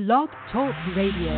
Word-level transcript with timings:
Blog 0.00 0.30
Talk 0.50 0.72
Radio. 0.96 1.28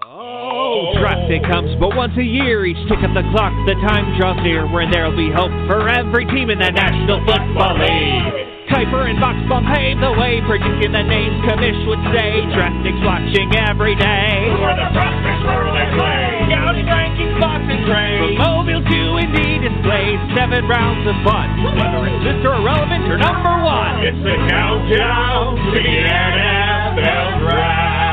Oh, 0.00 0.96
draft 0.96 1.28
day 1.28 1.44
comes 1.44 1.76
but 1.76 1.92
once 1.92 2.16
a 2.16 2.24
year. 2.24 2.64
Each 2.64 2.80
tick 2.88 3.04
of 3.04 3.12
the 3.12 3.20
clock, 3.36 3.52
the 3.68 3.76
time 3.84 4.16
draws 4.16 4.40
near 4.40 4.64
when 4.72 4.88
there'll 4.88 5.12
be 5.12 5.28
hope 5.28 5.52
for 5.68 5.92
every 5.92 6.24
team 6.32 6.48
in 6.48 6.56
the 6.56 6.72
National 6.72 7.20
Football 7.28 7.76
League. 7.84 8.72
Kiper 8.72 9.12
and 9.12 9.20
Boxbaum 9.20 9.68
pave 9.76 10.00
the 10.00 10.16
way, 10.16 10.40
predicting 10.48 10.96
the 10.96 11.04
names 11.04 11.36
Kamish 11.44 11.76
would 11.84 12.00
say. 12.16 12.48
Draftix 12.56 12.96
watching 13.04 13.52
every 13.68 13.92
day. 13.92 14.56
Who 14.56 14.64
are 14.64 14.72
the 14.72 14.88
prospects 14.96 15.44
where 15.44 15.68
they 15.68 15.98
play? 16.00 16.25
Scouting 16.46 16.86
rankings, 16.86 17.34
box 17.42 17.58
and 17.66 17.82
trade. 17.90 18.22
From 18.22 18.38
mobile 18.38 18.78
to 18.78 19.00
Indy 19.18 19.58
displays, 19.66 20.14
seven 20.38 20.62
rounds 20.70 21.02
of 21.02 21.18
fun. 21.26 21.74
Whether 21.74 22.06
it's 22.06 22.22
Mr. 22.22 22.54
Irrelevant 22.54 23.02
or 23.10 23.18
number 23.18 23.66
one. 23.66 23.98
It's 24.06 24.14
the 24.22 24.38
countdown 24.46 25.58
to 25.58 25.74
the 25.74 26.06
NFL 26.06 27.42
Draft. 27.42 28.06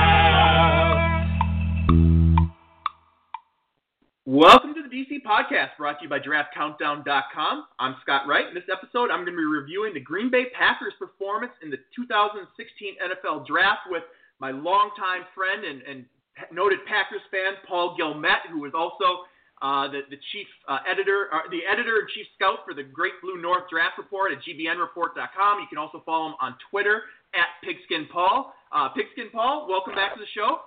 Welcome 4.25 4.73
to 4.73 4.81
the 4.81 4.89
DC 4.89 5.21
Podcast, 5.21 5.77
brought 5.77 5.99
to 5.99 6.05
you 6.05 6.09
by 6.09 6.17
DraftCountdown.com. 6.17 7.65
I'm 7.77 7.95
Scott 8.01 8.25
Wright. 8.27 8.47
In 8.47 8.55
this 8.55 8.65
episode, 8.65 9.11
I'm 9.11 9.21
going 9.21 9.37
to 9.37 9.37
be 9.37 9.45
reviewing 9.45 9.93
the 9.93 9.99
Green 9.99 10.31
Bay 10.31 10.45
Packers' 10.57 10.93
performance 10.97 11.53
in 11.61 11.69
the 11.69 11.77
2016 11.95 12.49
NFL 12.97 13.45
Draft 13.45 13.81
with 13.91 14.01
my 14.39 14.49
longtime 14.49 15.29
friend 15.35 15.63
and, 15.63 15.83
and 15.83 16.05
noted 16.51 16.79
Packers 16.87 17.21
fan, 17.31 17.53
Paul 17.67 17.95
Guillemette, 17.97 18.49
who 18.51 18.65
is 18.65 18.73
also 18.73 19.25
uh, 19.61 19.87
the, 19.87 20.01
the 20.09 20.17
chief 20.31 20.47
uh, 20.67 20.79
editor, 20.89 21.29
uh, 21.33 21.47
the 21.49 21.61
editor 21.63 21.99
and 21.99 22.09
chief 22.09 22.27
scout 22.35 22.59
for 22.65 22.73
the 22.73 22.83
Great 22.83 23.13
Blue 23.21 23.41
North 23.41 23.69
Draft 23.69 23.97
Report 23.97 24.31
at 24.31 24.39
GBNReport.com. 24.43 25.59
You 25.59 25.67
can 25.69 25.77
also 25.77 26.03
follow 26.05 26.27
him 26.27 26.35
on 26.41 26.55
Twitter 26.69 27.03
at 27.33 27.47
Pigskin 27.63 28.07
Paul. 28.11 28.53
Uh, 28.71 28.89
Pigskin 28.89 29.29
Paul, 29.31 29.67
welcome 29.69 29.95
back 29.95 30.13
to 30.15 30.19
the 30.19 30.27
show. 30.35 30.59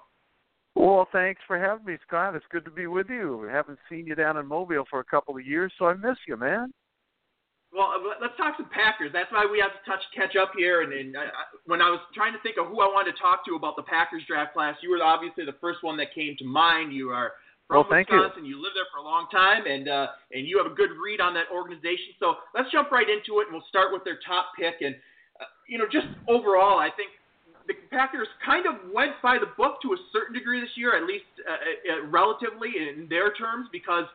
Well, 0.77 1.09
thanks 1.11 1.41
for 1.47 1.59
having 1.59 1.87
me, 1.87 1.97
Scott. 2.07 2.35
It's 2.37 2.45
good 2.51 2.65
to 2.67 2.71
be 2.71 2.87
with 2.87 3.09
you. 3.09 3.49
I 3.49 3.53
haven't 3.53 3.79
seen 3.89 4.07
you 4.07 4.15
down 4.15 4.37
in 4.37 4.47
Mobile 4.47 4.85
for 4.89 5.01
a 5.01 5.05
couple 5.05 5.37
of 5.37 5.47
years, 5.47 5.73
so 5.79 5.87
I 5.87 5.95
miss 5.95 6.19
you, 6.29 6.37
man. 6.37 6.73
Well, 7.77 7.93
uh, 7.93 8.17
let's 8.25 8.33
talk 8.41 8.57
some 8.57 8.73
Packers. 8.73 9.13
That's 9.13 9.29
why 9.29 9.45
we 9.45 9.61
have 9.61 9.77
to 9.77 9.83
touch 9.85 10.01
catch 10.17 10.33
up 10.33 10.57
here. 10.57 10.81
And, 10.81 10.97
and 10.97 11.13
I, 11.13 11.29
when 11.69 11.85
I 11.85 11.93
was 11.93 12.01
trying 12.17 12.33
to 12.33 12.41
think 12.41 12.57
of 12.57 12.73
who 12.73 12.81
I 12.81 12.89
wanted 12.89 13.13
to 13.13 13.21
talk 13.21 13.45
to 13.45 13.55
about 13.55 13.77
the 13.77 13.85
Packers 13.85 14.25
draft 14.25 14.57
class, 14.57 14.81
you 14.81 14.89
were 14.89 15.05
obviously 15.05 15.45
the 15.45 15.61
first 15.61 15.85
one 15.85 16.01
that 16.01 16.17
came 16.17 16.35
to 16.41 16.47
mind. 16.49 16.97
You 16.97 17.13
are 17.13 17.37
from 17.69 17.85
well, 17.85 18.01
Wisconsin. 18.01 18.49
You. 18.49 18.57
you 18.57 18.63
lived 18.65 18.81
there 18.81 18.89
for 18.89 19.05
a 19.05 19.05
long 19.05 19.29
time, 19.29 19.69
and 19.69 19.93
uh, 19.93 20.17
and 20.33 20.49
you 20.49 20.57
have 20.57 20.65
a 20.65 20.75
good 20.75 20.97
read 20.97 21.21
on 21.21 21.37
that 21.37 21.53
organization. 21.53 22.17
So 22.17 22.41
let's 22.57 22.73
jump 22.73 22.89
right 22.89 23.07
into 23.13 23.45
it, 23.45 23.53
and 23.53 23.53
we'll 23.53 23.69
start 23.69 23.93
with 23.93 24.09
their 24.09 24.25
top 24.25 24.57
pick. 24.57 24.81
And 24.81 24.97
uh, 25.37 25.45
you 25.69 25.77
know, 25.77 25.85
just 25.85 26.09
overall, 26.33 26.81
I 26.81 26.89
think 26.97 27.13
the 27.69 27.77
Packers 27.93 28.29
kind 28.41 28.65
of 28.65 28.89
went 28.89 29.21
by 29.21 29.37
the 29.37 29.53
book 29.59 29.83
to 29.83 29.93
a 29.93 30.01
certain 30.17 30.33
degree 30.33 30.65
this 30.65 30.73
year, 30.81 30.97
at 30.97 31.05
least 31.05 31.29
uh, 31.45 31.53
uh, 31.53 32.09
relatively 32.09 32.73
in 32.81 33.05
their 33.11 33.35
terms, 33.35 33.69
because 33.69 34.09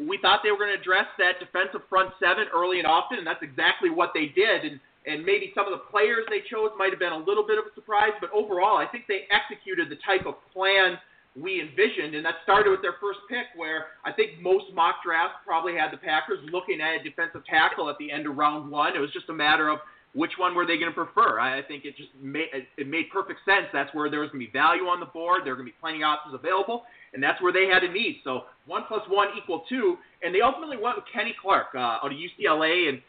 we 0.00 0.18
thought 0.18 0.40
they 0.42 0.50
were 0.50 0.58
going 0.58 0.74
to 0.74 0.80
address 0.80 1.06
that 1.18 1.38
defensive 1.38 1.82
front 1.88 2.10
seven 2.18 2.46
early 2.54 2.78
and 2.78 2.86
often, 2.86 3.18
and 3.18 3.26
that's 3.26 3.42
exactly 3.42 3.90
what 3.90 4.10
they 4.14 4.32
did. 4.34 4.64
And 4.64 4.80
and 5.06 5.20
maybe 5.20 5.52
some 5.54 5.68
of 5.68 5.72
the 5.76 5.84
players 5.92 6.24
they 6.32 6.40
chose 6.48 6.72
might 6.80 6.88
have 6.88 6.98
been 6.98 7.12
a 7.12 7.24
little 7.28 7.44
bit 7.44 7.58
of 7.60 7.68
a 7.68 7.72
surprise, 7.76 8.16
but 8.24 8.32
overall, 8.32 8.80
I 8.80 8.88
think 8.88 9.04
they 9.04 9.28
executed 9.28 9.92
the 9.92 10.00
type 10.00 10.24
of 10.24 10.40
plan 10.48 10.96
we 11.36 11.60
envisioned, 11.60 12.14
and 12.14 12.24
that 12.24 12.40
started 12.42 12.70
with 12.70 12.80
their 12.80 12.96
first 13.02 13.18
pick, 13.28 13.52
where 13.56 13.92
I 14.04 14.12
think 14.12 14.40
most 14.40 14.72
mock 14.72 15.02
drafts 15.04 15.36
probably 15.44 15.74
had 15.74 15.92
the 15.92 15.98
Packers 15.98 16.38
looking 16.50 16.80
at 16.80 17.00
a 17.00 17.02
defensive 17.02 17.44
tackle 17.44 17.90
at 17.90 17.98
the 17.98 18.10
end 18.10 18.26
of 18.26 18.36
round 18.36 18.70
one. 18.70 18.96
It 18.96 19.00
was 19.00 19.12
just 19.12 19.28
a 19.28 19.34
matter 19.34 19.68
of 19.68 19.80
which 20.14 20.30
one 20.38 20.54
were 20.54 20.64
they 20.64 20.78
going 20.78 20.94
to 20.94 20.94
prefer? 20.94 21.40
I 21.40 21.60
think 21.62 21.84
it 21.84 21.96
just 21.96 22.10
made 22.22 22.48
it 22.54 22.86
made 22.86 23.10
perfect 23.12 23.40
sense. 23.44 23.66
That's 23.72 23.92
where 23.94 24.08
there 24.08 24.20
was 24.20 24.30
going 24.30 24.46
to 24.46 24.46
be 24.46 24.52
value 24.52 24.86
on 24.86 25.00
the 25.00 25.10
board. 25.10 25.42
There 25.44 25.52
were 25.52 25.58
going 25.58 25.68
to 25.68 25.74
be 25.74 25.80
plenty 25.82 26.06
of 26.06 26.14
options 26.14 26.34
available, 26.34 26.84
and 27.14 27.22
that's 27.22 27.40
where 27.40 27.52
they 27.52 27.66
had 27.66 27.84
a 27.84 27.90
need. 27.90 28.20
So 28.24 28.42
one 28.66 28.82
plus 28.88 29.02
one 29.08 29.28
equal 29.38 29.64
two, 29.68 29.96
and 30.22 30.34
they 30.34 30.40
ultimately 30.40 30.76
went 30.76 30.96
with 30.96 31.06
Kenny 31.12 31.34
Clark 31.40 31.68
uh, 31.74 32.02
out 32.02 32.06
of 32.06 32.12
UCLA, 32.12 32.88
and 32.88 33.00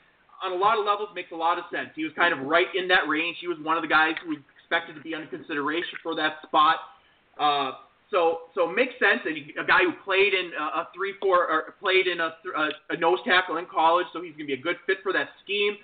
on 0.44 0.52
a 0.52 0.56
lot 0.56 0.78
of 0.78 0.86
levels 0.86 1.10
makes 1.16 1.32
a 1.32 1.36
lot 1.36 1.58
of 1.58 1.66
sense. 1.72 1.90
He 1.96 2.04
was 2.04 2.14
kind 2.16 2.34
of 2.34 2.46
right 2.46 2.68
in 2.76 2.88
that 2.90 3.08
range. 3.08 3.38
He 3.42 3.48
was 3.48 3.58
one 3.62 3.78
of 3.78 3.82
the 3.82 3.90
guys 3.90 4.14
who 4.24 4.30
we 4.30 4.38
expected 4.60 4.96
to 4.96 5.02
be 5.02 5.16
under 5.16 5.28
consideration 5.28 5.98
for 6.04 6.16
that 6.16 6.38
spot. 6.46 6.78
Uh, 7.40 7.72
so 8.12 8.52
so 8.54 8.68
makes 8.68 8.94
sense. 9.00 9.22
And 9.26 9.36
he, 9.36 9.54
a 9.60 9.66
guy 9.66 9.82
who 9.82 9.94
played 10.04 10.34
in 10.34 10.52
a, 10.54 10.86
a 10.86 10.88
three 10.96 11.14
four 11.22 11.50
or 11.50 11.74
played 11.80 12.08
in 12.08 12.20
a, 12.20 12.36
a, 12.56 12.70
a 12.92 12.98
nose 12.98 13.20
tackle 13.26 13.58
in 13.58 13.66
college, 13.66 14.06
so 14.14 14.22
he's 14.22 14.34
going 14.38 14.48
to 14.48 14.54
be 14.56 14.60
a 14.60 14.62
good 14.62 14.78
fit 14.86 14.98
for 15.02 15.12
that 15.14 15.30
scheme. 15.44 15.78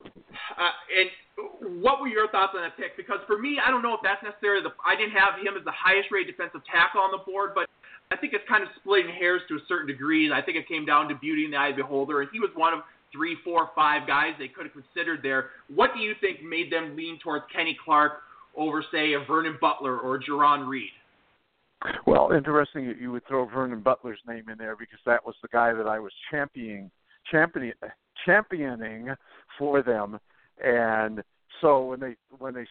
Uh, 0.00 0.74
and 0.92 1.82
what 1.82 2.00
were 2.00 2.08
your 2.08 2.28
thoughts 2.28 2.52
on 2.54 2.62
that 2.62 2.76
pick? 2.76 2.96
Because 2.96 3.18
for 3.26 3.38
me, 3.38 3.58
I 3.64 3.70
don't 3.70 3.82
know 3.82 3.94
if 3.94 4.00
that's 4.02 4.22
necessarily 4.22 4.62
the. 4.62 4.72
I 4.84 4.96
didn't 4.96 5.12
have 5.12 5.40
him 5.40 5.56
as 5.56 5.64
the 5.64 5.74
highest 5.74 6.10
rated 6.10 6.36
defensive 6.36 6.60
tackle 6.68 7.00
on 7.00 7.10
the 7.10 7.22
board, 7.24 7.52
but 7.54 7.68
I 8.12 8.16
think 8.16 8.32
it's 8.34 8.44
kind 8.48 8.62
of 8.62 8.68
splitting 8.76 9.10
hairs 9.10 9.40
to 9.48 9.56
a 9.56 9.64
certain 9.68 9.86
degree. 9.86 10.30
I 10.30 10.42
think 10.42 10.56
it 10.56 10.68
came 10.68 10.84
down 10.84 11.08
to 11.08 11.14
beauty 11.14 11.44
in 11.44 11.50
the 11.52 11.56
eye 11.56 11.68
of 11.68 11.76
the 11.76 11.82
beholder. 11.82 12.20
And 12.20 12.30
he 12.32 12.40
was 12.40 12.50
one 12.54 12.74
of 12.74 12.80
three, 13.12 13.36
four, 13.44 13.70
five 13.74 14.06
guys 14.06 14.32
they 14.38 14.48
could 14.48 14.66
have 14.66 14.74
considered 14.74 15.20
there. 15.22 15.50
What 15.74 15.90
do 15.94 16.00
you 16.00 16.14
think 16.20 16.42
made 16.42 16.70
them 16.70 16.96
lean 16.96 17.18
towards 17.22 17.44
Kenny 17.54 17.76
Clark 17.82 18.20
over, 18.56 18.84
say, 18.92 19.14
a 19.14 19.20
Vernon 19.20 19.56
Butler 19.60 19.98
or 19.98 20.20
Jarran 20.20 20.68
Reed? 20.68 20.90
Well, 22.06 22.32
interesting 22.32 22.86
that 22.88 23.00
you 23.00 23.10
would 23.12 23.26
throw 23.26 23.46
Vernon 23.46 23.80
Butler's 23.80 24.20
name 24.26 24.48
in 24.48 24.58
there 24.58 24.76
because 24.76 25.00
that 25.06 25.24
was 25.24 25.34
the 25.42 25.48
guy 25.48 25.72
that 25.72 25.86
I 25.86 25.98
was 25.98 26.12
championing, 26.30 26.90
championing, 27.30 27.72
championing 28.24 29.08
for 29.58 29.82
them. 29.82 30.18
And 30.62 31.22
so 31.60 31.84
when 31.86 32.00
they 32.00 32.16
when 32.38 32.54
they 32.54 32.66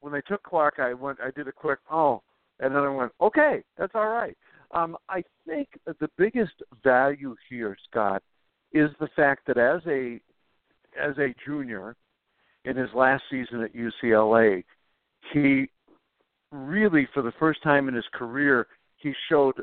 when 0.00 0.12
they 0.12 0.20
took 0.22 0.42
Clark, 0.42 0.74
I 0.78 0.94
went 0.94 1.18
I 1.20 1.30
did 1.30 1.48
a 1.48 1.52
quick 1.52 1.78
oh, 1.90 2.22
and 2.60 2.74
then 2.74 2.82
I 2.82 2.88
went 2.88 3.12
okay, 3.20 3.62
that's 3.76 3.94
all 3.94 4.08
right. 4.08 4.36
Um, 4.72 4.96
I 5.08 5.22
think 5.46 5.68
the 5.86 6.10
biggest 6.18 6.52
value 6.84 7.34
here, 7.48 7.76
Scott, 7.90 8.22
is 8.72 8.90
the 9.00 9.08
fact 9.16 9.46
that 9.46 9.56
as 9.56 9.80
a 9.86 10.20
as 11.00 11.16
a 11.18 11.34
junior 11.44 11.96
in 12.64 12.76
his 12.76 12.90
last 12.94 13.22
season 13.30 13.62
at 13.62 13.74
UCLA, 13.74 14.64
he 15.32 15.68
really 16.52 17.08
for 17.12 17.22
the 17.22 17.32
first 17.38 17.62
time 17.62 17.88
in 17.88 17.94
his 17.94 18.06
career 18.12 18.66
he 18.96 19.12
showed 19.28 19.54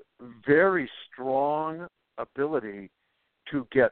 very 0.48 0.90
strong 1.12 1.88
ability 2.18 2.90
to 3.52 3.68
get 3.72 3.92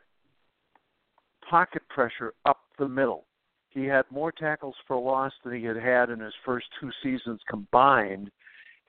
pocket 1.50 1.82
pressure 1.90 2.34
up 2.46 2.60
the 2.78 2.88
middle. 2.88 3.26
He 3.70 3.86
had 3.86 4.06
more 4.12 4.32
tackles 4.32 4.76
for 4.88 4.98
loss 4.98 5.32
than 5.44 5.56
he 5.56 5.64
had 5.64 5.78
had 5.78 6.10
in 6.10 6.20
his 6.20 6.34
first 6.46 6.68
two 6.80 6.92
seasons 7.02 7.40
combined, 7.50 8.30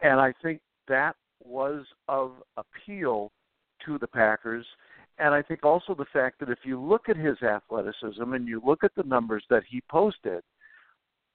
and 0.03 0.20
I 0.20 0.34
think 0.42 0.60
that 0.88 1.16
was 1.42 1.84
of 2.09 2.32
appeal 2.56 3.32
to 3.87 3.98
the 3.98 4.06
Packers. 4.06 4.66
And 5.19 5.32
I 5.32 5.42
think 5.42 5.65
also 5.65 5.94
the 5.94 6.06
fact 6.12 6.41
that 6.41 6.50
if 6.50 6.59
you 6.65 6.81
look 6.81 7.09
at 7.09 7.16
his 7.16 7.41
athleticism 7.42 8.32
and 8.32 8.48
you 8.48 8.60
look 8.65 8.82
at 8.84 8.94
the 8.97 9.04
numbers 9.04 9.44
that 9.48 9.62
he 9.68 9.80
posted, 9.89 10.42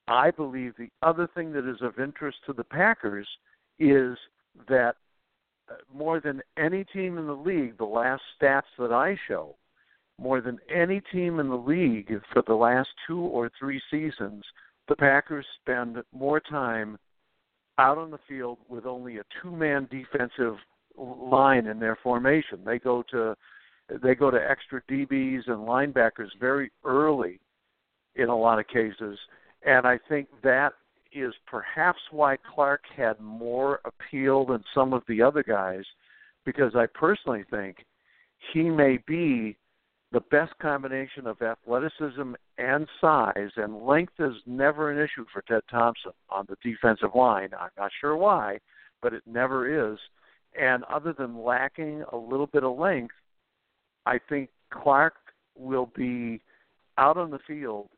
I 0.07 0.31
believe 0.31 0.73
the 0.77 0.89
other 1.01 1.27
thing 1.33 1.53
that 1.53 1.69
is 1.69 1.81
of 1.81 1.99
interest 1.99 2.37
to 2.45 2.53
the 2.53 2.63
Packers 2.63 3.27
is 3.79 4.17
that 4.67 4.95
uh, 5.69 5.75
more 5.93 6.19
than 6.19 6.41
any 6.57 6.83
team 6.83 7.17
in 7.17 7.27
the 7.27 7.33
league, 7.33 7.77
the 7.77 7.85
last 7.85 8.23
stats 8.39 8.63
that 8.79 8.91
I 8.91 9.17
show, 9.27 9.55
more 10.19 10.41
than 10.41 10.59
any 10.73 11.01
team 11.11 11.39
in 11.39 11.49
the 11.49 11.55
league 11.55 12.11
for 12.33 12.43
the 12.45 12.53
last 12.53 12.89
two 13.07 13.19
or 13.19 13.49
three 13.59 13.81
seasons, 13.89 14.43
the 14.87 14.95
Packers 14.95 15.45
spend 15.61 15.97
more 16.11 16.39
time 16.39 16.97
out 17.77 17.97
on 17.97 18.11
the 18.11 18.19
field 18.27 18.57
with 18.67 18.85
only 18.85 19.17
a 19.17 19.23
two-man 19.41 19.87
defensive 19.89 20.55
line 20.97 21.67
in 21.67 21.79
their 21.79 21.97
formation. 22.03 22.59
They 22.65 22.79
go 22.79 23.03
to 23.11 23.35
they 24.03 24.13
go 24.13 24.29
to 24.29 24.37
extra 24.37 24.83
DBs 24.83 25.47
and 25.47 25.67
linebackers 25.67 26.29
very 26.39 26.71
early 26.85 27.39
in 28.15 28.29
a 28.29 28.37
lot 28.37 28.59
of 28.59 28.67
cases, 28.67 29.17
and 29.65 29.87
I 29.87 29.97
think 30.07 30.27
that 30.43 30.73
is 31.11 31.33
perhaps 31.47 31.99
why 32.11 32.37
Clark 32.53 32.81
had 32.95 33.19
more 33.19 33.79
appeal 33.85 34.45
than 34.45 34.63
some 34.75 34.93
of 34.93 35.01
the 35.07 35.23
other 35.23 35.41
guys 35.41 35.83
because 36.45 36.75
I 36.75 36.85
personally 36.93 37.45
think 37.49 37.77
he 38.53 38.63
may 38.69 38.99
be 39.07 39.57
the 40.11 40.21
best 40.31 40.57
combination 40.59 41.27
of 41.27 41.41
athleticism 41.41 42.33
and 42.57 42.87
size, 42.99 43.51
and 43.57 43.83
length 43.83 44.13
is 44.19 44.33
never 44.45 44.91
an 44.91 44.97
issue 44.97 45.25
for 45.31 45.41
Ted 45.43 45.61
Thompson 45.69 46.11
on 46.29 46.47
the 46.49 46.57
defensive 46.63 47.13
line. 47.13 47.49
I'm 47.59 47.69
not 47.77 47.91
sure 48.01 48.17
why, 48.17 48.59
but 49.01 49.13
it 49.13 49.21
never 49.27 49.91
is. 49.91 49.99
And 50.59 50.83
other 50.85 51.13
than 51.13 51.43
lacking 51.43 52.03
a 52.11 52.17
little 52.17 52.47
bit 52.47 52.63
of 52.63 52.77
length, 52.77 53.13
I 54.07 54.19
think 54.29 54.49
Clark 54.71 55.13
will 55.55 55.91
be 55.95 56.41
out 56.97 57.17
on 57.17 57.29
the 57.29 57.39
field 57.45 57.89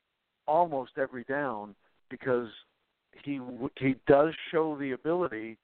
almost 0.48 0.92
every 0.98 1.24
down 1.24 1.76
because 2.10 2.50
he 3.24 3.40
he 3.78 3.96
does 4.08 4.34
show 4.52 4.78
the 4.78 4.92
ability 4.92 5.58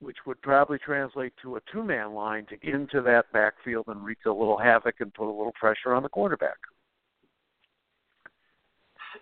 which 0.00 0.18
would 0.26 0.40
probably 0.42 0.78
translate 0.78 1.32
to 1.42 1.56
a 1.56 1.60
two 1.72 1.82
man 1.82 2.12
line 2.12 2.46
to 2.46 2.56
get 2.56 2.74
into 2.74 3.00
that 3.02 3.32
backfield 3.32 3.86
and 3.88 4.04
wreak 4.04 4.18
a 4.26 4.30
little 4.30 4.58
havoc 4.58 4.96
and 5.00 5.12
put 5.14 5.28
a 5.28 5.32
little 5.36 5.54
pressure 5.58 5.94
on 5.94 6.02
the 6.02 6.08
quarterback. 6.08 6.58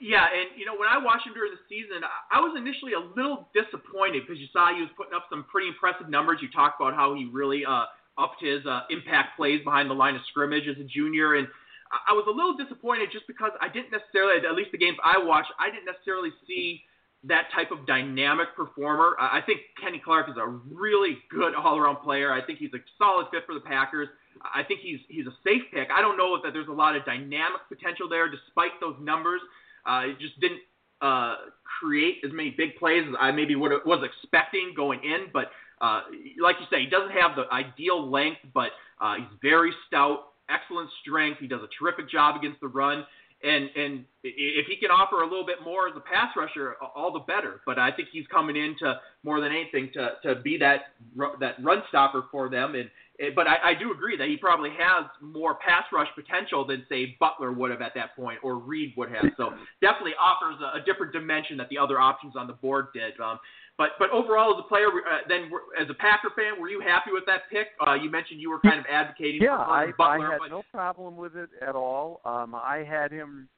Yeah, 0.00 0.26
and 0.26 0.58
you 0.58 0.66
know 0.66 0.74
when 0.74 0.88
I 0.88 0.98
watched 0.98 1.26
him 1.26 1.34
during 1.34 1.52
the 1.52 1.62
season, 1.68 2.02
I 2.02 2.40
was 2.40 2.58
initially 2.58 2.94
a 2.94 3.02
little 3.14 3.48
disappointed 3.54 4.26
because 4.26 4.40
you 4.40 4.48
saw 4.52 4.74
he 4.74 4.82
was 4.82 4.90
putting 4.96 5.14
up 5.14 5.26
some 5.30 5.46
pretty 5.50 5.68
impressive 5.68 6.08
numbers. 6.08 6.38
You 6.42 6.50
talked 6.50 6.80
about 6.80 6.94
how 6.94 7.14
he 7.14 7.30
really 7.30 7.62
uh, 7.64 7.86
upped 8.18 8.42
his 8.42 8.66
uh, 8.66 8.90
impact 8.90 9.36
plays 9.36 9.62
behind 9.62 9.88
the 9.88 9.94
line 9.94 10.16
of 10.16 10.22
scrimmage 10.30 10.66
as 10.66 10.76
a 10.82 10.86
junior, 10.86 11.34
and 11.34 11.46
I 11.94 12.12
was 12.12 12.26
a 12.26 12.34
little 12.34 12.58
disappointed 12.58 13.10
just 13.12 13.26
because 13.30 13.52
I 13.60 13.68
didn't 13.70 13.94
necessarily, 13.94 14.42
at 14.42 14.54
least 14.58 14.72
the 14.72 14.82
games 14.82 14.98
I 15.04 15.18
watched, 15.22 15.54
I 15.62 15.70
didn't 15.70 15.86
necessarily 15.86 16.34
see 16.46 16.82
that 17.26 17.48
type 17.54 17.70
of 17.70 17.86
dynamic 17.86 18.48
performer. 18.54 19.16
I 19.18 19.40
think 19.44 19.60
Kenny 19.80 20.00
Clark 20.04 20.28
is 20.28 20.36
a 20.36 20.46
really 20.46 21.18
good 21.30 21.54
all-around 21.54 21.96
player. 22.02 22.32
I 22.32 22.44
think 22.44 22.58
he's 22.58 22.72
a 22.74 22.78
solid 22.98 23.26
fit 23.30 23.44
for 23.46 23.54
the 23.54 23.60
Packers. 23.60 24.08
I 24.42 24.62
think 24.62 24.80
he's 24.80 25.00
he's 25.08 25.26
a 25.26 25.34
safe 25.44 25.62
pick. 25.72 25.88
I 25.96 26.00
don't 26.02 26.16
know 26.16 26.38
that 26.42 26.52
there's 26.52 26.68
a 26.68 26.72
lot 26.72 26.96
of 26.96 27.04
dynamic 27.04 27.62
potential 27.68 28.08
there, 28.08 28.28
despite 28.30 28.72
those 28.80 28.96
numbers. 29.00 29.40
Uh, 29.86 30.02
it 30.06 30.18
just 30.18 30.38
didn't 30.40 30.60
uh, 31.00 31.36
create 31.80 32.16
as 32.26 32.32
many 32.32 32.50
big 32.50 32.76
plays 32.76 33.04
as 33.08 33.14
I 33.18 33.30
maybe 33.30 33.54
would 33.54 33.72
was 33.86 34.04
expecting 34.04 34.72
going 34.76 35.00
in. 35.04 35.26
But 35.32 35.50
uh, 35.80 36.02
like 36.40 36.56
you 36.60 36.66
say, 36.70 36.82
he 36.84 36.90
doesn't 36.90 37.12
have 37.12 37.36
the 37.36 37.44
ideal 37.52 38.10
length, 38.10 38.40
but 38.52 38.70
uh, 39.00 39.14
he's 39.16 39.38
very 39.40 39.72
stout, 39.86 40.34
excellent 40.50 40.90
strength. 41.00 41.40
He 41.40 41.46
does 41.46 41.60
a 41.62 41.68
terrific 41.78 42.10
job 42.10 42.36
against 42.36 42.60
the 42.60 42.68
run 42.68 43.04
and 43.44 43.70
and 43.76 44.04
if 44.22 44.66
he 44.66 44.76
can 44.76 44.90
offer 44.90 45.22
a 45.22 45.28
little 45.28 45.44
bit 45.44 45.58
more 45.62 45.86
as 45.88 45.94
a 45.96 46.00
pass 46.00 46.34
rusher, 46.36 46.76
all 46.96 47.12
the 47.12 47.20
better. 47.20 47.60
But 47.66 47.78
I 47.78 47.92
think 47.92 48.08
he's 48.10 48.26
coming 48.28 48.56
in 48.56 48.74
to 48.80 49.00
more 49.22 49.40
than 49.40 49.52
anything 49.52 49.90
to 49.94 50.12
to 50.22 50.40
be 50.40 50.56
that 50.58 50.94
that 51.40 51.62
run 51.62 51.82
stopper 51.88 52.24
for 52.30 52.48
them. 52.48 52.74
And 52.74 52.90
but 53.34 53.46
I, 53.46 53.70
I 53.70 53.74
do 53.74 53.92
agree 53.92 54.16
that 54.16 54.28
he 54.28 54.36
probably 54.36 54.70
has 54.70 55.06
more 55.20 55.54
pass 55.54 55.84
rush 55.92 56.08
potential 56.14 56.66
than 56.66 56.84
say 56.88 57.16
Butler 57.20 57.52
would 57.52 57.70
have 57.70 57.80
at 57.80 57.92
that 57.94 58.16
point 58.16 58.38
or 58.42 58.56
Reed 58.58 58.92
would 58.96 59.10
have. 59.10 59.24
So 59.36 59.50
definitely 59.80 60.14
offers 60.20 60.56
a, 60.60 60.80
a 60.80 60.84
different 60.84 61.12
dimension 61.12 61.56
that 61.58 61.68
the 61.68 61.78
other 61.78 62.00
options 62.00 62.34
on 62.36 62.46
the 62.46 62.54
board 62.54 62.86
did. 62.92 63.18
Um, 63.20 63.38
but 63.76 63.90
but 63.98 64.10
overall, 64.10 64.54
as 64.54 64.64
a 64.64 64.68
player, 64.68 64.86
uh, 64.86 65.26
then 65.28 65.50
as 65.80 65.88
a 65.90 65.94
Packer 65.94 66.30
fan, 66.36 66.60
were 66.60 66.68
you 66.68 66.80
happy 66.80 67.10
with 67.12 67.24
that 67.26 67.42
pick? 67.50 67.68
Uh, 67.84 67.94
you 67.94 68.10
mentioned 68.10 68.40
you 68.40 68.50
were 68.50 68.60
kind 68.60 68.78
of 68.78 68.86
advocating. 68.90 69.42
Yeah, 69.42 69.64
for 69.64 69.70
I, 69.70 69.86
Butler, 69.98 70.28
I 70.28 70.32
had 70.32 70.38
but... 70.38 70.50
no 70.50 70.62
problem 70.72 71.16
with 71.16 71.36
it 71.36 71.50
at 71.60 71.74
all. 71.74 72.20
Um, 72.24 72.54
I 72.54 72.84
had 72.88 73.10
him. 73.10 73.48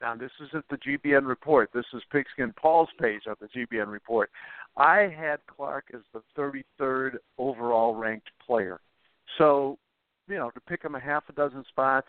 Now 0.00 0.14
this 0.14 0.30
isn't 0.48 0.64
the 0.70 0.76
GBN 0.76 1.26
report. 1.26 1.70
This 1.74 1.86
is 1.92 2.02
Pigskin 2.12 2.52
Paul's 2.60 2.88
page 3.00 3.22
of 3.26 3.38
the 3.40 3.48
GBN 3.48 3.90
report. 3.90 4.30
I 4.76 5.12
had 5.16 5.38
Clark 5.46 5.86
as 5.94 6.00
the 6.12 6.22
33rd 6.36 7.16
overall 7.38 7.94
ranked 7.94 8.30
player. 8.44 8.80
So, 9.38 9.78
you 10.28 10.36
know, 10.36 10.50
to 10.50 10.60
pick 10.60 10.82
him 10.82 10.94
a 10.94 11.00
half 11.00 11.24
a 11.28 11.32
dozen 11.32 11.64
spots 11.68 12.08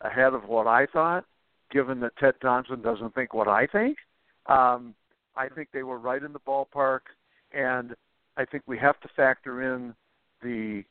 ahead 0.00 0.34
of 0.34 0.44
what 0.44 0.66
I 0.66 0.86
thought, 0.86 1.24
given 1.70 2.00
that 2.00 2.16
Ted 2.18 2.34
Thompson 2.40 2.82
doesn't 2.82 3.14
think 3.14 3.34
what 3.34 3.48
I 3.48 3.66
think. 3.66 3.98
Um, 4.46 4.94
I 5.36 5.48
think 5.48 5.68
they 5.72 5.82
were 5.82 5.98
right 5.98 6.22
in 6.22 6.32
the 6.32 6.40
ballpark, 6.40 7.00
and 7.52 7.94
I 8.36 8.44
think 8.44 8.64
we 8.66 8.78
have 8.78 9.00
to 9.00 9.08
factor 9.16 9.74
in 9.74 9.94
the 10.42 10.84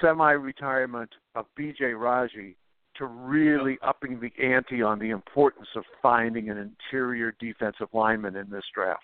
semi-retirement 0.00 1.10
of 1.34 1.46
B.J. 1.56 1.92
Raji 1.92 2.56
to 2.96 3.06
really 3.06 3.78
upping 3.82 4.20
the 4.20 4.32
ante 4.42 4.82
on 4.82 4.98
the 4.98 5.10
importance 5.10 5.68
of 5.76 5.84
finding 6.02 6.48
an 6.48 6.56
interior 6.56 7.34
defensive 7.38 7.88
lineman 7.92 8.36
in 8.36 8.48
this 8.48 8.64
draft. 8.74 9.02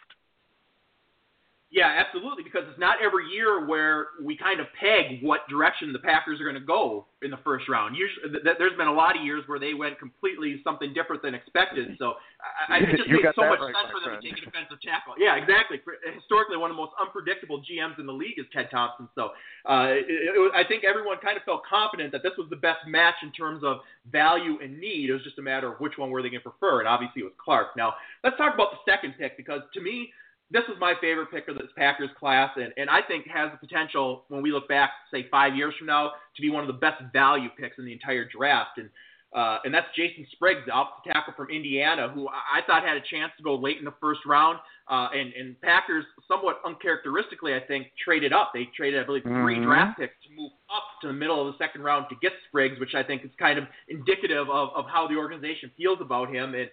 Yeah, 1.73 1.89
absolutely. 1.89 2.45
Because 2.45 2.69
it's 2.69 2.79
not 2.79 3.01
every 3.01 3.33
year 3.33 3.65
where 3.65 4.21
we 4.21 4.37
kind 4.37 4.61
of 4.61 4.67
peg 4.79 5.25
what 5.25 5.49
direction 5.49 5.91
the 5.91 6.05
Packers 6.05 6.39
are 6.39 6.45
going 6.45 6.61
to 6.61 6.61
go 6.61 7.07
in 7.25 7.31
the 7.33 7.41
first 7.41 7.65
round. 7.67 7.97
Usually, 7.97 8.29
th- 8.29 8.61
there's 8.61 8.77
been 8.77 8.93
a 8.93 8.93
lot 8.93 9.17
of 9.17 9.25
years 9.25 9.43
where 9.49 9.59
they 9.59 9.73
went 9.73 9.99
completely 9.99 10.61
something 10.65 10.93
different 10.93 11.23
than 11.25 11.33
expected. 11.35 11.97
So 11.97 12.21
I, 12.69 12.77
I 12.77 12.79
it 12.85 13.01
just 13.01 13.09
makes 13.09 13.25
so 13.33 13.49
much 13.49 13.65
right, 13.65 13.73
sense 13.73 13.89
for 13.89 14.05
them 14.05 14.21
friend. 14.21 14.21
to 14.21 14.29
take 14.29 14.37
a 14.37 14.45
defensive 14.45 14.85
tackle. 14.85 15.17
Yeah, 15.17 15.41
exactly. 15.41 15.81
Historically, 16.13 16.61
one 16.61 16.69
of 16.69 16.77
the 16.77 16.83
most 16.85 16.93
unpredictable 17.01 17.65
GMs 17.65 17.97
in 17.97 18.05
the 18.05 18.13
league 18.13 18.37
is 18.37 18.45
Ted 18.53 18.69
Thompson. 18.69 19.09
So 19.17 19.33
uh, 19.65 19.97
it, 19.97 20.37
it 20.37 20.37
was, 20.37 20.53
I 20.53 20.69
think 20.69 20.85
everyone 20.85 21.25
kind 21.25 21.41
of 21.41 21.43
felt 21.49 21.65
confident 21.65 22.13
that 22.13 22.21
this 22.21 22.37
was 22.37 22.53
the 22.53 22.61
best 22.61 22.85
match 22.85 23.17
in 23.25 23.33
terms 23.33 23.65
of 23.65 23.81
value 24.13 24.61
and 24.61 24.77
need. 24.77 25.09
It 25.09 25.17
was 25.17 25.25
just 25.25 25.41
a 25.41 25.43
matter 25.43 25.73
of 25.73 25.81
which 25.81 25.97
one 25.97 26.13
were 26.13 26.21
they 26.21 26.29
going 26.29 26.45
to 26.45 26.53
prefer, 26.53 26.85
and 26.85 26.89
obviously 26.89 27.25
it 27.25 27.33
was 27.33 27.39
Clark. 27.41 27.81
Now 27.81 27.97
let's 28.21 28.37
talk 28.37 28.53
about 28.53 28.77
the 28.77 28.85
second 28.85 29.17
pick 29.17 29.41
because 29.41 29.65
to 29.73 29.81
me 29.81 30.13
this 30.53 30.63
was 30.69 30.77
my 30.79 30.95
favorite 31.01 31.31
pick 31.31 31.49
of 31.49 31.57
this 31.57 31.71
Packers 31.77 32.11
class, 32.19 32.51
and, 32.57 32.73
and 32.77 32.91
I 32.91 33.01
think 33.03 33.27
has 33.29 33.51
the 33.51 33.67
potential 33.67 34.25
when 34.29 34.43
we 34.43 34.53
look 34.53 34.69
back, 34.69 34.91
say 35.13 35.27
five 35.31 35.57
years 35.57 35.75
from 35.79 35.87
now, 35.87 36.13
to 36.37 36.43
be 36.43 36.51
one 36.51 36.63
of 36.63 36.67
the 36.67 36.79
best 36.79 37.03
value 37.13 37.49
picks 37.59 37.79
in 37.79 37.85
the 37.85 37.93
entire 37.93 38.29
draft. 38.29 38.79
And 38.79 38.91
uh, 39.35 39.59
and 39.65 39.73
that's 39.73 39.87
Jason 39.97 40.27
Spriggs, 40.33 40.61
the 40.67 40.79
offensive 40.79 41.11
tackle 41.11 41.33
from 41.35 41.49
Indiana, 41.49 42.11
who 42.13 42.29
I 42.29 42.61
thought 42.67 42.85
had 42.85 42.99
a 42.99 43.01
chance 43.11 43.33
to 43.39 43.43
go 43.43 43.55
late 43.55 43.79
in 43.79 43.85
the 43.85 43.95
first 43.99 44.21
round. 44.27 44.59
Uh, 44.91 45.09
and, 45.15 45.33
and 45.33 45.59
Packers, 45.63 46.05
somewhat 46.29 46.61
uncharacteristically, 46.67 47.55
I 47.55 47.61
think, 47.61 47.87
traded 48.05 48.35
up. 48.35 48.51
They 48.53 48.69
traded, 48.77 49.01
I 49.01 49.07
believe, 49.07 49.23
3 49.23 49.33
mm-hmm. 49.33 49.65
draft 49.65 49.99
picks 49.99 50.13
to 50.29 50.37
move 50.37 50.51
up 50.75 50.83
to 51.01 51.07
the 51.07 51.15
middle 51.15 51.41
of 51.41 51.47
the 51.47 51.65
second 51.65 51.83
round 51.83 52.07
to 52.11 52.17
get 52.21 52.33
Spriggs, 52.49 52.79
which 52.79 52.95
I 52.95 53.03
think 53.03 53.25
is 53.25 53.31
kind 53.39 53.59
of 53.59 53.65
indicative 53.89 54.51
of, 54.51 54.69
of 54.75 54.85
how 54.93 55.09
the 55.09 55.17
organization 55.17 55.71
feels 55.79 55.99
about 56.03 56.29
him. 56.29 56.55
And 56.55 56.69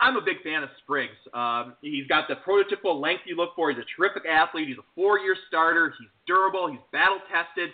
I'm 0.00 0.16
a 0.16 0.20
big 0.20 0.42
fan 0.42 0.62
of 0.62 0.68
Spriggs. 0.82 1.16
Um, 1.32 1.74
he's 1.80 2.06
got 2.06 2.28
the 2.28 2.36
prototypical 2.46 3.00
length 3.00 3.22
you 3.26 3.36
look 3.36 3.50
for. 3.56 3.70
He's 3.70 3.78
a 3.78 3.88
terrific 3.96 4.24
athlete. 4.26 4.68
He's 4.68 4.78
a 4.78 4.86
four-year 4.94 5.36
starter. 5.48 5.94
He's 5.98 6.08
durable. 6.26 6.68
He's 6.68 6.80
battle-tested. 6.92 7.70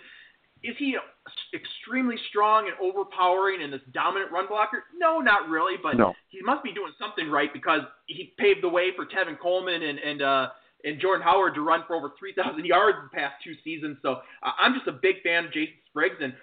Is 0.63 0.75
he 0.77 0.95
extremely 1.53 2.15
strong 2.29 2.69
and 2.69 2.75
overpowering 2.79 3.63
and 3.63 3.73
this 3.73 3.81
dominant 3.93 4.31
run 4.31 4.47
blocker? 4.47 4.83
No, 4.95 5.19
not 5.19 5.49
really. 5.49 5.75
But 5.81 5.97
no. 5.97 6.13
he 6.29 6.39
must 6.43 6.63
be 6.63 6.71
doing 6.71 6.93
something 6.99 7.29
right 7.29 7.51
because 7.51 7.81
he 8.05 8.33
paved 8.37 8.63
the 8.63 8.69
way 8.69 8.89
for 8.95 9.05
Tevin 9.05 9.39
Coleman 9.39 9.81
and 9.81 9.97
and 9.99 10.21
uh, 10.21 10.47
and 10.83 11.01
Jordan 11.01 11.23
Howard 11.23 11.55
to 11.55 11.61
run 11.61 11.81
for 11.87 11.95
over 11.95 12.11
3,000 12.17 12.65
yards 12.65 12.97
the 13.03 13.17
past 13.17 13.35
two 13.43 13.53
seasons. 13.63 13.97
So 14.01 14.21
uh, 14.43 14.51
I'm 14.59 14.73
just 14.73 14.87
a 14.87 14.93
big 14.93 15.21
fan 15.23 15.45
of 15.45 15.53
Jason 15.53 15.75
Spriggs, 15.89 16.17
and 16.21 16.33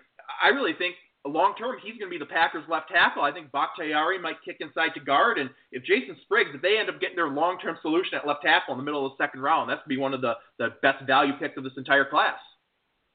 I 0.43 0.49
really 0.49 0.73
think 0.75 0.95
long 1.27 1.55
term, 1.59 1.77
he's 1.83 1.99
going 1.99 2.11
to 2.11 2.19
be 2.19 2.19
the 2.19 2.31
Packers' 2.31 2.65
left 2.69 2.91
tackle. 2.91 3.23
I 3.23 3.33
think 3.33 3.51
Bakhtiari 3.51 4.21
might 4.21 4.37
kick 4.45 4.59
inside 4.61 4.91
to 4.95 5.01
guard, 5.01 5.39
and 5.39 5.51
if 5.73 5.83
Jason 5.85 6.17
Spriggs, 6.23 6.51
if 6.55 6.63
they 6.63 6.79
end 6.79 6.89
up 6.89 7.01
getting 7.01 7.17
their 7.17 7.29
long 7.29 7.59
term 7.59 7.77
solution 7.83 8.15
at 8.15 8.27
left 8.27 8.43
tackle 8.43 8.75
in 8.75 8.79
the 8.79 8.85
middle 8.85 9.05
of 9.05 9.13
the 9.17 9.25
second 9.25 9.41
round, 9.41 9.69
that's 9.69 9.79
going 9.81 9.89
to 9.91 9.97
be 9.97 10.01
one 10.01 10.15
of 10.15 10.21
the 10.21 10.35
the 10.59 10.69
best 10.83 11.05
value 11.07 11.33
picks 11.41 11.57
of 11.57 11.65
this 11.65 11.73
entire 11.77 12.05
class. 12.05 12.39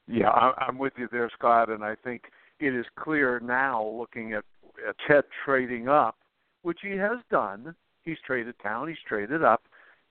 Yeah, 0.06 0.30
I'm 0.58 0.78
with 0.78 0.92
you 0.98 1.08
there, 1.10 1.30
Scott, 1.36 1.70
and 1.70 1.82
I 1.82 1.94
think 2.04 2.24
it 2.60 2.74
is 2.74 2.84
clear 2.98 3.40
now, 3.40 3.82
looking 3.82 4.34
at, 4.34 4.44
at 4.86 4.96
Ted 5.08 5.24
trading 5.44 5.88
up, 5.88 6.16
which 6.62 6.78
he 6.82 6.90
has 6.90 7.18
done. 7.30 7.74
He's 8.02 8.18
traded 8.26 8.54
down, 8.62 8.88
he's 8.88 8.98
traded 9.08 9.42
up, 9.42 9.62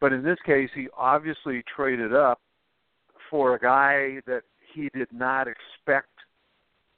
but 0.01 0.11
in 0.11 0.23
this 0.23 0.39
case, 0.45 0.69
he 0.73 0.87
obviously 0.97 1.63
traded 1.75 2.13
up 2.13 2.41
for 3.29 3.53
a 3.53 3.59
guy 3.59 4.19
that 4.25 4.41
he 4.73 4.89
did 4.95 5.07
not 5.11 5.47
expect 5.47 6.07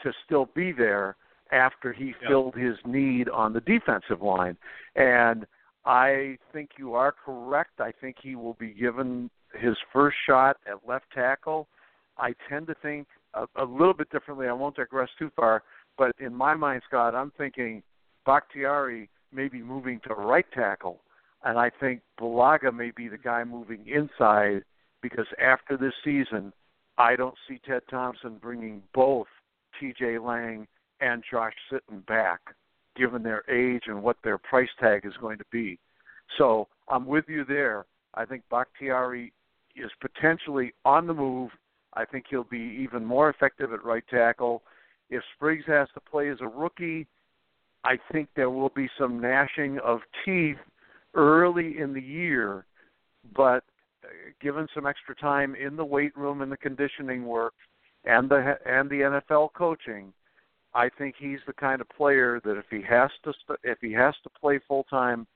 to 0.05 0.13
still 0.25 0.49
be 0.55 0.71
there 0.71 1.17
after 1.51 1.91
he 1.91 2.13
yeah. 2.21 2.29
filled 2.29 2.55
his 2.55 2.75
need 2.85 3.27
on 3.29 3.53
the 3.53 3.61
defensive 3.61 4.21
line. 4.21 4.55
And 4.95 5.45
I 5.85 6.37
think 6.53 6.71
you 6.77 6.93
are 6.93 7.11
correct. 7.11 7.79
I 7.79 7.91
think 7.99 8.17
he 8.21 8.35
will 8.35 8.55
be 8.59 8.69
given 8.69 9.29
his 9.59 9.75
first 9.91 10.17
shot 10.27 10.57
at 10.67 10.87
left 10.87 11.05
tackle. 11.13 11.67
I 12.17 12.33
tend 12.49 12.67
to 12.67 12.75
think 12.81 13.07
a, 13.33 13.45
a 13.57 13.65
little 13.65 13.93
bit 13.93 14.09
differently. 14.11 14.47
I 14.47 14.53
won't 14.53 14.75
digress 14.75 15.09
too 15.19 15.31
far, 15.35 15.63
but 15.97 16.11
in 16.19 16.33
my 16.33 16.53
mind, 16.53 16.81
Scott, 16.87 17.13
I'm 17.13 17.31
thinking 17.37 17.83
Bakhtiari 18.25 19.09
may 19.33 19.47
be 19.47 19.61
moving 19.61 19.99
to 20.07 20.13
right 20.13 20.45
tackle, 20.53 21.01
and 21.43 21.59
I 21.59 21.69
think 21.79 22.01
Bulaga 22.19 22.73
may 22.73 22.91
be 22.95 23.07
the 23.07 23.17
guy 23.17 23.43
moving 23.43 23.85
inside 23.87 24.63
because 25.01 25.27
after 25.41 25.77
this 25.77 25.93
season, 26.03 26.53
I 26.97 27.15
don't 27.15 27.35
see 27.47 27.59
Ted 27.67 27.81
Thompson 27.89 28.37
bringing 28.41 28.81
both 28.93 29.27
T.J. 29.79 30.19
Lang 30.19 30.67
and 31.01 31.23
Josh 31.29 31.53
Sitton 31.71 32.05
back, 32.05 32.39
given 32.95 33.23
their 33.23 33.49
age 33.49 33.83
and 33.87 34.01
what 34.01 34.17
their 34.23 34.37
price 34.37 34.69
tag 34.79 35.05
is 35.05 35.13
going 35.19 35.37
to 35.37 35.45
be. 35.51 35.79
So 36.37 36.67
I'm 36.89 37.05
with 37.05 37.25
you 37.27 37.45
there. 37.45 37.85
I 38.13 38.25
think 38.25 38.43
Bakhtiari 38.49 39.33
is 39.75 39.91
potentially 40.01 40.73
on 40.85 41.07
the 41.07 41.13
move. 41.13 41.51
I 41.93 42.05
think 42.05 42.25
he'll 42.29 42.43
be 42.43 42.77
even 42.81 43.05
more 43.05 43.29
effective 43.29 43.73
at 43.73 43.83
right 43.83 44.03
tackle. 44.09 44.63
If 45.09 45.23
Spriggs 45.35 45.65
has 45.67 45.87
to 45.93 45.99
play 45.99 46.29
as 46.29 46.37
a 46.41 46.47
rookie, 46.47 47.07
I 47.83 47.97
think 48.11 48.29
there 48.35 48.49
will 48.49 48.71
be 48.75 48.89
some 48.97 49.21
gnashing 49.21 49.79
of 49.79 49.99
teeth 50.23 50.57
early 51.13 51.77
in 51.79 51.93
the 51.93 52.01
year, 52.01 52.65
but 53.35 53.63
uh, 54.03 54.07
given 54.41 54.67
some 54.73 54.85
extra 54.85 55.15
time 55.15 55.55
in 55.55 55.75
the 55.75 55.85
weight 55.85 56.15
room 56.17 56.41
and 56.41 56.51
the 56.51 56.57
conditioning 56.57 57.25
work 57.25 57.53
and 58.05 58.29
the 58.29 58.57
and 58.65 58.89
the 58.89 59.21
NFL 59.21 59.49
coaching, 59.53 60.13
I 60.73 60.89
think 60.89 61.15
he's 61.17 61.39
the 61.47 61.53
kind 61.53 61.81
of 61.81 61.89
player 61.89 62.41
that 62.43 62.57
if 62.57 62.65
he 62.69 62.81
has 62.87 63.11
to 63.23 63.33
if 63.63 63.77
he 63.81 63.91
has 63.93 64.13
to 64.23 64.29
play 64.39 64.59
full 64.67 64.83
time 64.89 65.27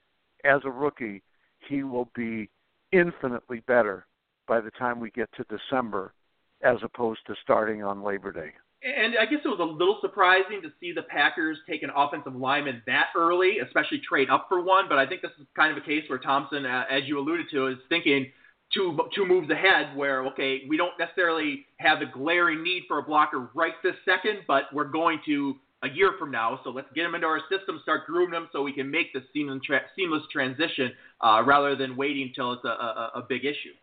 as 0.43 0.61
a 0.65 0.71
rookie, 0.71 1.23
he 1.67 1.83
will 1.83 2.09
be 2.15 2.49
infinitely 2.91 3.61
better 3.67 4.05
by 4.47 4.59
the 4.59 4.71
time 4.71 4.99
we 4.99 5.11
get 5.11 5.29
to 5.38 5.45
December 5.45 6.13
as 6.61 6.77
opposed 6.83 7.21
to 7.27 7.35
starting 7.43 7.83
on 7.83 8.03
Labor 8.03 8.31
Day. 8.31 8.51
And 8.81 9.15
I 9.19 9.25
guess 9.25 9.39
it 9.43 9.47
was 9.47 9.59
a 9.59 9.63
little 9.63 9.97
surprising 10.01 10.61
to 10.61 10.71
see 10.79 10.93
the 10.93 11.01
Packers 11.01 11.57
take 11.69 11.83
an 11.83 11.89
offensive 11.93 12.33
lineman 12.33 12.81
that 12.88 13.07
early, 13.15 13.59
especially 13.59 13.99
trade 13.99 14.29
up 14.29 14.45
for 14.47 14.61
one. 14.63 14.85
But 14.88 14.97
I 14.97 15.05
think 15.05 15.21
this 15.21 15.31
is 15.39 15.45
kind 15.53 15.71
of 15.71 15.77
a 15.77 15.85
case 15.85 16.03
where 16.07 16.17
Thompson, 16.17 16.65
uh, 16.65 16.85
as 16.89 17.03
you 17.05 17.19
alluded 17.19 17.47
to, 17.51 17.67
is 17.67 17.77
thinking 17.89 18.31
two 18.73 18.97
two 19.15 19.25
moves 19.25 19.49
ahead. 19.49 19.95
Where 19.95 20.25
okay, 20.27 20.63
we 20.67 20.77
don't 20.77 20.97
necessarily 20.99 21.65
have 21.77 21.99
the 21.99 22.05
glaring 22.05 22.63
need 22.63 22.83
for 22.88 22.99
a 22.99 23.03
blocker 23.03 23.49
right 23.53 23.73
this 23.83 23.95
second, 24.05 24.39
but 24.47 24.63
we're 24.73 24.85
going 24.85 25.19
to 25.25 25.55
a 25.83 25.89
year 25.89 26.11
from 26.19 26.31
now. 26.31 26.59
So 26.63 26.71
let's 26.71 26.89
get 26.93 27.05
him 27.05 27.15
into 27.15 27.27
our 27.27 27.39
system, 27.49 27.79
start 27.83 28.05
grooming 28.05 28.35
him, 28.35 28.49
so 28.51 28.61
we 28.61 28.73
can 28.73 28.91
make 28.91 29.13
the 29.13 29.21
seamless, 29.33 29.61
tra- 29.65 29.81
seamless 29.95 30.23
transition 30.31 30.91
uh, 31.21 31.41
rather 31.45 31.75
than 31.75 31.95
waiting 31.95 32.23
until 32.23 32.53
it's 32.53 32.65
a, 32.65 32.67
a, 32.67 33.11
a 33.15 33.25
big 33.27 33.45
issue. 33.45 33.73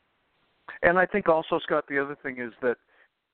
And 0.83 0.99
I 0.99 1.07
think 1.07 1.29
also, 1.29 1.59
Scott, 1.63 1.85
the 1.89 1.99
other 1.99 2.17
thing 2.23 2.39
is 2.39 2.53
that 2.61 2.77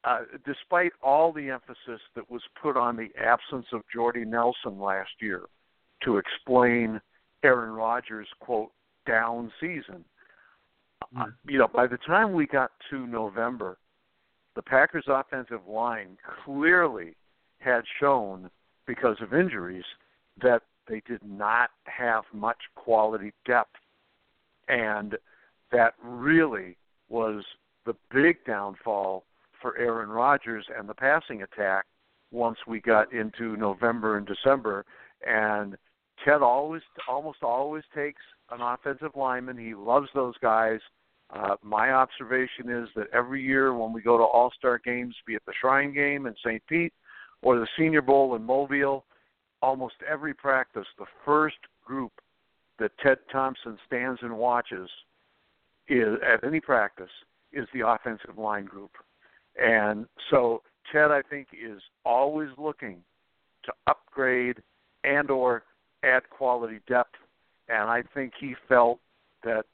uh, 0.04 0.20
despite 0.44 0.92
all 1.02 1.32
the 1.32 1.50
emphasis 1.50 2.00
that 2.14 2.28
was 2.30 2.42
put 2.60 2.76
on 2.76 2.96
the 2.96 3.08
absence 3.20 3.66
of 3.72 3.82
Jordy 3.92 4.24
Nelson 4.24 4.80
last 4.80 5.10
year 5.20 5.42
to 6.04 6.18
explain 6.18 7.00
Aaron 7.44 7.72
Rodgers' 7.72 8.28
quote 8.40 8.70
down 9.06 9.52
season, 9.60 10.04
mm. 11.16 11.32
you 11.46 11.58
know, 11.58 11.68
by 11.68 11.86
the 11.86 11.98
time 11.98 12.32
we 12.32 12.46
got 12.46 12.70
to 12.90 13.06
November, 13.06 13.78
the 14.54 14.62
Packers' 14.62 15.04
offensive 15.08 15.66
line 15.68 16.16
clearly 16.44 17.14
had 17.58 17.82
shown, 18.00 18.50
because 18.86 19.16
of 19.20 19.32
injuries, 19.32 19.84
that 20.42 20.62
they 20.88 21.02
did 21.06 21.20
not 21.24 21.70
have 21.84 22.24
much 22.32 22.58
quality 22.74 23.32
depth, 23.46 23.76
and 24.68 25.16
that 25.70 25.94
really 26.02 26.76
was 27.08 27.44
the 27.86 27.94
big 28.12 28.44
downfall 28.44 29.24
for 29.60 29.78
Aaron 29.78 30.10
Rodgers 30.10 30.66
and 30.76 30.88
the 30.88 30.94
passing 30.94 31.42
attack 31.42 31.86
once 32.30 32.58
we 32.66 32.80
got 32.80 33.12
into 33.12 33.56
November 33.56 34.16
and 34.16 34.26
December. 34.26 34.84
And 35.26 35.76
Ted 36.24 36.42
always, 36.42 36.82
almost 37.08 37.42
always 37.42 37.84
takes 37.94 38.20
an 38.50 38.60
offensive 38.60 39.12
lineman. 39.16 39.56
He 39.58 39.74
loves 39.74 40.08
those 40.14 40.34
guys. 40.40 40.80
Uh, 41.30 41.56
my 41.62 41.92
observation 41.92 42.68
is 42.68 42.88
that 42.94 43.06
every 43.12 43.42
year 43.42 43.74
when 43.74 43.92
we 43.92 44.02
go 44.02 44.18
to 44.18 44.24
All 44.24 44.52
Star 44.56 44.78
games, 44.78 45.14
be 45.26 45.34
it 45.34 45.42
the 45.46 45.52
Shrine 45.60 45.94
Game 45.94 46.26
in 46.26 46.34
St. 46.44 46.62
Pete 46.66 46.92
or 47.40 47.58
the 47.58 47.66
Senior 47.78 48.02
Bowl 48.02 48.34
in 48.34 48.44
Mobile, 48.44 49.04
almost 49.62 49.94
every 50.08 50.34
practice, 50.34 50.86
the 50.98 51.06
first 51.24 51.56
group 51.84 52.12
that 52.78 52.90
Ted 52.98 53.18
Thompson 53.30 53.78
stands 53.86 54.20
and 54.22 54.36
watches 54.36 54.90
is 55.88 56.18
at 56.26 56.44
any 56.44 56.60
practice 56.60 57.10
is 57.52 57.66
the 57.72 57.86
offensive 57.86 58.38
line 58.38 58.64
group. 58.64 58.92
And 59.60 60.06
so 60.30 60.62
Ted, 60.92 61.10
I 61.10 61.22
think, 61.22 61.48
is 61.52 61.80
always 62.04 62.48
looking 62.58 62.98
to 63.64 63.72
upgrade 63.86 64.62
and 65.04 65.30
or 65.30 65.64
add 66.02 66.28
quality 66.30 66.80
depth. 66.88 67.16
And 67.68 67.88
I 67.88 68.02
think 68.14 68.32
he 68.38 68.54
felt 68.68 68.98
that 69.44 69.64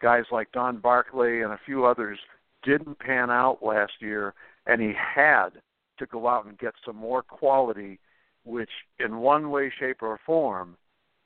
guys 0.00 0.24
like 0.30 0.52
Don 0.52 0.78
Barclay 0.78 1.40
and 1.40 1.52
a 1.52 1.60
few 1.64 1.84
others 1.84 2.18
didn't 2.62 2.98
pan 2.98 3.30
out 3.30 3.58
last 3.62 3.92
year, 4.00 4.34
and 4.66 4.80
he 4.80 4.92
had 4.92 5.50
to 5.98 6.06
go 6.06 6.28
out 6.28 6.46
and 6.46 6.58
get 6.58 6.74
some 6.84 6.96
more 6.96 7.22
quality, 7.22 7.98
which 8.44 8.70
in 8.98 9.18
one 9.18 9.50
way, 9.50 9.72
shape, 9.78 10.02
or 10.02 10.18
form, 10.26 10.76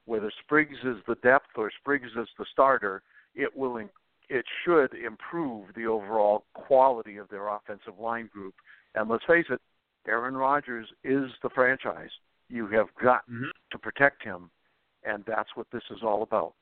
whether 0.05 0.33
Spriggs 0.45 0.79
is 0.85 0.97
the 1.07 1.17
depth 1.17 1.57
or 1.57 1.71
Spriggs 1.81 2.11
is 2.17 2.29
the 2.39 2.47
starter, 2.53 3.03
it 3.35 3.57
will 3.57 3.79
it 4.29 4.45
should 4.65 4.95
improve 4.95 5.67
the 5.75 5.87
overall 5.87 6.45
quality 6.55 7.17
of 7.17 7.29
their 7.29 7.49
offensive 7.49 7.99
line 7.99 8.31
group. 8.33 8.55
And 8.95 9.09
let's 9.09 9.25
face 9.25 9.47
it, 9.51 9.61
Aaron 10.07 10.37
Rodgers 10.37 10.87
is 11.05 11.31
the 11.43 11.51
franchise. 11.51 12.11
You 12.51 12.67
have 12.69 12.89
got 13.01 13.23
mm-hmm. 13.31 13.45
to 13.71 13.79
protect 13.79 14.23
him, 14.23 14.51
and 15.05 15.25
that's 15.27 15.49
what 15.55 15.67
this 15.73 15.83
is 15.91 15.99
all 16.03 16.23
about. 16.23 16.55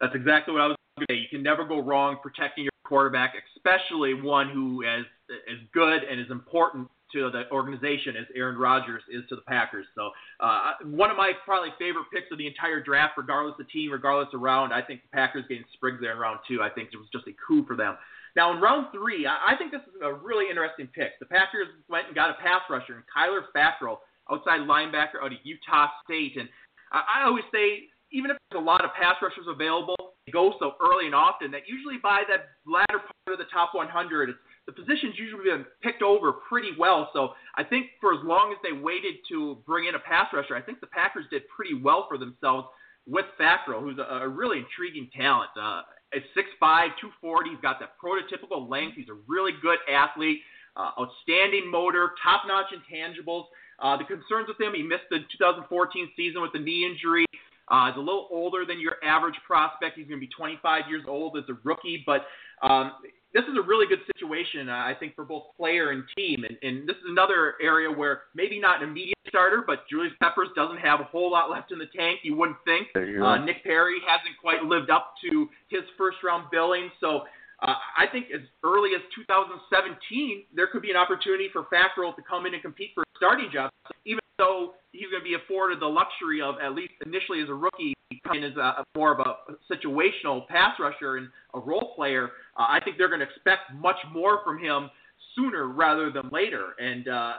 That's 0.00 0.14
exactly 0.14 0.52
what 0.52 0.62
I 0.62 0.66
was 0.66 0.76
going 0.96 1.06
to 1.06 1.14
say. 1.14 1.18
You 1.18 1.28
can 1.30 1.42
never 1.42 1.64
go 1.64 1.80
wrong 1.80 2.18
protecting 2.20 2.64
your 2.64 2.72
quarterback, 2.84 3.34
especially 3.56 4.14
one 4.14 4.50
who 4.50 4.82
is 4.82 5.06
as 5.30 5.58
good 5.72 6.02
and 6.02 6.20
as 6.20 6.30
important 6.30 6.88
to 7.12 7.30
the 7.30 7.44
organization 7.52 8.16
as 8.16 8.26
Aaron 8.34 8.58
Rodgers 8.58 9.02
is 9.10 9.22
to 9.28 9.36
the 9.36 9.42
Packers. 9.42 9.86
So 9.94 10.10
uh, 10.40 10.72
one 10.84 11.10
of 11.10 11.16
my 11.16 11.32
probably 11.44 11.70
favorite 11.78 12.06
picks 12.12 12.30
of 12.32 12.38
the 12.38 12.46
entire 12.46 12.82
draft, 12.82 13.14
regardless 13.16 13.54
of 13.58 13.66
the 13.66 13.72
team, 13.72 13.92
regardless 13.92 14.28
of 14.34 14.40
round. 14.40 14.72
I 14.72 14.82
think 14.82 15.02
the 15.02 15.14
Packers 15.14 15.44
getting 15.48 15.64
Spriggs 15.74 15.98
there 16.00 16.12
in 16.12 16.18
round 16.18 16.40
two. 16.48 16.62
I 16.62 16.70
think 16.70 16.88
it 16.92 16.96
was 16.96 17.08
just 17.12 17.26
a 17.28 17.32
coup 17.46 17.64
for 17.66 17.76
them. 17.76 17.96
Now 18.34 18.52
in 18.52 18.60
round 18.60 18.86
three, 18.92 19.26
I, 19.26 19.52
I 19.52 19.56
think 19.56 19.72
this 19.72 19.82
is 19.82 20.00
a 20.02 20.12
really 20.12 20.48
interesting 20.48 20.88
pick. 20.88 21.18
The 21.20 21.26
Packers 21.26 21.68
went 21.88 22.06
and 22.06 22.14
got 22.14 22.30
a 22.30 22.34
pass 22.42 22.62
rusher, 22.70 22.96
and 22.96 23.04
Kyler 23.08 23.44
Fackrell, 23.54 23.98
outside 24.30 24.60
linebacker 24.60 25.22
out 25.22 25.32
of 25.32 25.38
Utah 25.42 25.88
State. 26.04 26.36
And 26.36 26.48
I, 26.92 27.24
always 27.24 27.44
say, 27.52 27.88
even 28.12 28.30
if 28.30 28.36
there's 28.50 28.62
a 28.62 28.64
lot 28.64 28.84
of 28.84 28.92
pass 28.94 29.16
rushers 29.22 29.46
available, 29.48 29.96
they 30.26 30.32
go 30.32 30.54
so 30.58 30.72
early 30.80 31.06
and 31.06 31.14
often 31.14 31.50
that 31.52 31.62
usually 31.66 31.96
by 32.02 32.22
that 32.28 32.54
latter 32.66 33.00
part 33.00 33.32
of 33.32 33.38
the 33.38 33.50
top 33.52 33.74
100, 33.74 34.30
it's 34.30 34.38
the 34.66 34.72
position's 34.72 35.18
usually 35.18 35.44
been 35.44 35.66
picked 35.82 36.02
over 36.02 36.32
pretty 36.32 36.70
well. 36.78 37.10
So 37.12 37.30
I 37.56 37.64
think 37.64 37.86
for 38.00 38.14
as 38.14 38.20
long 38.22 38.52
as 38.52 38.58
they 38.62 38.72
waited 38.72 39.16
to 39.30 39.58
bring 39.66 39.86
in 39.86 39.94
a 39.96 39.98
pass 39.98 40.28
rusher, 40.32 40.54
I 40.54 40.62
think 40.62 40.80
the 40.80 40.86
Packers 40.86 41.24
did 41.30 41.42
pretty 41.48 41.74
well 41.74 42.06
for 42.08 42.16
themselves 42.16 42.68
with 43.06 43.26
Fackrell, 43.40 43.80
who's 43.80 43.98
a, 43.98 44.22
a 44.22 44.28
really 44.28 44.58
intriguing 44.58 45.10
talent. 45.16 45.50
Uh, 45.60 45.82
at 46.14 46.22
6'5", 46.36 46.94
240, 47.00 47.50
he's 47.50 47.58
got 47.60 47.80
that 47.80 47.94
prototypical 47.98 48.68
length. 48.68 48.96
He's 48.96 49.08
a 49.08 49.18
really 49.26 49.52
good 49.60 49.78
athlete, 49.90 50.40
uh, 50.76 50.90
outstanding 51.00 51.70
motor, 51.70 52.12
top-notch 52.22 52.66
intangibles. 52.70 53.46
Uh, 53.82 53.96
the 53.96 54.04
concerns 54.04 54.46
with 54.46 54.60
him, 54.60 54.72
he 54.74 54.82
missed 54.82 55.10
the 55.10 55.18
2014 55.38 55.66
season 56.16 56.40
with 56.40 56.52
the 56.52 56.58
knee 56.58 56.86
injury. 56.86 57.26
Uh, 57.68 57.88
he's 57.88 57.96
a 57.96 58.00
little 58.00 58.28
older 58.30 58.64
than 58.64 58.78
your 58.78 58.96
average 59.02 59.34
prospect. 59.46 59.96
He's 59.96 60.06
going 60.06 60.20
to 60.20 60.26
be 60.26 60.32
25 60.32 60.82
years 60.88 61.02
old 61.08 61.36
as 61.36 61.44
a 61.48 61.56
rookie, 61.64 62.02
but 62.06 62.26
um, 62.62 62.92
this 63.34 63.44
is 63.44 63.56
a 63.58 63.62
really 63.62 63.86
good 63.86 64.00
situation, 64.14 64.68
uh, 64.68 64.72
I 64.72 64.94
think, 64.98 65.14
for 65.16 65.24
both 65.24 65.44
player 65.56 65.90
and 65.90 66.04
team. 66.16 66.44
And, 66.44 66.56
and 66.62 66.88
this 66.88 66.96
is 66.96 67.08
another 67.08 67.54
area 67.62 67.90
where 67.90 68.22
maybe 68.34 68.60
not 68.60 68.82
an 68.82 68.90
immediate 68.90 69.16
starter, 69.28 69.64
but 69.66 69.88
Julius 69.88 70.12
Peppers 70.20 70.48
doesn't 70.54 70.78
have 70.78 71.00
a 71.00 71.04
whole 71.04 71.30
lot 71.32 71.50
left 71.50 71.72
in 71.72 71.78
the 71.78 71.88
tank. 71.96 72.20
You 72.22 72.36
wouldn't 72.36 72.58
think. 72.64 72.88
You 72.94 73.24
uh, 73.24 73.42
Nick 73.42 73.64
Perry 73.64 73.96
hasn't 74.06 74.36
quite 74.40 74.62
lived 74.64 74.90
up 74.90 75.14
to 75.30 75.48
his 75.68 75.82
first 75.96 76.18
round 76.22 76.44
billing. 76.52 76.90
So 77.00 77.22
uh, 77.62 77.74
I 77.96 78.06
think 78.10 78.26
as 78.34 78.40
early 78.64 78.90
as 78.94 79.02
2017, 79.14 80.44
there 80.54 80.66
could 80.66 80.82
be 80.82 80.90
an 80.90 80.96
opportunity 80.96 81.48
for 81.52 81.64
Fackrell 81.72 82.14
to 82.16 82.22
come 82.28 82.46
in 82.46 82.54
and 82.54 82.62
compete 82.62 82.90
for 82.94 83.02
a 83.02 83.16
starting 83.16 83.50
job, 83.52 83.70
even 84.04 84.20
though 84.38 84.74
he's 84.90 85.08
going 85.10 85.22
to 85.22 85.24
be 85.24 85.34
afforded 85.34 85.78
the 85.80 85.86
luxury 85.86 86.42
of, 86.42 86.56
at 86.62 86.74
least 86.74 86.92
initially 87.06 87.40
as 87.40 87.48
a 87.48 87.54
rookie, 87.54 87.94
coming 88.26 88.44
as 88.44 88.56
a, 88.56 88.84
more 88.96 89.12
of 89.12 89.20
a 89.20 89.52
situational 89.72 90.46
pass 90.48 90.74
rusher 90.80 91.16
and 91.16 91.28
a 91.54 91.60
role 91.60 91.92
player. 91.94 92.30
Uh, 92.58 92.66
I 92.68 92.80
think 92.84 92.98
they're 92.98 93.08
going 93.08 93.20
to 93.20 93.26
expect 93.26 93.72
much 93.78 93.96
more 94.12 94.40
from 94.44 94.58
him 94.58 94.90
sooner 95.36 95.68
rather 95.68 96.10
than 96.10 96.28
later. 96.30 96.74
And 96.78 97.08
uh, 97.08 97.32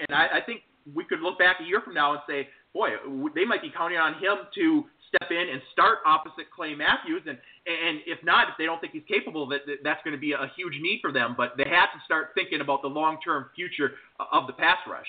and 0.00 0.16
I, 0.16 0.38
I 0.38 0.40
think 0.44 0.62
we 0.92 1.04
could 1.04 1.20
look 1.20 1.38
back 1.38 1.56
a 1.60 1.64
year 1.64 1.80
from 1.80 1.94
now 1.94 2.12
and 2.12 2.20
say, 2.28 2.48
boy, 2.74 2.90
they 3.34 3.44
might 3.44 3.62
be 3.62 3.70
counting 3.70 3.98
on 3.98 4.14
him 4.14 4.48
to 4.54 4.84
step 5.08 5.30
in 5.30 5.48
and 5.52 5.60
start 5.72 5.98
opposite 6.06 6.50
Clay 6.54 6.74
Matthews. 6.74 7.22
And 7.26 7.38
and 7.66 8.00
if 8.06 8.22
not, 8.24 8.48
if 8.48 8.54
they 8.58 8.64
don't 8.64 8.80
think 8.80 8.92
he's 8.92 9.06
capable, 9.08 9.46
that 9.48 9.60
that's 9.84 10.00
going 10.04 10.16
to 10.16 10.20
be 10.20 10.32
a 10.32 10.50
huge 10.56 10.74
need 10.80 11.00
for 11.00 11.12
them. 11.12 11.34
But 11.36 11.52
they 11.56 11.68
have 11.68 11.92
to 11.92 12.00
start 12.04 12.30
thinking 12.34 12.60
about 12.60 12.82
the 12.82 12.88
long 12.88 13.18
term 13.24 13.46
future 13.54 13.92
of 14.32 14.46
the 14.46 14.52
pass 14.54 14.78
rush. 14.88 15.06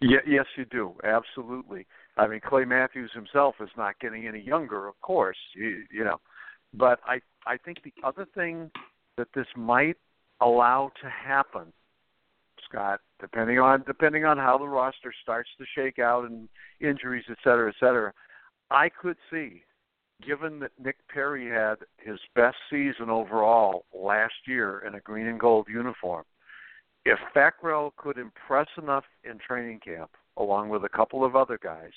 Yeah, 0.00 0.18
yes, 0.26 0.46
you 0.56 0.64
do. 0.64 0.94
Absolutely. 1.04 1.86
I 2.16 2.26
mean, 2.26 2.40
Clay 2.44 2.64
Matthews 2.64 3.10
himself 3.14 3.54
is 3.60 3.68
not 3.76 3.98
getting 4.00 4.26
any 4.26 4.40
younger, 4.40 4.88
of 4.88 5.00
course. 5.00 5.36
You, 5.54 5.84
you 5.92 6.04
know, 6.04 6.20
but 6.74 6.98
I 7.06 7.20
I 7.46 7.56
think 7.56 7.78
the 7.84 7.92
other 8.04 8.26
thing 8.34 8.70
that 9.16 9.28
this 9.34 9.46
might 9.56 9.96
allow 10.40 10.90
to 11.02 11.08
happen, 11.08 11.72
Scott, 12.72 13.00
depending 13.20 13.58
on 13.58 13.84
depending 13.86 14.24
on 14.24 14.38
how 14.38 14.56
the 14.58 14.68
roster 14.68 15.12
starts 15.22 15.50
to 15.58 15.64
shake 15.74 15.98
out 15.98 16.24
and 16.24 16.48
injuries, 16.80 17.24
et 17.30 17.36
cetera, 17.44 17.68
et 17.68 17.74
cetera, 17.78 18.12
I 18.70 18.88
could 18.88 19.16
see, 19.30 19.62
given 20.26 20.58
that 20.60 20.72
Nick 20.82 20.96
Perry 21.08 21.48
had 21.48 21.76
his 21.98 22.18
best 22.34 22.56
season 22.70 23.10
overall 23.10 23.84
last 23.94 24.34
year 24.46 24.82
in 24.86 24.94
a 24.94 25.00
green 25.00 25.26
and 25.26 25.38
gold 25.38 25.66
uniform, 25.68 26.24
if 27.04 27.18
Fackrell 27.34 27.92
could 27.96 28.18
impress 28.18 28.68
enough 28.78 29.04
in 29.24 29.38
training 29.38 29.80
camp, 29.84 30.10
along 30.36 30.68
with 30.68 30.84
a 30.84 30.88
couple 30.88 31.24
of 31.24 31.36
other 31.36 31.58
guys, 31.62 31.92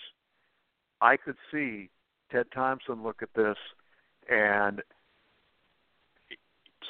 I 1.02 1.16
could 1.18 1.38
see 1.52 1.90
Ted 2.32 2.48
Thompson 2.54 3.04
look 3.04 3.22
at 3.22 3.30
this 3.36 3.58
and 4.30 4.82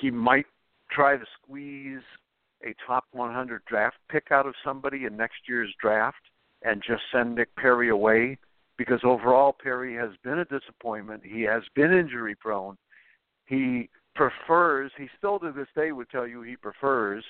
he 0.01 0.09
might 0.09 0.45
try 0.89 1.17
to 1.17 1.25
squeeze 1.41 2.01
a 2.63 2.73
top 2.85 3.05
100 3.11 3.63
draft 3.65 3.97
pick 4.09 4.31
out 4.31 4.45
of 4.45 4.53
somebody 4.63 5.05
in 5.05 5.17
next 5.17 5.47
year's 5.47 5.73
draft 5.81 6.17
and 6.63 6.81
just 6.85 7.03
send 7.11 7.35
Nick 7.35 7.55
Perry 7.55 7.89
away 7.89 8.37
because 8.77 8.99
overall 9.03 9.53
Perry 9.53 9.95
has 9.95 10.11
been 10.23 10.39
a 10.39 10.45
disappointment. 10.45 11.21
He 11.23 11.41
has 11.43 11.63
been 11.75 11.93
injury 11.93 12.35
prone. 12.35 12.77
He 13.45 13.89
prefers, 14.15 14.91
he 14.97 15.07
still 15.17 15.39
to 15.39 15.51
this 15.51 15.67
day 15.75 15.91
would 15.91 16.09
tell 16.09 16.27
you 16.27 16.41
he 16.41 16.55
prefers 16.55 17.23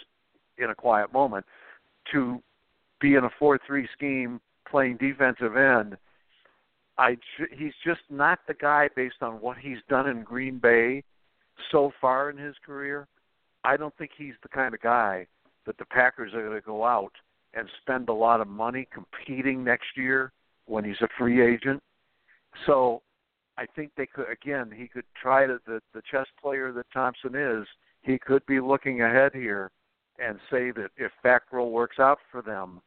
in 0.57 0.69
a 0.69 0.75
quiet 0.75 1.11
moment 1.11 1.45
to 2.11 2.41
be 3.01 3.15
in 3.15 3.23
a 3.25 3.29
4-3 3.41 3.85
scheme 3.93 4.39
playing 4.69 4.97
defensive 4.97 5.57
end. 5.57 5.97
I 6.97 7.17
he's 7.51 7.73
just 7.85 8.01
not 8.09 8.39
the 8.47 8.53
guy 8.53 8.89
based 8.95 9.21
on 9.21 9.41
what 9.41 9.57
he's 9.57 9.79
done 9.89 10.07
in 10.07 10.23
Green 10.23 10.59
Bay 10.59 11.03
so 11.71 11.91
far 11.99 12.29
in 12.29 12.37
his 12.37 12.55
career. 12.65 13.07
I 13.65 13.77
don't 13.77 13.95
think 13.97 14.11
he's 14.17 14.33
the 14.43 14.49
kind 14.49 14.73
of 14.73 14.81
guy 14.81 15.27
that 15.65 15.77
the 15.77 15.85
Packers 15.85 16.33
are 16.33 16.41
going 16.41 16.59
to 16.59 16.65
go 16.65 16.83
out 16.83 17.11
and 17.53 17.67
spend 17.81 18.09
a 18.09 18.13
lot 18.13 18.41
of 18.41 18.47
money 18.47 18.87
competing 18.93 19.63
next 19.63 19.97
year 19.97 20.31
when 20.65 20.83
he's 20.83 21.01
a 21.01 21.07
free 21.17 21.41
agent. 21.45 21.81
So 22.65 23.01
I 23.57 23.65
think 23.75 23.91
they 23.95 24.05
could 24.05 24.29
again 24.29 24.71
he 24.75 24.87
could 24.87 25.05
try 25.19 25.45
to 25.45 25.59
the 25.65 25.81
the 25.93 26.01
chess 26.09 26.27
player 26.41 26.71
that 26.73 26.85
Thompson 26.93 27.35
is, 27.35 27.65
he 28.01 28.17
could 28.17 28.45
be 28.45 28.59
looking 28.59 29.01
ahead 29.01 29.31
here 29.33 29.71
and 30.19 30.39
say 30.49 30.71
that 30.71 30.89
if 30.97 31.11
Fackrell 31.23 31.71
works 31.71 31.99
out 31.99 32.19
for 32.31 32.41
them, 32.41 32.81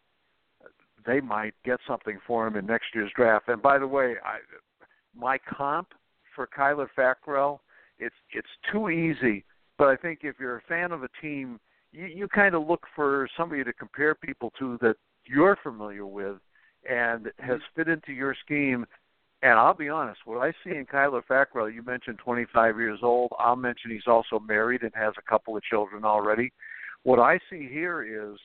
they 1.06 1.20
might 1.20 1.54
get 1.64 1.78
something 1.86 2.18
for 2.26 2.46
him 2.46 2.56
in 2.56 2.66
next 2.66 2.86
year's 2.94 3.12
draft. 3.14 3.48
And 3.48 3.60
by 3.62 3.78
the 3.78 3.86
way, 3.86 4.16
I 4.24 4.38
my 5.14 5.38
comp 5.38 5.88
for 6.34 6.46
Kyler 6.46 6.88
Fackrell, 6.96 7.58
it's 7.98 8.14
it's 8.32 8.48
too 8.70 8.90
easy. 8.90 9.44
But 9.78 9.88
I 9.88 9.96
think 9.96 10.20
if 10.22 10.36
you're 10.40 10.58
a 10.58 10.62
fan 10.68 10.92
of 10.92 11.04
a 11.04 11.08
team, 11.22 11.60
you, 11.92 12.06
you 12.06 12.28
kind 12.28 12.54
of 12.54 12.66
look 12.66 12.82
for 12.94 13.28
somebody 13.36 13.64
to 13.64 13.72
compare 13.72 14.14
people 14.14 14.52
to 14.58 14.76
that 14.82 14.96
you're 15.24 15.56
familiar 15.62 16.04
with 16.04 16.36
and 16.88 17.26
has 17.38 17.58
mm-hmm. 17.58 17.76
fit 17.76 17.88
into 17.88 18.12
your 18.12 18.34
scheme. 18.44 18.84
And 19.42 19.52
I'll 19.52 19.74
be 19.74 19.88
honest, 19.88 20.20
what 20.24 20.38
I 20.38 20.50
see 20.64 20.76
in 20.76 20.84
Kyler 20.84 21.22
Fackrell, 21.30 21.72
you 21.72 21.82
mentioned 21.82 22.18
25 22.18 22.76
years 22.76 22.98
old. 23.02 23.30
I'll 23.38 23.54
mention 23.54 23.92
he's 23.92 24.08
also 24.08 24.40
married 24.40 24.82
and 24.82 24.92
has 24.96 25.14
a 25.16 25.30
couple 25.30 25.56
of 25.56 25.62
children 25.62 26.04
already. 26.04 26.52
What 27.04 27.20
I 27.20 27.38
see 27.48 27.68
here 27.70 28.02
is 28.02 28.36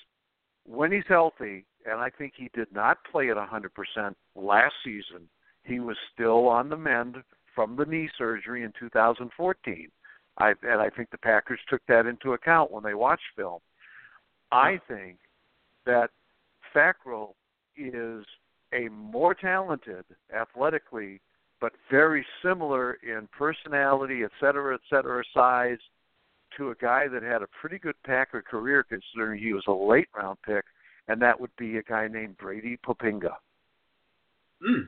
when 0.66 0.92
he's 0.92 1.04
healthy, 1.08 1.66
and 1.86 2.00
I 2.00 2.12
think 2.12 2.34
he 2.38 2.50
did 2.54 2.68
not 2.72 3.00
play 3.12 3.32
at 3.32 3.38
100% 3.38 4.14
last 4.36 4.74
season, 4.86 5.28
he 5.64 5.80
was 5.80 5.98
still 6.14 6.48
on 6.48 6.70
the 6.70 6.78
mend 6.78 7.18
from 7.56 7.76
the 7.76 7.86
knee 7.86 8.10
surgery 8.18 8.64
in 8.64 8.72
2014. 8.80 9.90
I, 10.38 10.54
and 10.64 10.82
I 10.82 10.90
think 10.90 11.12
the 11.12 11.18
Packers 11.18 11.60
took 11.70 11.82
that 11.88 12.06
into 12.06 12.34
account 12.34 12.72
when 12.72 12.84
they 12.84 12.94
watched 12.94 13.24
film. 13.36 13.60
I 14.52 14.80
think 14.88 15.18
that 15.86 16.10
Fackrell 16.76 17.34
is 17.78 18.26
a 18.74 18.90
more 18.90 19.34
talented 19.34 20.06
athletically, 20.36 21.22
but 21.62 21.74
very 21.90 22.26
similar 22.44 22.98
in 23.04 23.28
personality, 23.38 24.24
et 24.24 24.32
cetera, 24.40 24.74
et 24.76 24.82
cetera, 24.90 25.24
size 25.34 25.78
to 26.58 26.70
a 26.70 26.76
guy 26.76 27.08
that 27.08 27.24
had 27.24 27.42
a 27.42 27.48
pretty 27.60 27.80
good 27.80 27.96
Packer 28.06 28.42
career 28.42 28.84
considering 28.84 29.42
he 29.42 29.54
was 29.54 29.64
a 29.68 29.72
late 29.72 30.10
round 30.16 30.38
pick, 30.46 30.66
and 31.08 31.22
that 31.22 31.40
would 31.40 31.56
be 31.58 31.78
a 31.78 31.84
guy 31.84 32.08
named 32.08 32.38
Brady 32.38 32.78
Poppinga. 32.86 33.34
Hmm. 34.64 34.82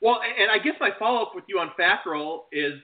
Well, 0.00 0.20
and 0.40 0.50
I 0.50 0.58
guess 0.58 0.74
my 0.80 0.90
follow 0.98 1.22
up 1.22 1.32
with 1.34 1.44
you 1.46 1.58
on 1.58 1.70
Fackrell 1.78 2.44
is 2.52 2.74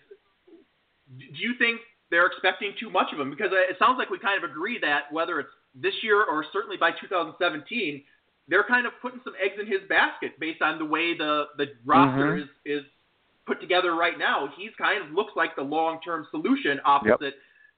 do 1.18 1.40
you 1.40 1.54
think 1.58 1.80
they're 2.10 2.26
expecting 2.26 2.72
too 2.78 2.90
much 2.90 3.12
of 3.12 3.20
him? 3.20 3.30
Because 3.30 3.50
it 3.52 3.76
sounds 3.78 3.98
like 3.98 4.10
we 4.10 4.18
kind 4.18 4.42
of 4.42 4.48
agree 4.48 4.78
that 4.80 5.12
whether 5.12 5.40
it's 5.40 5.50
this 5.74 5.94
year 6.02 6.24
or 6.24 6.44
certainly 6.52 6.76
by 6.76 6.90
2017, 6.90 8.02
they're 8.48 8.64
kind 8.64 8.86
of 8.86 8.92
putting 9.02 9.20
some 9.24 9.34
eggs 9.42 9.54
in 9.60 9.66
his 9.66 9.80
basket 9.88 10.38
based 10.38 10.62
on 10.62 10.78
the 10.78 10.84
way 10.84 11.16
the 11.16 11.44
the 11.58 11.66
roster 11.84 12.38
mm-hmm. 12.38 12.42
is 12.42 12.82
is 12.82 12.84
put 13.46 13.60
together 13.60 13.94
right 13.94 14.18
now. 14.18 14.48
He's 14.56 14.70
kind 14.78 15.04
of 15.04 15.12
looks 15.12 15.32
like 15.36 15.56
the 15.56 15.62
long 15.62 16.00
term 16.04 16.26
solution 16.30 16.80
opposite 16.84 17.20
yep. 17.20 17.34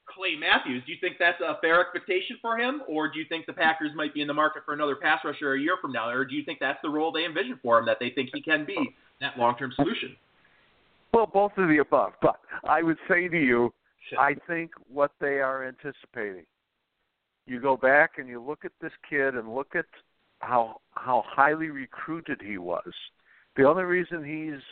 Clay 0.09 0.37
Matthews. 0.39 0.83
Do 0.87 0.93
you 0.93 0.99
think 1.01 1.17
that's 1.19 1.41
a 1.41 1.59
fair 1.61 1.81
expectation 1.81 2.37
for 2.41 2.59
him, 2.59 2.83
or 2.89 3.09
do 3.09 3.19
you 3.19 3.27
think 3.29 3.47
the 3.47 3.53
Packers 3.53 3.91
might 3.95 4.15
be 4.15 4.23
in 4.23 4.29
the 4.29 4.35
market 4.35 4.63
for 4.65 4.73
another 4.73 4.97
pass 4.97 5.21
rusher 5.25 5.55
a 5.55 5.61
year 5.61 5.77
from 5.81 5.93
now, 5.93 6.09
or 6.09 6.25
do 6.25 6.35
you 6.35 6.45
think 6.45 6.59
that's 6.61 6.79
the 6.83 6.89
role 6.89 7.13
they 7.13 7.25
envision 7.25 7.59
for 7.63 7.79
him 7.79 7.87
that 7.87 7.99
they 8.01 8.11
think 8.11 8.31
he 8.33 8.41
can 8.41 8.65
be 8.65 8.77
that 9.21 9.39
long 9.39 9.57
term 9.57 9.73
solution? 9.75 10.17
Well, 11.13 11.27
both 11.27 11.53
of 11.57 11.69
the 11.69 11.79
above. 11.79 12.13
But 12.21 12.41
I 12.65 12.83
would 12.83 12.99
say 13.09 13.29
to 13.29 13.39
you, 13.39 13.73
I 14.19 14.35
think 14.47 14.71
what 14.93 15.13
they 15.21 15.41
are 15.41 15.67
anticipating. 15.67 16.47
You 17.47 17.61
go 17.61 17.77
back 17.77 18.13
and 18.19 18.29
you 18.29 18.43
look 18.43 18.65
at 18.65 18.73
this 18.81 18.93
kid 19.09 19.35
and 19.35 19.55
look 19.55 19.75
at 19.75 19.87
how 20.41 20.81
how 20.93 21.25
highly 21.27 21.71
recruited 21.71 22.41
he 22.45 22.59
was. 22.59 22.93
The 23.57 23.65
only 23.65 23.85
reason 23.85 24.23
he's 24.23 24.63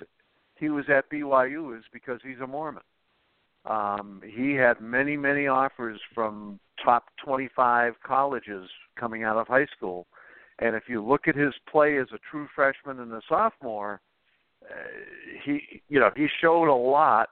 he 0.57 0.69
was 0.69 0.85
at 0.89 1.11
BYU 1.11 1.77
is 1.77 1.85
because 1.93 2.21
he's 2.23 2.41
a 2.43 2.47
Mormon. 2.47 2.83
Um, 3.65 4.23
he 4.25 4.53
had 4.55 4.81
many 4.81 5.17
many 5.17 5.47
offers 5.47 6.01
from 6.15 6.61
top 6.85 7.07
25 7.25 7.95
colleges 8.07 8.69
coming 8.99 9.25
out 9.25 9.37
of 9.37 9.49
high 9.49 9.67
school, 9.77 10.07
and 10.59 10.77
if 10.77 10.85
you 10.89 11.05
look 11.05 11.29
at 11.29 11.35
his 11.35 11.55
play 11.71 11.99
as 11.99 12.09
a 12.13 12.19
true 12.31 12.47
freshman 12.55 13.01
and 13.01 13.13
a 13.13 13.23
sophomore, 13.29 14.01
he 15.45 15.83
you 15.89 16.01
know 16.01 16.11
he 16.17 16.27
showed 16.41 16.69
a 16.69 16.75
lot, 16.75 17.29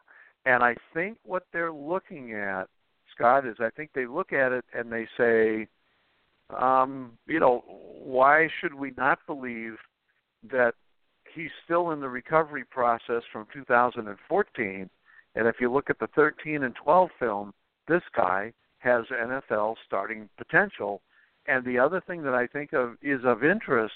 and 0.46 0.62
I 0.62 0.74
think 0.92 1.18
what 1.24 1.46
they're 1.52 1.72
looking 1.72 2.34
at, 2.34 2.64
Scott, 3.14 3.46
is 3.46 3.56
I 3.60 3.70
think 3.70 3.90
they 3.94 4.06
look 4.06 4.32
at 4.32 4.52
it 4.52 4.64
and 4.72 4.92
they 4.92 5.06
say, 5.16 5.68
um, 6.56 7.12
you 7.26 7.40
know, 7.40 7.64
why 7.66 8.48
should 8.60 8.74
we 8.74 8.92
not 8.96 9.18
believe 9.26 9.76
that 10.50 10.74
he's 11.34 11.50
still 11.64 11.90
in 11.90 12.00
the 12.00 12.08
recovery 12.08 12.64
process 12.64 13.22
from 13.32 13.46
2014? 13.52 14.90
And 15.36 15.48
if 15.48 15.56
you 15.60 15.72
look 15.72 15.90
at 15.90 15.98
the 15.98 16.06
13 16.14 16.62
and 16.62 16.74
12 16.76 17.10
film, 17.18 17.52
this 17.88 18.02
guy 18.14 18.52
has 18.78 19.04
NFL 19.06 19.76
starting 19.86 20.28
potential. 20.36 21.00
And 21.46 21.64
the 21.64 21.78
other 21.78 22.02
thing 22.06 22.22
that 22.22 22.34
I 22.34 22.46
think 22.46 22.72
of 22.72 22.96
is 23.02 23.20
of 23.24 23.42
interest, 23.42 23.94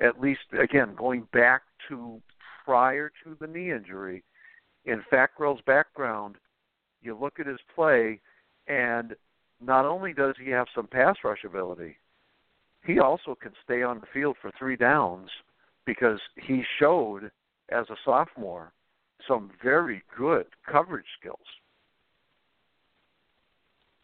at 0.00 0.20
least 0.20 0.40
again 0.58 0.94
going 0.96 1.26
back 1.32 1.62
to 1.88 2.20
prior 2.64 3.10
to 3.24 3.36
the 3.40 3.46
knee 3.46 3.70
injury. 3.70 4.22
In 4.84 5.02
Fackrell's 5.10 5.60
background, 5.66 6.36
you 7.02 7.16
look 7.16 7.38
at 7.38 7.46
his 7.46 7.60
play, 7.74 8.20
and 8.66 9.14
not 9.60 9.84
only 9.84 10.12
does 10.12 10.34
he 10.42 10.50
have 10.50 10.66
some 10.74 10.86
pass 10.86 11.16
rush 11.24 11.44
ability, 11.44 11.96
he 12.84 12.98
also 12.98 13.36
can 13.40 13.52
stay 13.64 13.82
on 13.82 14.00
the 14.00 14.06
field 14.12 14.36
for 14.40 14.50
three 14.58 14.76
downs 14.76 15.30
because 15.86 16.20
he 16.36 16.62
showed 16.78 17.30
as 17.70 17.86
a 17.90 17.96
sophomore 18.04 18.72
some 19.26 19.50
very 19.62 20.02
good 20.16 20.46
coverage 20.70 21.06
skills. 21.18 21.38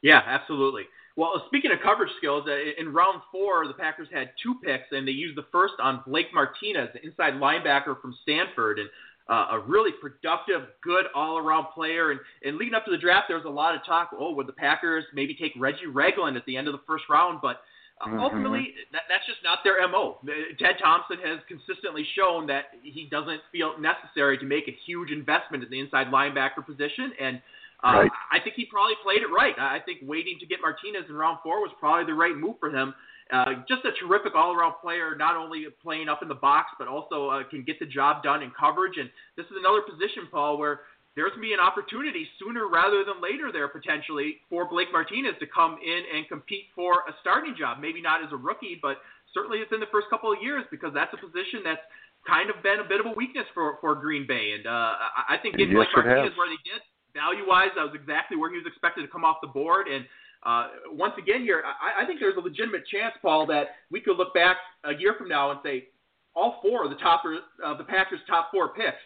Yeah, 0.03 0.23
absolutely. 0.25 0.85
Well, 1.19 1.43
speaking 1.49 1.73
of 1.73 1.79
coverage 1.83 2.13
skills, 2.19 2.45
uh, 2.47 2.81
in 2.81 2.93
round 2.95 3.23
four, 3.33 3.67
the 3.67 3.75
Packers 3.75 4.07
had 4.13 4.31
two 4.41 4.55
picks, 4.63 4.87
and 4.93 5.03
they 5.03 5.11
used 5.11 5.37
the 5.37 5.47
first 5.51 5.75
on 5.83 6.01
Blake 6.07 6.29
Martinez, 6.33 6.91
the 6.95 7.05
inside 7.05 7.35
linebacker 7.35 8.01
from 8.01 8.17
Stanford, 8.23 8.79
and 8.79 8.89
uh, 9.29 9.57
a 9.57 9.59
really 9.67 9.91
productive, 10.01 10.69
good 10.81 11.07
all-around 11.17 11.67
player. 11.75 12.13
And, 12.13 12.21
and 12.45 12.57
leading 12.57 12.75
up 12.75 12.85
to 12.85 12.93
the 12.93 12.97
draft, 12.97 13.25
there 13.27 13.37
was 13.37 13.47
a 13.47 13.51
lot 13.51 13.75
of 13.75 13.85
talk. 13.85 14.11
Oh, 14.17 14.33
would 14.35 14.47
the 14.47 14.53
Packers 14.53 15.03
maybe 15.13 15.35
take 15.35 15.51
Reggie 15.59 15.87
Ragland 15.87 16.37
at 16.37 16.47
the 16.47 16.57
end 16.57 16.69
of 16.69 16.73
the 16.73 16.83
first 16.87 17.03
round? 17.11 17.41
But 17.43 17.63
uh, 18.01 18.07
mm-hmm. 18.07 18.21
ultimately, 18.21 18.75
that, 18.93 19.03
that's 19.09 19.27
just 19.27 19.41
not 19.43 19.59
their 19.65 19.77
mo. 19.89 20.19
Ted 20.61 20.77
Thompson 20.81 21.17
has 21.25 21.41
consistently 21.49 22.07
shown 22.15 22.47
that 22.47 22.67
he 22.81 23.09
doesn't 23.11 23.41
feel 23.51 23.75
necessary 23.81 24.39
to 24.39 24.47
make 24.47 24.69
a 24.69 24.77
huge 24.87 25.11
investment 25.11 25.65
in 25.65 25.71
the 25.71 25.81
inside 25.81 26.07
linebacker 26.15 26.65
position, 26.65 27.11
and 27.21 27.43
uh, 27.85 28.07
right. 28.07 28.11
I 28.33 28.41
think 28.43 28.57
he 28.57 28.67
probably 28.67 28.99
played 29.03 29.23
it 29.23 29.31
right. 29.31 29.55
I 29.59 29.79
think 29.79 30.01
waiting 30.03 30.37
to 30.41 30.47
get 30.47 30.59
Martinez 30.61 31.07
in 31.09 31.15
round 31.15 31.39
four 31.43 31.61
was 31.63 31.71
probably 31.79 32.11
the 32.11 32.19
right 32.19 32.35
move 32.35 32.59
for 32.59 32.75
him. 32.75 32.95
Uh, 33.31 33.61
just 33.69 33.85
a 33.85 33.93
terrific 34.01 34.35
all-around 34.35 34.75
player, 34.81 35.15
not 35.15 35.37
only 35.37 35.67
playing 35.83 36.09
up 36.09 36.23
in 36.23 36.29
the 36.29 36.41
box, 36.41 36.73
but 36.79 36.89
also 36.89 37.29
uh, 37.29 37.45
can 37.47 37.63
get 37.63 37.79
the 37.79 37.87
job 37.87 38.23
done 38.23 38.43
in 38.43 38.51
coverage. 38.59 38.97
And 38.97 39.11
this 39.37 39.45
is 39.47 39.57
another 39.61 39.85
position, 39.85 40.27
Paul, 40.33 40.57
where 40.57 40.89
there's 41.15 41.31
going 41.37 41.45
to 41.45 41.49
be 41.51 41.55
an 41.55 41.61
opportunity 41.61 42.27
sooner 42.41 42.67
rather 42.67 43.05
than 43.05 43.21
later 43.21 43.53
there 43.53 43.69
potentially 43.69 44.41
for 44.49 44.67
Blake 44.67 44.89
Martinez 44.91 45.37
to 45.39 45.47
come 45.47 45.77
in 45.79 46.03
and 46.15 46.27
compete 46.27 46.73
for 46.75 47.05
a 47.07 47.13
starting 47.21 47.55
job. 47.59 47.79
Maybe 47.85 48.01
not 48.01 48.25
as 48.25 48.33
a 48.33 48.41
rookie, 48.41 48.81
but 48.81 48.99
certainly 49.35 49.61
within 49.61 49.79
the 49.79 49.93
first 49.93 50.09
couple 50.09 50.33
of 50.33 50.41
years 50.41 50.65
because 50.73 50.91
that's 50.97 51.13
a 51.13 51.21
position 51.21 51.61
that's 51.63 51.85
kind 52.27 52.49
of 52.51 52.63
been 52.65 52.81
a 52.81 52.89
bit 52.89 52.99
of 52.99 53.07
a 53.07 53.15
weakness 53.15 53.47
for 53.53 53.77
for 53.85 53.95
Green 53.95 54.27
Bay. 54.27 54.57
And 54.57 54.67
uh, 54.67 54.95
I 55.29 55.37
think 55.43 55.61
getting 55.61 55.77
yes, 55.77 55.87
Blake 55.93 56.07
Martinez 56.07 56.33
where 56.35 56.49
they 56.49 56.63
did 56.65 56.81
value 57.15 57.47
wise, 57.47 57.71
that 57.77 57.83
was 57.83 57.95
exactly 57.95 58.37
where 58.37 58.51
he 58.51 58.57
was 58.57 58.67
expected 58.67 59.03
to 59.03 59.09
come 59.09 59.25
off 59.25 59.39
the 59.41 59.49
board. 59.49 59.89
And 59.89 60.05
uh, 60.45 60.69
once 60.93 61.15
again 61.19 61.43
here, 61.43 61.63
I, 61.65 62.03
I 62.03 62.07
think 62.07 62.21
there's 62.21 62.37
a 62.37 62.41
legitimate 62.41 62.87
chance, 62.87 63.15
Paul, 63.23 63.47
that 63.47 63.69
we 63.91 64.01
could 64.01 64.17
look 64.17 64.35
back 64.35 64.57
a 64.85 64.95
year 64.95 65.15
from 65.19 65.29
now 65.29 65.51
and 65.51 65.61
say 65.63 65.89
all 66.35 66.61
four 66.63 66.85
of 66.85 66.91
the 66.91 66.97
top 66.97 67.23
of 67.65 67.79
the 67.79 67.85
Packers' 67.85 68.21
top 68.29 68.51
four 68.53 68.69
picks 68.75 69.03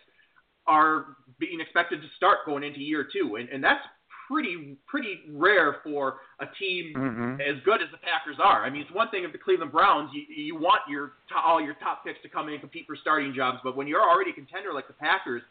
are 0.66 1.16
being 1.38 1.60
expected 1.60 2.00
to 2.02 2.08
start 2.16 2.38
going 2.46 2.62
into 2.62 2.80
year 2.80 3.08
two, 3.10 3.36
and, 3.36 3.48
and 3.48 3.64
that's 3.64 3.82
pretty 4.30 4.76
pretty 4.86 5.20
rare 5.30 5.76
for 5.82 6.16
a 6.40 6.46
team 6.58 6.92
mm-hmm. 6.94 7.40
as 7.40 7.60
good 7.64 7.82
as 7.82 7.88
the 7.90 7.98
Packers 7.98 8.36
are. 8.42 8.64
I 8.64 8.70
mean, 8.70 8.82
it's 8.82 8.92
one 8.92 9.10
thing 9.10 9.24
if 9.24 9.32
the 9.32 9.38
Cleveland 9.38 9.72
Browns, 9.72 10.10
you, 10.12 10.22
you 10.28 10.54
want 10.54 10.82
your 10.88 11.12
all 11.34 11.60
your 11.60 11.74
top 11.74 12.04
picks 12.04 12.20
to 12.22 12.28
come 12.28 12.46
in 12.48 12.54
and 12.54 12.60
compete 12.60 12.86
for 12.86 12.96
starting 12.96 13.34
jobs, 13.34 13.58
but 13.64 13.76
when 13.76 13.86
you're 13.86 14.02
already 14.02 14.30
a 14.30 14.34
contender 14.34 14.72
like 14.72 14.86
the 14.86 14.94
Packers, 14.94 15.42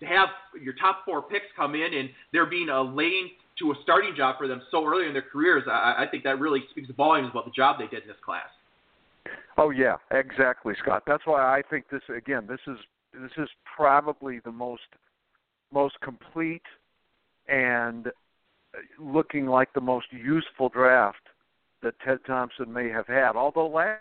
to 0.00 0.06
have 0.06 0.28
your 0.60 0.74
top 0.74 1.04
four 1.04 1.22
picks 1.22 1.46
come 1.56 1.74
in 1.74 1.94
and 1.94 2.10
there 2.32 2.46
being 2.46 2.68
a 2.68 2.82
lane 2.82 3.30
to 3.58 3.70
a 3.70 3.74
starting 3.82 4.14
job 4.16 4.36
for 4.38 4.48
them 4.48 4.62
so 4.70 4.84
early 4.84 5.06
in 5.06 5.12
their 5.12 5.22
careers, 5.22 5.62
I, 5.68 6.04
I 6.04 6.06
think 6.10 6.24
that 6.24 6.40
really 6.40 6.64
speaks 6.70 6.90
volumes 6.96 7.30
about 7.30 7.44
the 7.44 7.52
job 7.52 7.78
they 7.78 7.86
did 7.86 8.02
in 8.02 8.08
this 8.08 8.16
class. 8.24 8.48
Oh 9.56 9.70
yeah, 9.70 9.96
exactly, 10.10 10.74
Scott. 10.82 11.04
That's 11.06 11.24
why 11.26 11.40
I 11.40 11.62
think 11.70 11.84
this 11.90 12.02
again. 12.14 12.46
This 12.48 12.60
is 12.66 12.76
this 13.12 13.30
is 13.38 13.48
probably 13.76 14.40
the 14.44 14.52
most 14.52 14.82
most 15.72 15.94
complete 16.02 16.62
and 17.48 18.08
uh, 18.08 18.10
looking 18.98 19.46
like 19.46 19.72
the 19.72 19.80
most 19.80 20.06
useful 20.12 20.68
draft 20.68 21.28
that 21.82 21.94
Ted 22.04 22.18
Thompson 22.26 22.72
may 22.72 22.88
have 22.88 23.06
had. 23.06 23.36
Although 23.36 23.68
last 23.68 24.00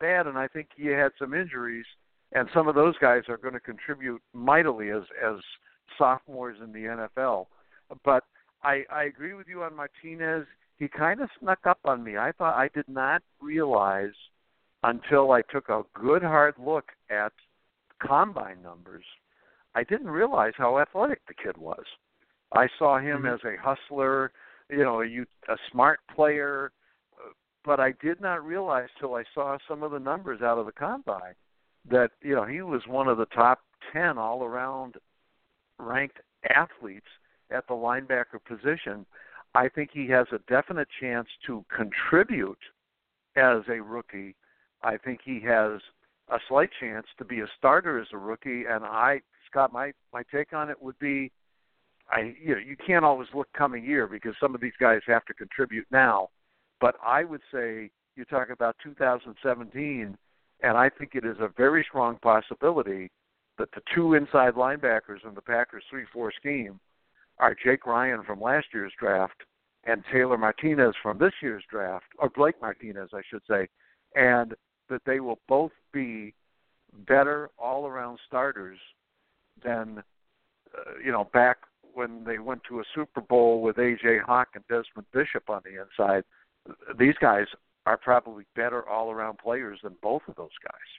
bad, 0.00 0.26
and 0.26 0.36
I 0.36 0.48
think 0.48 0.68
he 0.76 0.86
had 0.86 1.12
some 1.18 1.34
injuries, 1.34 1.86
and 2.32 2.48
some 2.52 2.68
of 2.68 2.74
those 2.74 2.94
guys 2.98 3.22
are 3.28 3.36
going 3.36 3.54
to 3.54 3.60
contribute 3.60 4.20
mightily 4.32 4.90
as 4.90 5.02
as 5.24 5.36
sophomores 5.96 6.58
in 6.62 6.72
the 6.72 7.06
NFL. 7.18 7.46
But 8.04 8.24
I 8.62 8.84
I 8.90 9.04
agree 9.04 9.34
with 9.34 9.46
you 9.48 9.62
on 9.62 9.74
Martinez. 9.74 10.46
He 10.78 10.88
kind 10.88 11.20
of 11.20 11.28
snuck 11.40 11.60
up 11.66 11.80
on 11.84 12.04
me. 12.04 12.16
I 12.16 12.32
thought 12.32 12.54
I 12.54 12.68
did 12.74 12.88
not 12.88 13.22
realize 13.40 14.12
until 14.84 15.32
I 15.32 15.42
took 15.50 15.68
a 15.68 15.82
good 15.94 16.22
hard 16.22 16.54
look 16.58 16.90
at 17.10 17.32
combine 18.00 18.62
numbers. 18.62 19.04
I 19.74 19.82
didn't 19.84 20.10
realize 20.10 20.52
how 20.56 20.78
athletic 20.78 21.20
the 21.26 21.34
kid 21.34 21.56
was. 21.56 21.84
I 22.52 22.68
saw 22.78 22.98
him 22.98 23.22
mm-hmm. 23.22 23.34
as 23.34 23.40
a 23.44 23.60
hustler, 23.60 24.30
you 24.70 24.84
know, 24.84 25.02
a, 25.02 25.52
a 25.52 25.56
smart 25.72 26.00
player, 26.14 26.70
but 27.64 27.80
I 27.80 27.92
did 28.00 28.20
not 28.20 28.44
realize 28.44 28.88
till 29.00 29.14
I 29.14 29.24
saw 29.34 29.58
some 29.68 29.82
of 29.82 29.90
the 29.90 29.98
numbers 29.98 30.42
out 30.42 30.58
of 30.58 30.66
the 30.66 30.72
combine 30.72 31.34
that 31.90 32.10
you 32.22 32.34
know 32.34 32.44
he 32.44 32.62
was 32.62 32.82
one 32.86 33.08
of 33.08 33.18
the 33.18 33.26
top 33.26 33.60
ten 33.92 34.18
all 34.18 34.44
around 34.44 34.96
ranked 35.78 36.18
athletes 36.54 37.06
at 37.50 37.66
the 37.68 37.74
linebacker 37.74 38.42
position. 38.46 39.06
I 39.54 39.68
think 39.68 39.90
he 39.92 40.08
has 40.08 40.26
a 40.32 40.38
definite 40.50 40.88
chance 41.00 41.28
to 41.46 41.64
contribute 41.74 42.58
as 43.36 43.62
a 43.68 43.80
rookie. 43.80 44.36
I 44.82 44.96
think 44.96 45.20
he 45.24 45.40
has 45.40 45.80
a 46.28 46.38
slight 46.48 46.70
chance 46.78 47.06
to 47.18 47.24
be 47.24 47.40
a 47.40 47.46
starter 47.56 47.98
as 47.98 48.08
a 48.12 48.18
rookie. 48.18 48.64
And 48.68 48.84
I, 48.84 49.20
Scott, 49.50 49.72
my 49.72 49.92
my 50.12 50.22
take 50.32 50.52
on 50.52 50.70
it 50.70 50.80
would 50.80 50.98
be, 50.98 51.32
I 52.10 52.34
you 52.42 52.54
know 52.54 52.60
you 52.60 52.76
can't 52.76 53.04
always 53.04 53.28
look 53.34 53.48
coming 53.56 53.84
year 53.84 54.06
because 54.06 54.34
some 54.40 54.54
of 54.54 54.60
these 54.60 54.76
guys 54.78 55.00
have 55.06 55.24
to 55.26 55.34
contribute 55.34 55.86
now. 55.90 56.28
But 56.80 56.96
I 57.04 57.24
would 57.24 57.42
say 57.52 57.90
you 58.14 58.24
talk 58.24 58.50
about 58.50 58.76
2017, 58.82 60.16
and 60.62 60.76
I 60.76 60.88
think 60.88 61.14
it 61.14 61.24
is 61.24 61.36
a 61.40 61.50
very 61.56 61.84
strong 61.88 62.18
possibility 62.22 63.10
that 63.58 63.70
the 63.72 63.82
two 63.94 64.14
inside 64.14 64.54
linebackers 64.54 65.26
in 65.26 65.34
the 65.34 65.42
Packers 65.42 65.84
3-4 65.92 66.30
scheme 66.36 66.80
are 67.38 67.54
Jake 67.54 67.86
Ryan 67.86 68.22
from 68.24 68.40
last 68.40 68.66
year's 68.72 68.92
draft 68.98 69.42
and 69.84 70.02
Taylor 70.12 70.36
Martinez 70.36 70.94
from 71.02 71.18
this 71.18 71.32
year's 71.40 71.64
draft, 71.70 72.06
or 72.18 72.28
Blake 72.28 72.60
Martinez, 72.60 73.10
I 73.14 73.22
should 73.28 73.42
say, 73.48 73.68
and 74.14 74.54
that 74.90 75.02
they 75.06 75.20
will 75.20 75.38
both 75.48 75.72
be 75.92 76.34
better 77.06 77.50
all-around 77.58 78.18
starters 78.26 78.78
than 79.64 80.02
uh, 80.76 80.92
you 81.04 81.12
know 81.12 81.28
back 81.32 81.58
when 81.94 82.24
they 82.24 82.38
went 82.38 82.62
to 82.68 82.80
a 82.80 82.84
Super 82.94 83.20
Bowl 83.20 83.60
with 83.62 83.76
AJ 83.76 84.22
Hawk 84.22 84.48
and 84.54 84.64
Desmond 84.68 85.06
Bishop 85.12 85.48
on 85.48 85.62
the 85.64 85.80
inside. 85.80 86.24
These 86.98 87.14
guys 87.20 87.46
are 87.88 87.96
probably 87.96 88.44
better 88.54 88.86
all-around 88.86 89.38
players 89.38 89.78
than 89.82 89.94
both 90.02 90.22
of 90.28 90.36
those 90.36 90.56
guys 90.62 90.90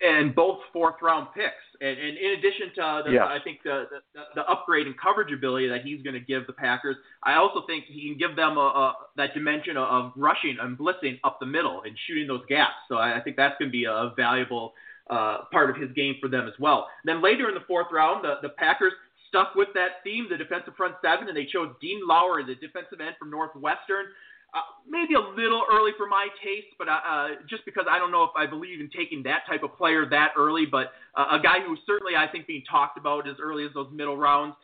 and 0.00 0.34
both 0.34 0.58
fourth 0.72 0.96
round 1.02 1.28
picks. 1.34 1.66
And, 1.80 1.96
and 1.98 2.16
in 2.18 2.30
addition 2.38 2.68
to 2.76 3.02
the, 3.06 3.12
yes. 3.12 3.26
I 3.28 3.38
think 3.42 3.62
the, 3.62 3.86
the 3.90 4.22
the 4.34 4.42
upgrade 4.50 4.86
in 4.86 4.94
coverage 4.94 5.32
ability 5.32 5.68
that 5.68 5.82
he's 5.82 6.02
going 6.02 6.14
to 6.14 6.20
give 6.20 6.46
the 6.46 6.52
Packers, 6.52 6.96
I 7.22 7.34
also 7.34 7.64
think 7.66 7.84
he 7.86 8.08
can 8.08 8.18
give 8.18 8.36
them 8.36 8.56
a, 8.56 8.60
a 8.60 8.94
that 9.16 9.34
dimension 9.34 9.76
of 9.76 10.12
rushing 10.16 10.56
and 10.60 10.76
blitzing 10.76 11.18
up 11.24 11.38
the 11.40 11.46
middle 11.46 11.82
and 11.84 11.96
shooting 12.06 12.26
those 12.26 12.42
gaps. 12.48 12.78
So 12.88 12.96
I, 12.96 13.18
I 13.18 13.20
think 13.20 13.36
that's 13.36 13.56
going 13.58 13.70
to 13.70 13.72
be 13.72 13.84
a 13.84 14.12
valuable 14.16 14.74
uh, 15.10 15.38
part 15.52 15.70
of 15.70 15.76
his 15.76 15.90
game 15.92 16.16
for 16.20 16.28
them 16.28 16.46
as 16.46 16.54
well. 16.58 16.88
Then 17.04 17.22
later 17.22 17.48
in 17.48 17.54
the 17.54 17.66
fourth 17.66 17.88
round, 17.92 18.24
the, 18.24 18.34
the 18.42 18.50
Packers 18.50 18.92
stuck 19.28 19.54
with 19.54 19.68
that 19.74 20.02
theme, 20.04 20.26
the 20.30 20.36
defensive 20.36 20.74
front 20.76 20.94
seven, 21.02 21.28
and 21.28 21.36
they 21.36 21.46
chose 21.46 21.70
Dean 21.80 22.00
Lowry, 22.06 22.44
the 22.44 22.54
defensive 22.54 23.00
end 23.00 23.14
from 23.18 23.30
Northwestern. 23.30 24.06
Uh, 24.54 24.60
maybe 24.88 25.12
a 25.12 25.20
little 25.20 25.62
early 25.70 25.92
for 25.98 26.06
my 26.06 26.28
taste, 26.42 26.72
but 26.78 26.88
uh, 26.88 27.00
uh, 27.06 27.28
just 27.50 27.64
because 27.66 27.84
I 27.90 27.98
don't 27.98 28.10
know 28.10 28.24
if 28.24 28.30
I 28.34 28.46
believe 28.46 28.80
in 28.80 28.88
taking 28.88 29.22
that 29.24 29.40
type 29.46 29.62
of 29.62 29.76
player 29.76 30.08
that 30.08 30.32
early, 30.38 30.64
but 30.64 30.92
uh, 31.14 31.36
a 31.36 31.38
guy 31.38 31.60
who 31.60 31.76
certainly 31.86 32.16
I 32.16 32.26
think 32.26 32.46
being 32.46 32.64
talked 32.64 32.96
about 32.96 33.28
as 33.28 33.36
early 33.42 33.66
as 33.66 33.72
those 33.74 33.88
middle 33.92 34.16
rounds. 34.16 34.54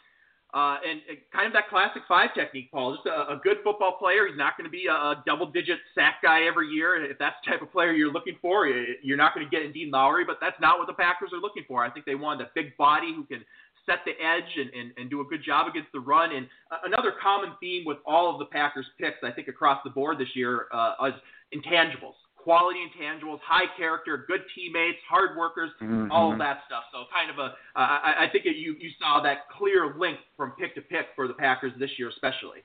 Uh, 0.55 0.79
and, 0.89 1.01
and 1.11 1.19
kind 1.33 1.49
of 1.49 1.53
that 1.53 1.69
classic 1.69 2.03
five 2.07 2.33
technique, 2.33 2.71
Paul. 2.71 2.95
Just 2.95 3.07
a, 3.07 3.35
a 3.35 3.41
good 3.43 3.57
football 3.65 3.97
player. 3.99 4.29
He's 4.29 4.39
not 4.39 4.57
going 4.57 4.65
to 4.65 4.71
be 4.71 4.87
a, 4.87 4.95
a 4.95 5.23
double-digit 5.27 5.79
sack 5.97 6.23
guy 6.23 6.47
every 6.47 6.69
year. 6.69 6.95
If 7.11 7.19
that's 7.19 7.35
the 7.45 7.51
type 7.51 7.61
of 7.61 7.73
player 7.73 7.93
you're 7.93 8.13
looking 8.13 8.37
for, 8.41 8.65
you're 8.69 9.17
not 9.17 9.35
going 9.35 9.45
to 9.45 9.51
get 9.51 9.67
in 9.67 9.73
Dean 9.73 9.91
Lowry. 9.91 10.25
But 10.25 10.39
that's 10.41 10.55
not 10.61 10.79
what 10.79 10.87
the 10.87 10.95
Packers 10.95 11.31
are 11.35 11.41
looking 11.41 11.65
for. 11.67 11.85
I 11.85 11.91
think 11.91 12.07
they 12.07 12.15
want 12.15 12.41
a 12.41 12.49
big 12.55 12.77
body 12.77 13.13
who 13.13 13.25
can 13.25 13.45
set 13.87 13.99
the 14.05 14.13
edge 14.13 14.51
and, 14.57 14.71
and, 14.73 14.93
and 14.97 15.11
do 15.11 15.21
a 15.21 15.25
good 15.25 15.43
job 15.45 15.69
against 15.69 15.93
the 15.93 16.01
run. 16.01 16.35
And 16.35 16.47
uh, 16.71 16.79
another 16.85 17.13
common 17.23 17.51
theme 17.61 17.85
with 17.85 17.99
all 18.07 18.33
of 18.33 18.39
the 18.39 18.47
Packers 18.47 18.87
picks, 19.01 19.19
I 19.23 19.31
think, 19.31 19.49
across 19.49 19.81
the 19.85 19.91
board 19.91 20.19
this 20.19 20.35
year 20.35 20.67
uh, 20.73 20.95
is 21.09 21.15
intangibles. 21.55 22.15
Quality 22.37 22.81
intangibles, 22.81 23.39
high 23.43 23.75
character, 23.75 24.27
good 24.29 24.43
teammates, 24.55 24.99
hard 25.09 25.37
workers, 25.37 25.71
mm-hmm. 25.81 26.13
all 26.13 26.31
of 26.31 26.39
that 26.39 26.59
stuff. 26.67 26.85
So 26.93 27.05
kind 27.11 27.31
of 27.31 27.39
a, 27.39 27.43
uh, 27.43 27.53
I, 27.75 28.27
I 28.27 28.29
think 28.31 28.45
it, 28.45 28.57
you 28.57 28.77
you 28.79 28.91
saw 29.01 29.23
that 29.23 29.49
clear 29.57 29.95
link 29.99 30.19
from 30.37 30.53
pick 30.61 30.75
to 30.75 30.83
pick 30.83 31.07
for 31.17 31.27
the 31.27 31.33
Packers 31.33 31.73
this 31.79 31.91
year, 31.97 32.11
especially. 32.11 32.63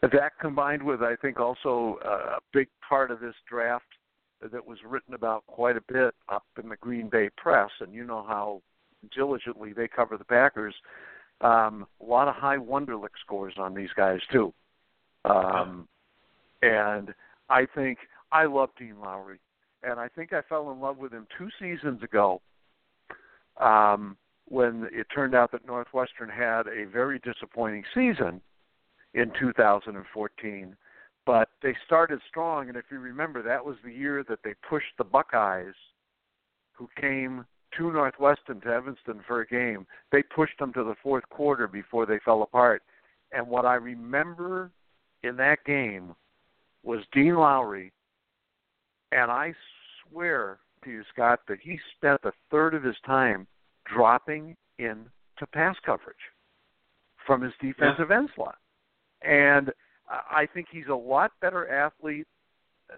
That 0.00 0.32
combined 0.40 0.82
with, 0.82 1.02
I 1.02 1.16
think, 1.16 1.38
also 1.38 1.98
uh, 2.04 2.36
a 2.36 2.40
big 2.54 2.68
part 2.88 3.10
of 3.10 3.20
this 3.20 3.34
draft 3.48 3.84
that 4.40 4.66
was 4.66 4.78
written 4.86 5.14
about 5.14 5.46
quite 5.46 5.76
a 5.76 5.82
bit 5.92 6.14
up 6.28 6.46
in 6.62 6.68
the 6.68 6.76
Green 6.76 7.08
Bay 7.08 7.28
press, 7.36 7.70
and 7.80 7.92
you 7.92 8.04
know 8.04 8.24
how 8.26 8.62
diligently 9.14 9.72
they 9.72 9.88
cover 9.88 10.16
the 10.16 10.24
Packers. 10.24 10.74
Um, 11.40 11.86
a 12.00 12.04
lot 12.04 12.28
of 12.28 12.34
high 12.34 12.56
Wonderlic 12.56 13.10
scores 13.24 13.54
on 13.58 13.74
these 13.74 13.90
guys 13.96 14.20
too, 14.32 14.52
um, 15.24 15.86
and 16.62 17.14
I 17.48 17.66
think 17.74 17.98
I 18.32 18.46
love 18.46 18.70
Dean 18.76 19.00
Lowry, 19.00 19.38
and 19.82 20.00
I 20.00 20.08
think 20.08 20.32
I 20.32 20.42
fell 20.48 20.70
in 20.72 20.80
love 20.80 20.98
with 20.98 21.12
him 21.12 21.26
two 21.36 21.48
seasons 21.60 22.02
ago. 22.02 22.40
Um, 23.58 24.16
when 24.48 24.88
it 24.92 25.06
turned 25.14 25.34
out 25.34 25.52
that 25.52 25.66
Northwestern 25.66 26.28
had 26.28 26.66
a 26.68 26.86
very 26.86 27.18
disappointing 27.18 27.84
season 27.94 28.40
in 29.14 29.30
2014, 29.38 30.76
but 31.26 31.50
they 31.62 31.74
started 31.84 32.20
strong. 32.28 32.68
And 32.68 32.76
if 32.76 32.84
you 32.90 32.98
remember, 32.98 33.42
that 33.42 33.64
was 33.64 33.76
the 33.84 33.92
year 33.92 34.24
that 34.28 34.38
they 34.42 34.54
pushed 34.68 34.96
the 34.96 35.04
Buckeyes, 35.04 35.74
who 36.72 36.88
came 36.98 37.44
to 37.76 37.92
Northwestern 37.92 38.60
to 38.62 38.68
Evanston 38.68 39.20
for 39.26 39.40
a 39.40 39.46
game. 39.46 39.86
They 40.12 40.22
pushed 40.22 40.58
them 40.58 40.72
to 40.72 40.84
the 40.84 40.94
fourth 41.02 41.28
quarter 41.30 41.66
before 41.66 42.06
they 42.06 42.18
fell 42.24 42.42
apart. 42.42 42.82
And 43.32 43.46
what 43.46 43.64
I 43.64 43.74
remember 43.74 44.70
in 45.22 45.36
that 45.36 45.64
game 45.64 46.14
was 46.82 47.00
Dean 47.12 47.34
Lowry, 47.34 47.92
and 49.12 49.30
I 49.30 49.52
swear 50.10 50.58
to 50.84 50.90
you, 50.90 51.02
Scott, 51.12 51.40
that 51.48 51.58
he 51.60 51.78
spent 51.96 52.20
a 52.24 52.32
third 52.50 52.74
of 52.74 52.82
his 52.82 52.96
time 53.04 53.46
dropping 53.84 54.56
into 54.78 55.46
pass 55.52 55.76
coverage 55.84 56.16
from 57.26 57.42
his 57.42 57.52
defensive 57.60 58.06
yeah. 58.10 58.18
end 58.18 58.28
slot. 58.34 58.56
And 59.22 59.72
I 60.08 60.46
think 60.46 60.68
he's 60.70 60.88
a 60.90 60.94
lot 60.94 61.32
better 61.40 61.68
athlete 61.68 62.26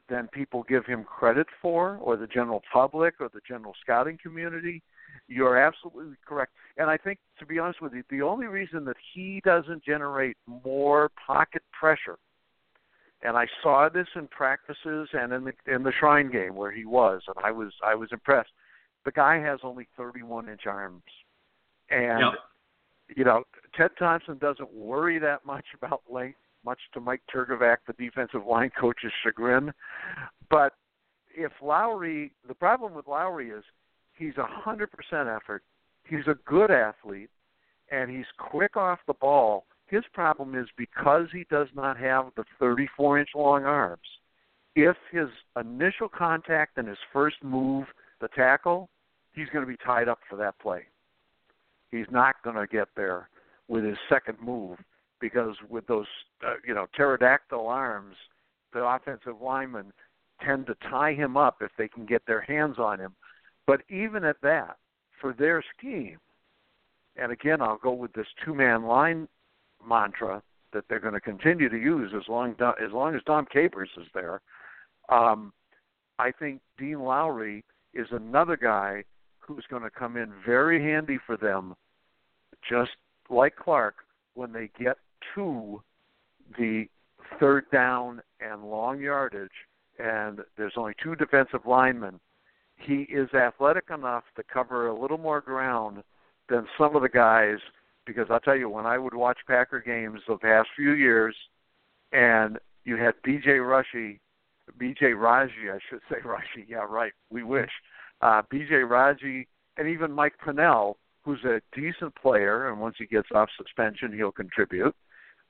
than 0.09 0.29
people 0.29 0.65
give 0.69 0.87
him 0.87 1.05
credit 1.05 1.47
for, 1.61 1.99
or 2.01 2.17
the 2.17 2.27
general 2.27 2.63
public, 2.73 3.15
or 3.21 3.29
the 3.33 3.41
general 3.47 3.75
scouting 3.81 4.19
community. 4.23 4.83
You're 5.29 5.57
absolutely 5.57 6.17
correct. 6.27 6.53
And 6.77 6.91
I 6.91 6.97
think, 6.97 7.19
to 7.39 7.47
be 7.47 7.59
honest 7.59 7.81
with 7.81 7.95
you, 7.95 8.03
the 8.11 8.23
only 8.23 8.47
reason 8.47 8.85
that 8.87 8.97
he 9.15 9.41
doesn't 9.45 9.85
generate 9.85 10.37
more 10.47 11.11
pocket 11.27 11.63
pressure, 11.79 12.19
and 13.23 13.37
I 13.37 13.47
saw 13.63 13.89
this 13.89 14.09
in 14.17 14.29
practices 14.29 15.09
and 15.13 15.33
in 15.33 15.45
the 15.45 15.53
in 15.67 15.83
the 15.83 15.93
Shrine 15.99 16.31
game 16.31 16.55
where 16.55 16.73
he 16.73 16.85
was, 16.85 17.23
and 17.27 17.37
I 17.45 17.51
was 17.51 17.73
I 17.85 17.95
was 17.95 18.11
impressed. 18.13 18.51
The 19.05 19.13
guy 19.13 19.39
has 19.39 19.61
only 19.63 19.89
31 19.97 20.49
inch 20.49 20.67
arms, 20.67 21.03
and 21.91 22.21
yep. 22.21 23.17
you 23.17 23.25
know 23.25 23.45
Ted 23.77 23.91
Thompson 23.99 24.39
doesn't 24.39 24.73
worry 24.73 25.19
that 25.19 25.45
much 25.45 25.67
about 25.75 26.03
length 26.09 26.39
much 26.65 26.79
to 26.95 27.01
Mike 27.01 27.23
Trgovac, 27.35 27.79
the 27.87 27.93
defensive 27.95 28.47
line 28.47 28.71
coach's 28.79 29.13
chagrin. 29.23 29.73
But 30.51 30.75
if 31.35 31.53
Lowry, 31.63 32.33
the 32.47 32.55
problem 32.55 32.95
with 32.95 33.07
Lowry 33.07 33.51
is 33.51 33.65
he's 34.17 34.37
a 34.37 34.47
hundred 34.47 34.91
percent 34.93 35.29
effort. 35.29 35.63
He's 36.05 36.27
a 36.27 36.37
good 36.47 36.71
athlete, 36.71 37.31
and 37.91 38.11
he's 38.11 38.27
quick 38.39 38.77
off 38.77 38.99
the 39.07 39.15
ball. 39.15 39.65
His 39.87 40.05
problem 40.13 40.55
is 40.55 40.69
because 40.77 41.27
he 41.33 41.45
does 41.51 41.69
not 41.75 41.97
have 41.99 42.27
the 42.37 42.45
34 42.59 43.21
inch 43.21 43.31
long 43.35 43.65
arms. 43.65 44.01
If 44.77 44.97
his 45.11 45.29
initial 45.59 46.09
contact 46.09 46.79
and 46.79 46.87
his 46.87 46.99
first 47.13 47.37
move, 47.43 47.87
the 48.21 48.29
tackle, 48.29 48.89
he's 49.33 49.49
going 49.53 49.65
to 49.65 49.71
be 49.71 49.77
tied 49.85 50.09
up 50.09 50.21
for 50.29 50.37
that 50.37 50.59
play. 50.61 50.83
He's 51.91 52.07
not 52.11 52.37
going 52.45 52.57
to 52.57 52.67
get 52.67 52.89
there 52.97 53.29
with 53.67 53.85
his 53.85 53.97
second 54.09 54.39
move 54.41 54.79
because 55.21 55.55
with 55.69 55.87
those 55.87 56.07
uh, 56.47 56.55
you 56.67 56.75
know 56.75 56.87
pterodactyl 56.97 57.67
arms, 57.67 58.17
the 58.73 58.85
offensive 58.85 59.41
linemen 59.41 59.93
tend 60.45 60.67
to 60.67 60.75
tie 60.89 61.13
him 61.13 61.37
up 61.37 61.59
if 61.61 61.71
they 61.77 61.89
can 61.89 62.07
get 62.07 62.25
their 62.27 62.41
hands 62.41 62.77
on 62.79 62.99
him. 62.99 63.15
But 63.67 63.83
even 63.91 64.25
at 64.25 64.41
that, 64.43 64.79
for 65.21 65.33
their 65.33 65.63
scheme, 65.77 66.19
and 67.17 67.33
again, 67.33 67.61
I'll 67.61 67.79
go 67.79 67.93
with 67.93 68.13
this 68.15 68.27
two-man 68.45 68.85
line 68.85 69.29
mantra 69.87 70.43
that 70.73 70.85
they're 70.89 71.01
going 71.01 71.15
to 71.15 71.21
continue 71.21 71.69
to 71.69 71.77
use 71.77 72.13
as 72.17 72.29
long 72.29 72.53
as 72.53 72.93
long 72.93 73.15
as 73.15 73.23
Dom 73.27 73.47
Capers 73.53 73.91
is 73.97 74.07
there. 74.15 74.41
Um, 75.09 75.53
I 76.19 76.31
think 76.31 76.61
Dean 76.79 77.01
Lowry 77.01 77.65
is 77.95 78.07
another 78.11 78.57
guy 78.57 79.05
who's 79.39 79.65
going 79.69 79.83
to 79.83 79.91
come 79.91 80.17
in 80.17 80.33
very 80.47 80.81
handy 80.81 81.19
for 81.27 81.37
them, 81.37 81.75
just 82.69 82.93
like 83.29 83.57
Clark, 83.57 83.97
when 84.35 84.53
they 84.53 84.71
get 84.79 84.99
to 85.35 85.83
the 86.59 86.87
third 87.39 87.71
down 87.71 88.23
and 88.41 88.65
long 88.65 89.01
yardage, 89.01 89.51
and 89.99 90.41
there's 90.57 90.75
only 90.77 90.95
two 91.03 91.15
defensive 91.17 91.67
linemen. 91.67 92.19
He 92.77 93.03
is 93.03 93.33
athletic 93.35 93.85
enough 93.93 94.25
to 94.37 94.43
cover 94.43 94.89
a 94.89 94.99
little 94.99 95.19
more 95.19 95.41
ground 95.41 96.03
than 96.49 96.67
some 96.79 96.97
of 96.97 97.03
the 97.03 97.09
guys. 97.09 97.59
Because 98.07 98.27
I'll 98.31 98.41
tell 98.41 98.57
you, 98.57 98.69
when 98.69 98.87
I 98.87 98.99
would 98.99 99.15
watch 99.15 99.39
Packer 99.47 99.81
games 99.81 100.21
the 100.27 100.37
past 100.37 100.69
few 100.75 100.93
years, 100.93 101.37
and 102.13 102.59
you 102.85 102.97
had 102.97 103.15
B.J. 103.23 103.59
Rushy, 103.59 104.21
B.J. 104.79 105.13
Raji, 105.13 105.71
I 105.73 105.79
should 105.89 106.01
say 106.11 106.17
Rushy. 106.25 106.67
Yeah, 106.69 106.87
right. 106.89 107.13
We 107.31 107.43
wish. 107.43 107.71
Uh, 108.23 108.43
B.J. 108.51 108.75
Raji, 108.77 109.47
and 109.77 109.89
even 109.89 110.11
Mike 110.11 110.35
Pennel, 110.45 110.97
who's 111.23 111.45
a 111.45 111.61
decent 111.75 112.15
player, 112.17 112.71
and 112.71 112.81
once 112.81 112.97
he 112.99 113.07
gets 113.07 113.29
off 113.35 113.49
suspension, 113.57 114.13
he'll 114.13 114.33
contribute. 114.33 114.95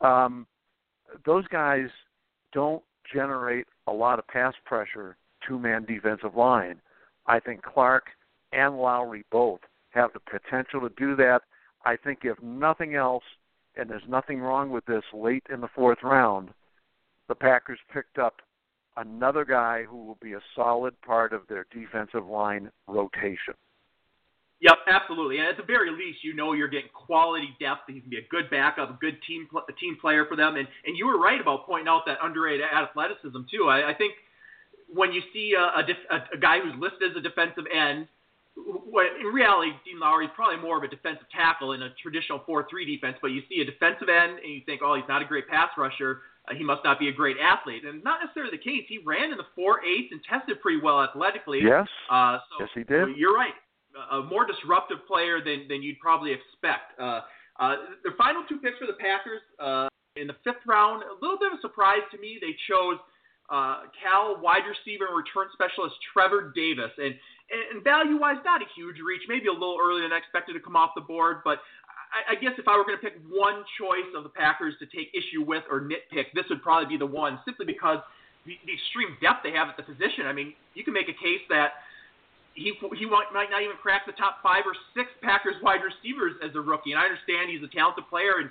Um, 0.01 0.47
those 1.25 1.47
guys 1.49 1.89
don't 2.53 2.83
generate 3.13 3.67
a 3.87 3.93
lot 3.93 4.19
of 4.19 4.27
pass 4.29 4.55
pressure 4.65 5.17
two 5.47 5.59
man 5.59 5.85
defensive 5.85 6.35
line. 6.37 6.81
I 7.27 7.41
think 7.41 7.63
Clark 7.63 8.05
and 8.53 8.79
Lowry 8.79 9.25
both 9.31 9.61
have 9.91 10.11
the 10.13 10.21
potential 10.21 10.81
to 10.81 10.91
do 10.97 11.17
that. 11.17 11.41
I 11.85 11.97
think 11.97 12.21
if 12.23 12.41
nothing 12.43 12.95
else, 12.95 13.25
and 13.77 13.89
there's 13.89 14.03
nothing 14.09 14.41
wrong 14.41 14.71
with 14.71 14.85
this 14.87 15.05
late 15.13 15.45
in 15.53 15.61
the 15.61 15.69
fourth 15.75 15.99
round, 16.03 16.51
the 17.29 17.35
Packers 17.35 17.79
picked 17.93 18.19
up 18.19 18.37
another 18.97 19.45
guy 19.45 19.85
who 19.85 20.05
will 20.05 20.19
be 20.21 20.35
a 20.35 20.41
solid 20.55 21.01
part 21.03 21.33
of 21.33 21.43
their 21.49 21.67
defensive 21.73 22.27
line 22.27 22.71
rotation. 22.87 23.55
Yep, 24.61 24.77
absolutely. 24.93 25.39
And 25.39 25.49
at 25.49 25.57
the 25.57 25.65
very 25.65 25.91
least, 25.91 26.23
you 26.23 26.35
know 26.35 26.53
you're 26.53 26.69
getting 26.69 26.93
quality 26.93 27.57
depth. 27.59 27.89
He 27.89 28.01
can 28.01 28.11
be 28.11 28.19
a 28.19 28.29
good 28.29 28.51
backup, 28.51 28.91
a 28.91 28.99
good 29.01 29.17
team 29.27 29.49
a 29.57 29.73
team 29.81 29.97
player 30.01 30.27
for 30.27 30.37
them. 30.37 30.57
And 30.57 30.69
and 30.85 30.97
you 30.97 31.07
were 31.07 31.19
right 31.19 31.41
about 31.41 31.67
pointing 31.67 31.89
out 31.89 32.03
that 32.07 32.19
underrated 32.23 32.67
athleticism 32.69 33.41
too. 33.51 33.69
I, 33.69 33.91
I 33.91 33.95
think 33.95 34.13
when 34.93 35.13
you 35.13 35.23
see 35.33 35.55
a, 35.57 35.81
a, 35.81 35.83
a, 36.11 36.37
a 36.37 36.39
guy 36.39 36.61
who's 36.61 36.75
listed 36.79 37.13
as 37.13 37.17
a 37.17 37.23
defensive 37.23 37.65
end, 37.73 38.07
when 38.85 39.07
in 39.19 39.33
reality, 39.33 39.73
Dean 39.87 39.99
Lowry 39.99 40.27
is 40.27 40.33
probably 40.37 40.61
more 40.61 40.77
of 40.77 40.83
a 40.85 40.89
defensive 40.89 41.27
tackle 41.33 41.73
in 41.73 41.81
a 41.83 41.89
traditional 42.03 42.41
4-3 42.41 42.85
defense. 42.85 43.17
But 43.23 43.29
you 43.29 43.41
see 43.49 43.63
a 43.63 43.65
defensive 43.65 44.11
end, 44.13 44.45
and 44.45 44.53
you 44.53 44.61
think, 44.67 44.83
oh, 44.85 44.95
he's 44.95 45.09
not 45.09 45.23
a 45.23 45.25
great 45.25 45.49
pass 45.49 45.71
rusher. 45.79 46.21
Uh, 46.45 46.53
he 46.53 46.65
must 46.65 46.85
not 46.85 46.99
be 46.99 47.09
a 47.09 47.13
great 47.13 47.37
athlete, 47.41 47.85
and 47.87 48.05
not 48.05 48.21
necessarily 48.21 48.51
the 48.51 48.61
case. 48.61 48.85
He 48.89 48.99
ran 48.99 49.33
in 49.33 49.39
the 49.39 49.49
4-8 49.57 50.11
and 50.11 50.21
tested 50.29 50.61
pretty 50.61 50.83
well 50.83 51.01
athletically. 51.01 51.61
Yes. 51.63 51.87
Uh, 52.11 52.39
so 52.51 52.65
yes, 52.65 52.69
he 52.75 52.83
did. 52.83 53.17
You're 53.17 53.33
right 53.33 53.55
a 54.13 54.23
more 54.23 54.47
disruptive 54.47 54.99
player 55.07 55.43
than, 55.43 55.67
than 55.69 55.83
you'd 55.83 55.99
probably 56.01 56.33
expect. 56.33 56.99
Uh, 56.99 57.21
uh, 57.59 57.77
the 58.05 58.11
final 58.17 58.43
two 58.49 58.59
picks 58.59 58.79
for 58.79 58.87
the 58.87 58.99
Packers 58.99 59.43
uh, 59.59 59.89
in 60.17 60.27
the 60.27 60.37
fifth 60.45 60.65
round, 60.67 61.03
a 61.03 61.17
little 61.21 61.39
bit 61.39 61.53
of 61.53 61.59
a 61.59 61.61
surprise 61.61 62.03
to 62.11 62.19
me. 62.19 62.39
They 62.41 62.55
chose 62.71 62.99
uh, 63.51 63.91
Cal 63.99 64.39
wide 64.41 64.63
receiver 64.65 65.07
and 65.11 65.17
return 65.17 65.51
specialist 65.53 65.95
Trevor 66.13 66.53
Davis, 66.55 66.93
and 66.99 67.15
and 67.51 67.83
value 67.83 68.15
wise, 68.15 68.39
not 68.47 68.63
a 68.63 68.69
huge 68.79 69.03
reach, 69.03 69.27
maybe 69.27 69.51
a 69.51 69.53
little 69.53 69.75
earlier 69.75 70.07
than 70.07 70.15
expected 70.15 70.55
to 70.55 70.61
come 70.61 70.77
off 70.77 70.91
the 70.95 71.03
board, 71.03 71.43
but. 71.45 71.59
I, 72.11 72.35
I 72.35 72.43
guess 72.43 72.59
if 72.59 72.67
I 72.67 72.75
were 72.75 72.83
going 72.83 72.99
to 72.99 73.05
pick 73.07 73.23
one 73.31 73.63
choice 73.79 74.11
of 74.19 74.27
the 74.27 74.35
Packers 74.35 74.75
to 74.83 74.87
take 74.91 75.15
issue 75.15 75.47
with 75.47 75.63
or 75.71 75.79
nitpick, 75.79 76.35
this 76.35 76.43
would 76.51 76.61
probably 76.61 76.91
be 76.91 76.99
the 76.99 77.07
one, 77.07 77.39
simply 77.47 77.67
because 77.67 78.03
the, 78.47 78.59
the 78.67 78.75
extreme 78.75 79.15
depth 79.23 79.47
they 79.47 79.53
have 79.53 79.69
at 79.71 79.77
the 79.79 79.87
position. 79.87 80.27
I 80.27 80.35
mean, 80.35 80.55
you 80.75 80.83
can 80.83 80.91
make 80.91 81.07
a 81.07 81.15
case 81.15 81.39
that 81.55 81.87
he 82.55 82.75
he 82.99 83.07
might 83.07 83.31
not 83.33 83.63
even 83.63 83.77
crack 83.81 84.07
the 84.07 84.13
top 84.13 84.43
five 84.43 84.65
or 84.67 84.75
six 84.95 85.11
Packers 85.23 85.55
wide 85.63 85.81
receivers 85.81 86.35
as 86.43 86.55
a 86.55 86.61
rookie. 86.61 86.93
And 86.93 87.01
I 87.01 87.05
understand 87.05 87.51
he's 87.51 87.63
a 87.63 87.73
talented 87.73 88.09
player 88.11 88.41
and 88.41 88.51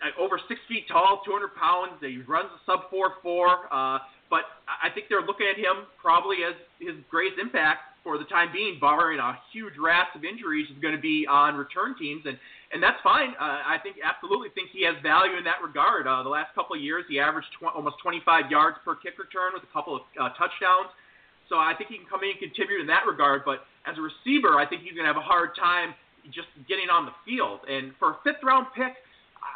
uh, 0.00 0.22
over 0.22 0.40
six 0.48 0.60
feet 0.68 0.88
tall, 0.88 1.22
200 1.24 1.54
pounds. 1.54 1.98
He 2.00 2.22
runs 2.22 2.48
a 2.54 2.60
sub 2.64 2.88
four 2.90 3.18
four. 3.22 3.68
Uh, 3.70 3.98
but 4.30 4.48
I 4.66 4.88
think 4.88 5.12
they're 5.12 5.20
looking 5.20 5.44
at 5.44 5.60
him 5.60 5.84
probably 6.00 6.40
as 6.40 6.56
his 6.80 6.96
greatest 7.10 7.38
impact 7.38 7.92
for 8.02 8.18
the 8.18 8.24
time 8.24 8.48
being, 8.50 8.78
barring 8.80 9.20
a 9.20 9.38
huge 9.52 9.74
raft 9.78 10.16
of 10.16 10.24
injuries, 10.24 10.66
is 10.72 10.78
going 10.80 10.96
to 10.96 11.00
be 11.00 11.26
on 11.28 11.54
return 11.54 11.94
teams, 11.98 12.24
and 12.26 12.38
and 12.72 12.82
that's 12.82 12.96
fine. 13.04 13.36
Uh, 13.36 13.60
I 13.68 13.76
think 13.82 13.96
absolutely 14.00 14.48
think 14.56 14.72
he 14.72 14.82
has 14.88 14.96
value 15.02 15.36
in 15.36 15.44
that 15.44 15.60
regard. 15.60 16.08
Uh, 16.08 16.24
the 16.24 16.32
last 16.32 16.54
couple 16.54 16.74
of 16.74 16.80
years, 16.80 17.04
he 17.06 17.20
averaged 17.20 17.52
tw- 17.60 17.68
almost 17.68 18.00
25 18.02 18.50
yards 18.50 18.78
per 18.82 18.96
kick 18.96 19.20
return 19.20 19.52
with 19.52 19.62
a 19.62 19.72
couple 19.76 19.94
of 19.94 20.02
uh, 20.16 20.32
touchdowns. 20.40 20.88
So 21.52 21.60
I 21.60 21.76
think 21.76 21.92
he 21.92 22.00
can 22.00 22.08
come 22.08 22.24
in 22.24 22.32
and 22.32 22.40
contribute 22.40 22.80
in 22.80 22.88
that 22.88 23.04
regard. 23.04 23.44
But 23.44 23.68
as 23.84 24.00
a 24.00 24.02
receiver, 24.02 24.56
I 24.56 24.64
think 24.64 24.80
he's 24.80 24.96
going 24.96 25.04
to 25.04 25.12
have 25.12 25.20
a 25.20 25.28
hard 25.28 25.52
time 25.52 25.92
just 26.32 26.48
getting 26.64 26.88
on 26.88 27.04
the 27.04 27.12
field. 27.28 27.60
And 27.68 27.92
for 28.00 28.16
a 28.16 28.18
fifth 28.24 28.40
round 28.40 28.72
pick, 28.72 28.96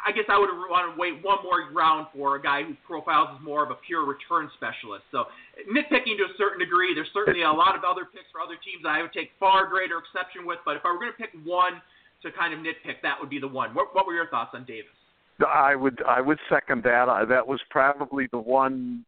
I 0.04 0.12
guess 0.12 0.28
I 0.28 0.36
would 0.36 0.52
want 0.68 0.92
to 0.92 0.94
wait 1.00 1.24
one 1.24 1.40
more 1.40 1.72
round 1.72 2.12
for 2.12 2.36
a 2.36 2.42
guy 2.42 2.68
who 2.68 2.76
profiles 2.84 3.32
as 3.32 3.40
more 3.40 3.64
of 3.64 3.72
a 3.72 3.80
pure 3.80 4.04
return 4.04 4.52
specialist. 4.60 5.08
So 5.08 5.32
nitpicking 5.72 6.20
to 6.20 6.28
a 6.28 6.34
certain 6.36 6.60
degree, 6.60 6.92
there's 6.92 7.08
certainly 7.16 7.48
a 7.48 7.50
lot 7.50 7.72
of 7.72 7.80
other 7.80 8.04
picks 8.04 8.28
for 8.28 8.44
other 8.44 8.60
teams 8.60 8.84
that 8.84 8.92
I 8.92 9.00
would 9.00 9.16
take 9.16 9.32
far 9.40 9.64
greater 9.64 9.96
exception 9.96 10.44
with. 10.44 10.60
But 10.68 10.76
if 10.76 10.84
I 10.84 10.92
were 10.92 11.00
going 11.00 11.16
to 11.16 11.16
pick 11.16 11.32
one 11.48 11.80
to 12.20 12.28
kind 12.28 12.52
of 12.52 12.60
nitpick, 12.60 13.00
that 13.00 13.16
would 13.16 13.32
be 13.32 13.40
the 13.40 13.48
one. 13.48 13.72
What, 13.72 13.96
what 13.96 14.04
were 14.04 14.12
your 14.12 14.28
thoughts 14.28 14.52
on 14.52 14.68
Davis? 14.68 14.92
I 15.40 15.72
would 15.72 16.04
I 16.04 16.20
would 16.20 16.38
second 16.52 16.84
that. 16.84 17.08
That 17.28 17.46
was 17.46 17.60
probably 17.72 18.28
the 18.32 18.40
one 18.40 19.04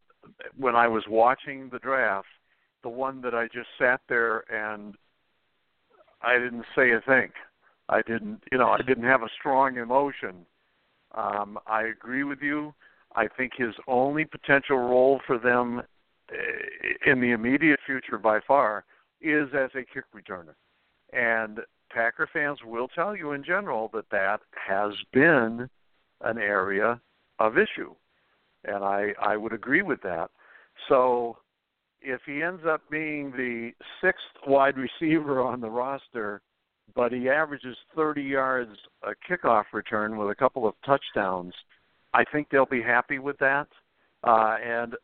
when 0.57 0.77
I 0.77 0.89
was 0.89 1.05
watching 1.09 1.69
the 1.69 1.81
draft 1.81 2.29
the 2.83 2.89
one 2.89 3.21
that 3.23 3.35
I 3.35 3.47
just 3.47 3.69
sat 3.79 4.01
there 4.09 4.45
and 4.53 4.95
I 6.23 6.39
didn't 6.39 6.65
say 6.75 6.93
a 6.93 7.01
thing. 7.01 7.31
I 7.89 8.03
didn't, 8.03 8.43
you 8.53 8.59
know, 8.59 8.69
I 8.69 8.83
didn't 8.83 9.05
have 9.05 9.23
a 9.23 9.29
strong 9.39 9.77
emotion. 9.79 10.47
Um, 11.15 11.59
I 11.67 11.85
agree 11.85 12.25
with 12.25 12.41
you. 12.43 12.75
I 13.15 13.29
think 13.29 13.53
his 13.57 13.75
only 13.87 14.25
potential 14.25 14.77
role 14.77 15.21
for 15.27 15.39
them 15.39 15.83
eh, 16.31 17.11
in 17.11 17.21
the 17.21 17.31
immediate 17.31 17.81
future, 17.87 18.19
by 18.19 18.41
far, 18.47 18.85
is 19.21 19.49
as 19.55 19.71
a 19.75 19.83
kick 19.83 20.05
returner. 20.15 20.55
And 21.13 21.61
Packer 21.91 22.29
fans 22.33 22.59
will 22.65 22.89
tell 22.89 23.17
you 23.17 23.33
in 23.33 23.43
general 23.43 23.91
that 23.95 24.11
that 24.11 24.41
has 24.53 24.93
been 25.13 25.69
an 26.21 26.39
area 26.39 27.01
of 27.39 27.57
issue, 27.57 27.95
and 28.65 28.85
I 28.85 29.15
I 29.21 29.37
would 29.37 29.53
agree 29.53 29.83
with 29.83 30.03
that. 30.03 30.31
So 30.89 31.39
if 32.01 32.21
he 32.27 32.43
ends 32.43 32.63
up 32.67 32.83
being 32.91 33.31
the 33.33 33.73
sixth 34.01 34.23
wide 34.47 34.77
receiver 34.77 35.41
on 35.41 35.61
the 35.61 35.71
roster, 35.71 36.41
but 36.95 37.13
he 37.13 37.29
averages 37.29 37.77
30 37.95 38.23
yards 38.23 38.77
a 39.03 39.13
kickoff 39.29 39.65
return 39.73 40.17
with 40.17 40.31
a 40.31 40.35
couple 40.35 40.67
of 40.67 40.75
touchdowns, 40.85 41.55
I 42.15 42.25
think 42.25 42.49
they'll 42.51 42.67
be 42.67 42.83
happy 42.83 43.19
with 43.19 43.39
that. 43.39 43.69
Uh, 44.25 44.57
and, 44.65 44.95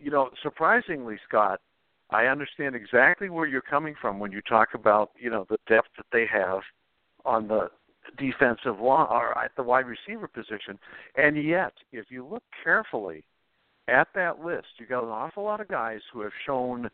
you 0.00 0.10
know, 0.10 0.30
surprisingly, 0.42 1.18
Scott, 1.28 1.60
I 2.10 2.26
understand 2.26 2.74
exactly 2.74 3.28
where 3.28 3.46
you're 3.46 3.60
coming 3.60 3.94
from 4.00 4.18
when 4.18 4.32
you 4.32 4.40
talk 4.40 4.68
about, 4.74 5.10
you 5.18 5.30
know, 5.30 5.46
the 5.50 5.58
depth 5.68 5.88
that 5.98 6.06
they 6.12 6.26
have 6.26 6.60
on 7.24 7.48
the 7.48 7.70
defensive 8.16 8.80
line 8.80 9.06
or 9.10 9.36
at 9.36 9.54
the 9.56 9.62
wide 9.62 9.84
receiver 9.86 10.26
position. 10.26 10.78
And 11.16 11.42
yet, 11.42 11.74
if 11.92 12.06
you 12.10 12.26
look 12.26 12.42
carefully– 12.64 13.24
at 13.88 14.08
that 14.14 14.44
list, 14.44 14.66
you 14.78 14.86
got 14.86 15.02
an 15.02 15.10
awful 15.10 15.44
lot 15.44 15.60
of 15.60 15.68
guys 15.68 16.00
who 16.12 16.20
have 16.20 16.32
shown 16.46 16.90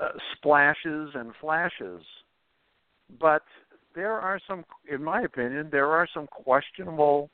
uh, 0.00 0.08
splashes 0.36 1.10
and 1.14 1.32
flashes, 1.40 2.02
but 3.20 3.42
there 3.94 4.12
are 4.12 4.40
some, 4.46 4.64
in 4.90 5.02
my 5.02 5.22
opinion, 5.22 5.68
there 5.70 5.88
are 5.88 6.08
some 6.12 6.26
questionable 6.26 7.30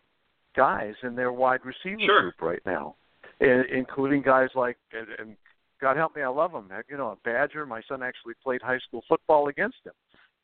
guys 0.57 0.94
in 1.03 1.14
their 1.16 1.33
wide 1.33 1.61
receiving 1.64 2.07
sure. 2.07 2.23
group 2.23 2.40
right 2.40 2.62
now, 2.64 2.94
and, 3.40 3.66
including 3.66 4.23
guys 4.23 4.49
like 4.55 4.77
and, 4.92 5.09
and 5.18 5.37
God 5.81 5.97
help 5.97 6.16
me, 6.16 6.23
I 6.23 6.29
love 6.29 6.53
him. 6.53 6.70
You 6.88 6.97
know, 6.97 7.09
a 7.09 7.16
Badger. 7.25 7.66
My 7.66 7.83
son 7.88 8.03
actually 8.03 8.35
played 8.42 8.62
high 8.62 8.79
school 8.79 9.03
football 9.09 9.49
against 9.49 9.77
him. 9.85 9.92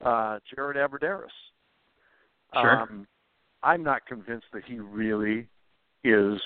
Uh, 0.04 0.38
Jared 0.54 0.76
Abbrederis. 0.76 1.28
Sure. 2.54 2.82
Um, 2.82 3.06
I'm 3.62 3.82
not 3.82 4.04
convinced 4.06 4.46
that 4.52 4.64
he 4.64 4.80
really 4.80 5.46
is, 6.02 6.40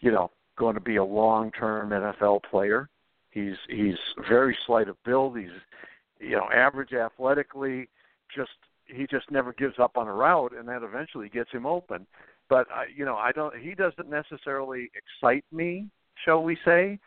you 0.00 0.12
know, 0.12 0.30
going 0.62 0.74
to 0.76 0.80
be 0.80 0.94
a 0.94 1.04
long-term 1.04 1.90
NFL 1.90 2.44
player. 2.48 2.88
He's 3.32 3.56
he's 3.68 3.96
very 4.28 4.56
slight 4.64 4.88
of 4.88 4.96
build. 5.04 5.36
He's 5.36 5.48
you 6.20 6.36
know 6.36 6.48
average 6.54 6.92
athletically. 6.92 7.88
Just 8.32 8.52
he 8.86 9.08
just 9.10 9.28
never 9.28 9.52
gives 9.54 9.80
up 9.80 9.96
on 9.96 10.06
a 10.06 10.12
route, 10.12 10.52
and 10.56 10.68
that 10.68 10.84
eventually 10.84 11.28
gets 11.28 11.50
him 11.50 11.66
open. 11.66 12.06
But 12.48 12.68
I, 12.70 12.84
you 12.94 13.04
know, 13.04 13.16
I 13.16 13.32
don't. 13.32 13.56
He 13.58 13.74
doesn't 13.74 14.08
necessarily 14.08 14.88
excite 14.94 15.44
me, 15.50 15.88
shall 16.24 16.44
we 16.44 16.56
say? 16.64 17.00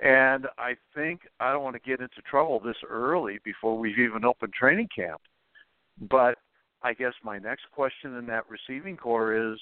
And 0.00 0.46
I 0.56 0.74
think 0.94 1.20
I 1.38 1.52
don't 1.52 1.62
want 1.62 1.76
to 1.76 1.88
get 1.88 2.00
into 2.00 2.22
trouble 2.22 2.60
this 2.60 2.78
early 2.88 3.40
before 3.44 3.78
we've 3.78 3.98
even 3.98 4.24
opened 4.24 4.54
training 4.54 4.88
camp. 4.94 5.20
But 6.08 6.38
I 6.82 6.94
guess 6.94 7.12
my 7.22 7.38
next 7.38 7.64
question 7.72 8.16
in 8.16 8.26
that 8.28 8.44
receiving 8.48 8.96
corps 8.96 9.52
is 9.52 9.60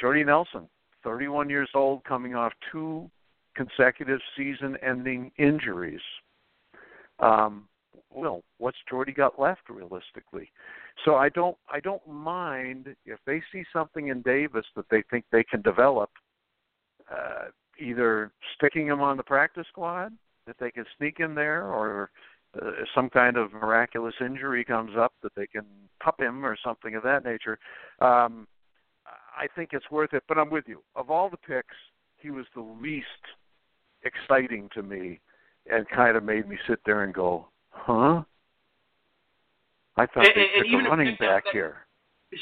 Jordy 0.00 0.24
Nelson, 0.24 0.70
31 1.04 1.50
years 1.50 1.70
old, 1.74 2.04
coming 2.04 2.34
off 2.34 2.52
two 2.72 3.10
consecutive 3.54 4.20
season-ending 4.36 5.32
injuries. 5.38 6.00
Um, 7.20 7.68
well, 8.10 8.42
what's 8.58 8.78
Jordy 8.88 9.12
got 9.12 9.38
left 9.40 9.68
realistically? 9.68 10.50
So 11.04 11.16
I 11.16 11.28
don't 11.28 11.56
I 11.70 11.80
don't 11.80 12.06
mind 12.08 12.94
if 13.04 13.18
they 13.26 13.42
see 13.52 13.64
something 13.72 14.08
in 14.08 14.22
Davis 14.22 14.64
that 14.76 14.86
they 14.90 15.02
think 15.10 15.24
they 15.30 15.44
can 15.44 15.62
develop. 15.62 16.10
Uh, 17.10 17.46
either 17.80 18.32
sticking 18.54 18.86
him 18.86 19.00
on 19.00 19.16
the 19.16 19.22
practice 19.22 19.66
squad 19.68 20.12
that 20.46 20.56
they 20.58 20.70
can 20.70 20.84
sneak 20.96 21.18
him 21.18 21.34
there, 21.34 21.64
or 21.64 22.10
uh, 22.60 22.70
some 22.94 23.08
kind 23.08 23.36
of 23.36 23.52
miraculous 23.52 24.14
injury 24.20 24.64
comes 24.64 24.92
up 24.98 25.12
that 25.22 25.34
they 25.36 25.46
can 25.46 25.64
pup 26.02 26.20
him 26.20 26.44
or 26.44 26.56
something 26.64 26.94
of 26.94 27.02
that 27.02 27.24
nature. 27.24 27.58
Um, 28.00 28.46
I 29.38 29.46
think 29.54 29.70
it's 29.72 29.88
worth 29.90 30.12
it. 30.12 30.24
But 30.28 30.38
I'm 30.38 30.50
with 30.50 30.64
you. 30.66 30.82
Of 30.96 31.10
all 31.10 31.30
the 31.30 31.36
picks, 31.36 31.76
he 32.16 32.30
was 32.30 32.44
the 32.54 32.60
least 32.82 33.06
exciting 34.02 34.68
to 34.74 34.82
me, 34.82 35.20
and 35.70 35.88
kind 35.88 36.16
of 36.16 36.24
made 36.24 36.48
me 36.48 36.58
sit 36.68 36.80
there 36.84 37.04
and 37.04 37.14
go, 37.14 37.48
"Huh." 37.70 38.22
I 39.96 40.06
thought 40.06 40.26
and, 40.26 40.34
they 40.34 40.46
and, 40.54 40.66
took 40.70 40.86
a 40.86 40.90
running 40.90 41.16
back 41.18 41.44
that, 41.44 41.52
here. 41.52 41.76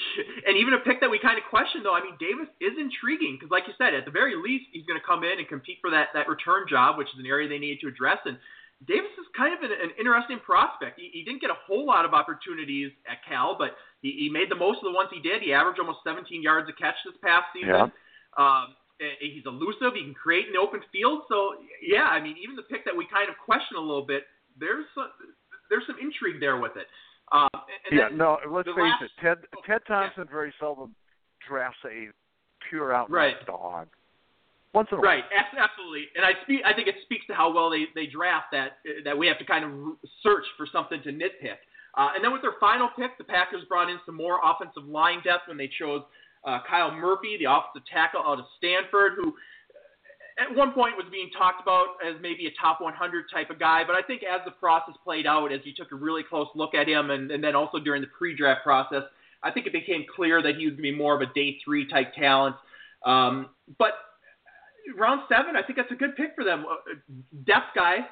And 0.46 0.56
even 0.56 0.74
a 0.74 0.82
pick 0.82 0.98
that 1.00 1.10
we 1.10 1.18
kind 1.18 1.38
of 1.38 1.44
questioned, 1.48 1.86
though. 1.86 1.94
I 1.94 2.02
mean, 2.02 2.18
Davis 2.18 2.50
is 2.60 2.74
intriguing 2.74 3.38
because, 3.38 3.50
like 3.54 3.70
you 3.70 3.74
said, 3.78 3.94
at 3.94 4.04
the 4.04 4.10
very 4.10 4.34
least, 4.34 4.66
he's 4.72 4.84
going 4.86 4.98
to 4.98 5.06
come 5.06 5.22
in 5.22 5.38
and 5.38 5.46
compete 5.46 5.78
for 5.80 5.90
that 5.90 6.10
that 6.14 6.28
return 6.28 6.66
job, 6.68 6.98
which 6.98 7.06
is 7.14 7.18
an 7.18 7.26
area 7.26 7.48
they 7.48 7.58
need 7.58 7.78
to 7.82 7.88
address. 7.88 8.18
And 8.26 8.38
Davis 8.84 9.12
is 9.16 9.24
kind 9.32 9.56
of 9.56 9.64
an, 9.64 9.72
an 9.72 9.96
interesting 9.98 10.38
prospect. 10.44 11.00
He, 11.00 11.08
he 11.12 11.24
didn't 11.24 11.40
get 11.40 11.48
a 11.48 11.56
whole 11.64 11.86
lot 11.86 12.04
of 12.04 12.12
opportunities 12.12 12.92
at 13.08 13.24
Cal, 13.24 13.56
but 13.56 13.72
he, 14.02 14.12
he 14.12 14.28
made 14.28 14.50
the 14.50 14.58
most 14.58 14.84
of 14.84 14.92
the 14.92 14.96
ones 14.96 15.08
he 15.12 15.20
did. 15.20 15.40
He 15.40 15.52
averaged 15.52 15.80
almost 15.80 16.04
17 16.04 16.42
yards 16.42 16.68
a 16.68 16.76
catch 16.76 16.96
this 17.04 17.16
past 17.24 17.48
season. 17.56 17.88
Yeah. 17.88 17.88
Um, 18.36 18.76
he's 19.20 19.44
elusive. 19.46 19.96
He 19.96 20.04
can 20.04 20.14
create 20.14 20.46
in 20.46 20.52
the 20.52 20.60
open 20.60 20.80
field. 20.92 21.24
So 21.28 21.56
yeah, 21.80 22.12
I 22.12 22.20
mean, 22.20 22.36
even 22.36 22.56
the 22.56 22.68
pick 22.68 22.84
that 22.84 22.96
we 22.96 23.06
kind 23.08 23.28
of 23.28 23.36
question 23.40 23.76
a 23.76 23.80
little 23.80 24.04
bit, 24.04 24.24
there's 24.60 24.84
some, 24.94 25.08
there's 25.70 25.84
some 25.86 25.96
intrigue 25.96 26.40
there 26.40 26.60
with 26.60 26.76
it. 26.76 26.86
Um, 27.32 27.48
and 27.52 27.92
yeah, 27.92 28.08
no. 28.12 28.38
Let's 28.48 28.68
face 28.68 28.76
last, 28.78 29.02
it. 29.02 29.10
Ted 29.20 29.38
oh, 29.56 29.60
Ted 29.66 29.82
Thompson 29.88 30.24
yeah. 30.28 30.32
very 30.32 30.52
seldom 30.60 30.94
drafts 31.46 31.78
a 31.84 32.08
pure 32.68 32.92
out 32.92 33.10
right. 33.10 33.34
dog. 33.46 33.88
Once 34.76 34.88
in 34.92 34.98
a 34.98 35.00
right, 35.00 35.24
absolutely. 35.56 36.12
And 36.14 36.20
I 36.20 36.32
speak. 36.44 36.60
I 36.68 36.74
think 36.76 36.86
it 36.86 36.96
speaks 37.00 37.24
to 37.28 37.34
how 37.34 37.48
well 37.48 37.70
they, 37.70 37.88
they 37.94 38.04
draft 38.04 38.52
that 38.52 38.76
that 39.08 39.16
we 39.16 39.26
have 39.26 39.38
to 39.38 39.46
kind 39.48 39.64
of 39.64 39.72
search 40.22 40.44
for 40.58 40.68
something 40.70 41.00
to 41.02 41.08
nitpick. 41.08 41.64
Uh, 41.96 42.12
and 42.14 42.22
then 42.22 42.30
with 42.30 42.42
their 42.42 42.60
final 42.60 42.90
pick, 42.92 43.16
the 43.16 43.24
Packers 43.24 43.64
brought 43.72 43.88
in 43.88 43.96
some 44.04 44.14
more 44.14 44.38
offensive 44.44 44.84
line 44.84 45.24
depth 45.24 45.48
when 45.48 45.56
they 45.56 45.70
chose 45.80 46.02
uh, 46.44 46.58
Kyle 46.68 46.92
Murphy, 46.92 47.38
the 47.40 47.48
offensive 47.48 47.88
tackle 47.90 48.20
out 48.20 48.38
of 48.38 48.44
Stanford, 48.58 49.12
who 49.16 49.32
at 50.36 50.54
one 50.54 50.72
point 50.72 50.92
was 50.94 51.06
being 51.10 51.30
talked 51.32 51.62
about 51.62 51.96
as 52.06 52.20
maybe 52.20 52.46
a 52.46 52.52
top 52.60 52.82
100 52.82 53.24
type 53.32 53.48
of 53.48 53.58
guy, 53.58 53.80
but 53.86 53.96
I 53.96 54.02
think 54.02 54.20
as 54.22 54.42
the 54.44 54.50
process 54.50 54.94
played 55.02 55.26
out, 55.26 55.50
as 55.52 55.60
you 55.64 55.72
took 55.74 55.90
a 55.90 55.96
really 55.96 56.22
close 56.22 56.48
look 56.54 56.74
at 56.74 56.86
him, 56.86 57.08
and, 57.08 57.30
and 57.30 57.42
then 57.42 57.56
also 57.56 57.78
during 57.78 58.02
the 58.02 58.12
pre-draft 58.12 58.62
process, 58.62 59.04
I 59.42 59.50
think 59.50 59.66
it 59.66 59.72
became 59.72 60.04
clear 60.14 60.42
that 60.42 60.56
he 60.56 60.68
to 60.68 60.76
be 60.76 60.94
more 60.94 61.14
of 61.14 61.22
a 61.22 61.32
day 61.32 61.56
three 61.64 61.88
type 61.88 62.12
talent. 62.12 62.56
Um, 63.06 63.48
but 63.78 63.92
round 64.96 65.22
seven, 65.28 65.56
I 65.56 65.62
think 65.62 65.76
that's 65.76 65.90
a 65.90 65.96
good 65.96 66.16
pick 66.16 66.34
for 66.34 66.44
them. 66.44 66.64
Uh, 66.68 66.94
depth 67.46 67.74
guy, 67.74 68.06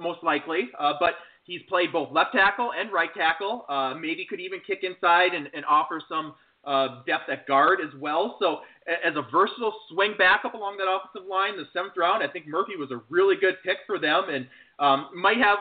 most 0.00 0.22
likely, 0.22 0.70
uh, 0.78 0.94
but 0.98 1.14
he's 1.44 1.60
played 1.68 1.92
both 1.92 2.10
left 2.12 2.32
tackle 2.32 2.72
and 2.78 2.92
right 2.92 3.10
tackle. 3.14 3.64
Uh, 3.68 3.94
maybe 3.94 4.26
could 4.28 4.40
even 4.40 4.60
kick 4.66 4.80
inside 4.82 5.34
and, 5.34 5.48
and 5.54 5.64
offer 5.64 6.00
some 6.08 6.34
uh, 6.64 7.02
depth 7.06 7.30
at 7.30 7.46
guard 7.46 7.80
as 7.80 7.98
well. 8.00 8.36
So 8.40 8.58
as 8.88 9.14
a 9.16 9.22
versatile 9.30 9.74
swing 9.90 10.14
backup 10.18 10.54
along 10.54 10.76
that 10.78 10.88
offensive 10.90 11.28
line, 11.28 11.56
the 11.56 11.64
seventh 11.72 11.94
round, 11.96 12.22
I 12.22 12.28
think 12.28 12.46
Murphy 12.46 12.76
was 12.76 12.90
a 12.90 13.00
really 13.08 13.36
good 13.36 13.54
pick 13.64 13.78
for 13.86 13.98
them 13.98 14.24
and 14.28 14.46
um, 14.78 15.08
might 15.14 15.38
have 15.38 15.58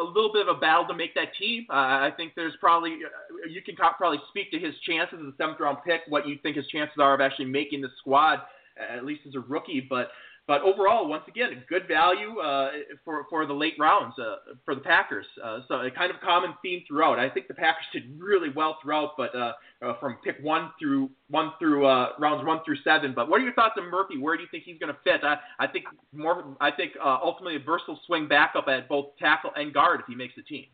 a 0.00 0.04
little 0.04 0.32
bit 0.32 0.46
of 0.46 0.56
a 0.56 0.60
battle 0.60 0.86
to 0.86 0.94
make 0.94 1.14
that 1.14 1.34
team. 1.38 1.66
Uh, 1.70 2.06
I 2.06 2.10
think 2.16 2.32
there's 2.36 2.54
probably 2.60 2.92
uh, 2.92 3.48
you 3.48 3.62
can 3.62 3.74
probably 3.74 4.18
speak 4.28 4.50
to 4.52 4.58
his 4.58 4.74
chances 4.86 5.18
as 5.20 5.32
a 5.32 5.36
seventh 5.36 5.58
round 5.60 5.78
pick, 5.84 6.02
what 6.08 6.28
you 6.28 6.38
think 6.42 6.56
his 6.56 6.66
chances 6.68 6.96
are 6.98 7.14
of 7.14 7.20
actually 7.20 7.46
making 7.46 7.80
the 7.80 7.88
squad, 7.98 8.40
at 8.78 9.04
least 9.04 9.22
as 9.26 9.34
a 9.34 9.40
rookie. 9.40 9.86
But 9.88 10.08
but 10.48 10.62
overall, 10.62 11.06
once 11.08 11.22
again, 11.28 11.50
a 11.52 11.68
good 11.68 11.86
value 11.86 12.40
uh, 12.40 12.70
for 13.04 13.26
for 13.30 13.46
the 13.46 13.52
late 13.52 13.74
rounds 13.78 14.14
uh, 14.18 14.54
for 14.64 14.74
the 14.74 14.80
Packers. 14.80 15.26
Uh, 15.42 15.60
so 15.68 15.76
a 15.76 15.90
kind 15.90 16.10
of 16.10 16.20
common 16.20 16.52
theme 16.62 16.82
throughout. 16.88 17.18
I 17.18 17.30
think 17.30 17.46
the 17.46 17.54
Packers 17.54 17.84
did 17.92 18.20
really 18.20 18.48
well 18.54 18.76
throughout, 18.82 19.12
but 19.16 19.34
uh, 19.36 19.52
uh, 19.82 19.98
from 20.00 20.16
pick 20.24 20.38
one 20.42 20.72
through 20.80 21.10
one 21.28 21.52
through 21.60 21.86
uh, 21.86 22.10
rounds 22.18 22.44
one 22.44 22.58
through 22.64 22.78
seven. 22.82 23.12
But 23.14 23.28
what 23.28 23.40
are 23.40 23.44
your 23.44 23.54
thoughts 23.54 23.74
on 23.78 23.88
Murphy? 23.88 24.18
Where 24.18 24.36
do 24.36 24.42
you 24.42 24.48
think 24.50 24.64
he's 24.64 24.78
going 24.78 24.92
to 24.92 24.98
fit? 25.04 25.22
I, 25.22 25.36
I 25.60 25.68
think 25.68 25.84
more. 26.12 26.56
I 26.60 26.72
think 26.72 26.94
uh, 27.02 27.18
ultimately 27.22 27.56
a 27.56 27.60
versatile 27.60 28.00
swing 28.06 28.26
backup 28.26 28.66
at 28.66 28.88
both 28.88 29.16
tackle 29.20 29.52
and 29.54 29.72
guard 29.72 30.00
if 30.00 30.06
he 30.06 30.16
makes 30.16 30.34
the 30.34 30.42
team. 30.42 30.64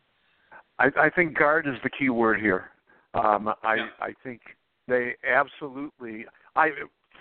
I, 0.79 0.87
I 0.99 1.09
think 1.11 1.37
guard 1.37 1.67
is 1.67 1.75
the 1.83 1.89
key 1.91 2.09
word 2.09 2.39
here. 2.39 2.71
Um, 3.13 3.53
I 3.63 3.75
Yeah. 3.75 3.87
I 4.01 4.13
think 4.23 4.41
they 4.87 5.13
absolutely. 5.27 6.25
I 6.55 6.69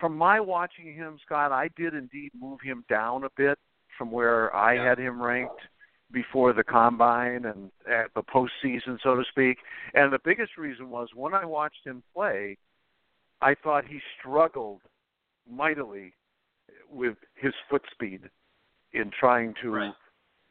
from 0.00 0.16
my 0.16 0.40
watching 0.40 0.94
him, 0.94 1.18
Scott, 1.24 1.52
I 1.52 1.68
did 1.76 1.94
indeed 1.94 2.32
move 2.38 2.60
him 2.60 2.84
down 2.88 3.24
a 3.24 3.30
bit 3.36 3.58
from 3.96 4.10
where 4.10 4.54
I 4.54 4.74
Yeah. 4.74 4.84
had 4.84 4.98
him 4.98 5.22
ranked 5.22 5.60
before 6.10 6.52
the 6.52 6.64
combine 6.64 7.44
and 7.44 7.70
at 7.86 8.12
the 8.14 8.22
postseason, 8.22 9.00
so 9.02 9.14
to 9.14 9.24
speak. 9.24 9.58
And 9.94 10.12
the 10.12 10.18
biggest 10.18 10.56
reason 10.56 10.88
was 10.88 11.12
when 11.14 11.34
I 11.34 11.44
watched 11.44 11.84
him 11.84 12.02
play, 12.14 12.56
I 13.40 13.54
thought 13.54 13.84
he 13.84 14.00
struggled 14.18 14.82
mightily 15.46 16.14
with 16.88 17.16
his 17.34 17.54
foot 17.68 17.84
speed 17.90 18.30
in 18.92 19.10
trying 19.10 19.54
to, 19.54 19.70
Right. 19.74 19.94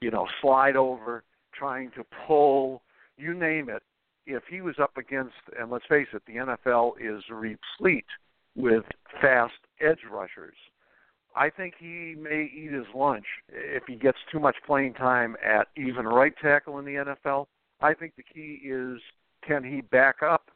you 0.02 0.12
know, 0.12 0.28
slide 0.42 0.76
over, 0.76 1.24
trying 1.54 1.92
to 1.92 2.04
pull, 2.04 2.84
you 3.18 3.34
name 3.34 3.70
it. 3.70 3.84
If 4.26 4.46
he 4.48 4.62
was 4.62 4.78
up 4.78 4.96
against, 4.98 5.36
and 5.58 5.72
let's 5.72 5.86
face 5.88 6.14
it, 6.14 6.24
the 6.26 6.38
NFL 6.38 6.96
is 7.00 7.28
replete 7.30 8.06
with 8.56 8.86
fast 9.22 9.54
edge 9.82 10.00
rushers. 10.12 10.56
I 11.36 11.50
think 11.50 11.76
he 11.80 12.15
may 12.20 12.50
eat 12.54 12.72
his 12.72 12.88
lunch 12.96 13.26
if 13.50 13.84
he 13.88 13.96
gets 13.96 14.17
too 14.32 14.39
much 14.39 14.56
playing 14.65 14.96
time 14.96 15.38
at 15.46 15.67
even 15.78 16.06
right 16.06 16.34
tackle 16.41 16.80
in 16.80 16.86
the 16.86 17.15
NFL. 17.28 17.46
I 17.80 17.93
think 17.93 18.15
the 18.15 18.24
key 18.24 18.60
is 18.63 19.00
can 19.46 19.63
he 19.63 19.82
back 19.82 20.24
up 20.24 20.50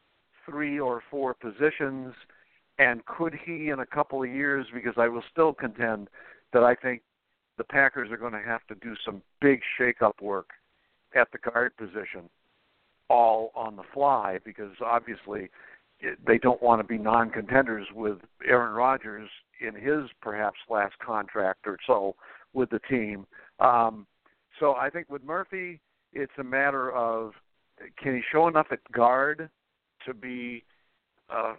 three 0.44 0.80
or 0.80 1.02
four 1.08 1.34
positions, 1.34 2.14
and 2.78 3.04
could 3.06 3.34
he 3.44 3.68
in 3.68 3.78
a 3.78 3.86
couple 3.86 4.22
of 4.22 4.28
years? 4.28 4.66
Because 4.74 4.94
I 4.96 5.06
will 5.08 5.22
still 5.30 5.52
contend 5.52 6.08
that 6.52 6.64
I 6.64 6.74
think 6.74 7.02
the 7.58 7.64
Packers 7.64 8.10
are 8.10 8.16
going 8.16 8.32
to 8.32 8.42
have 8.42 8.66
to 8.66 8.74
do 8.76 8.94
some 9.04 9.22
big 9.40 9.60
shake-up 9.78 10.20
work 10.20 10.50
at 11.14 11.28
the 11.30 11.38
guard 11.38 11.76
position, 11.76 12.28
all 13.08 13.52
on 13.54 13.76
the 13.76 13.82
fly, 13.94 14.38
because 14.44 14.72
obviously 14.84 15.48
they 16.26 16.38
don't 16.38 16.62
want 16.62 16.80
to 16.80 16.86
be 16.86 16.98
non-contenders 16.98 17.86
with 17.94 18.18
Aaron 18.46 18.74
Rodgers 18.74 19.28
in 19.60 19.74
his 19.74 20.10
perhaps 20.20 20.58
last 20.68 20.94
contract 20.98 21.66
or 21.66 21.78
so 21.86 22.16
with 22.52 22.70
the 22.70 22.80
team. 22.90 23.26
Um, 23.60 24.06
so 24.58 24.74
I 24.74 24.90
think 24.90 25.08
with 25.08 25.22
Murphy, 25.24 25.80
it's 26.12 26.32
a 26.38 26.44
matter 26.44 26.92
of 26.92 27.32
can 27.98 28.14
he 28.14 28.22
show 28.30 28.48
enough 28.48 28.66
at 28.70 28.80
guard 28.92 29.48
to 30.06 30.14
be 30.14 30.64
uh, 31.30 31.54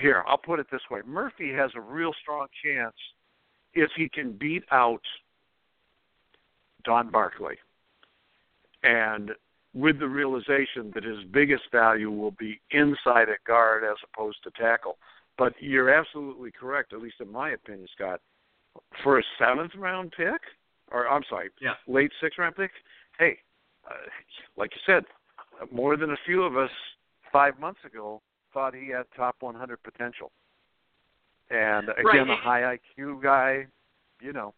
here. 0.00 0.24
I'll 0.26 0.38
put 0.38 0.58
it 0.58 0.66
this 0.70 0.80
way: 0.90 1.00
Murphy 1.06 1.52
has 1.52 1.70
a 1.74 1.80
real 1.80 2.12
strong 2.20 2.46
chance 2.64 2.96
if 3.74 3.90
he 3.96 4.08
can 4.08 4.32
beat 4.32 4.64
out 4.70 5.02
Don 6.84 7.10
Barclay, 7.10 7.56
and 8.82 9.30
with 9.74 9.98
the 9.98 10.08
realization 10.08 10.90
that 10.94 11.04
his 11.04 11.18
biggest 11.32 11.64
value 11.70 12.10
will 12.10 12.32
be 12.32 12.60
inside 12.70 13.28
at 13.28 13.44
guard 13.46 13.84
as 13.84 13.96
opposed 14.12 14.38
to 14.44 14.50
tackle. 14.52 14.96
but 15.36 15.52
you're 15.60 15.90
absolutely 15.90 16.50
correct, 16.50 16.92
at 16.92 17.00
least 17.00 17.16
in 17.20 17.30
my 17.30 17.50
opinion, 17.50 17.86
Scott. 17.94 18.20
For 19.04 19.18
a 19.18 19.22
seventh 19.38 19.72
round 19.76 20.12
pick, 20.16 20.40
or 20.90 21.08
I'm 21.08 21.22
sorry, 21.28 21.50
yeah. 21.60 21.74
late 21.86 22.10
sixth 22.20 22.38
round 22.38 22.56
pick, 22.56 22.70
hey, 23.18 23.38
uh, 23.88 23.94
like 24.56 24.70
you 24.74 24.80
said, 24.84 25.04
more 25.72 25.96
than 25.96 26.10
a 26.10 26.16
few 26.26 26.42
of 26.42 26.56
us 26.56 26.70
five 27.32 27.58
months 27.60 27.80
ago 27.84 28.20
thought 28.52 28.74
he 28.74 28.88
had 28.88 29.04
top 29.16 29.36
100 29.40 29.82
potential. 29.82 30.32
And 31.50 31.88
again, 31.90 32.28
right. 32.28 32.30
a 32.30 32.36
high 32.36 32.78
IQ 32.98 33.22
guy, 33.22 33.66
you 34.20 34.32
know. 34.32 34.54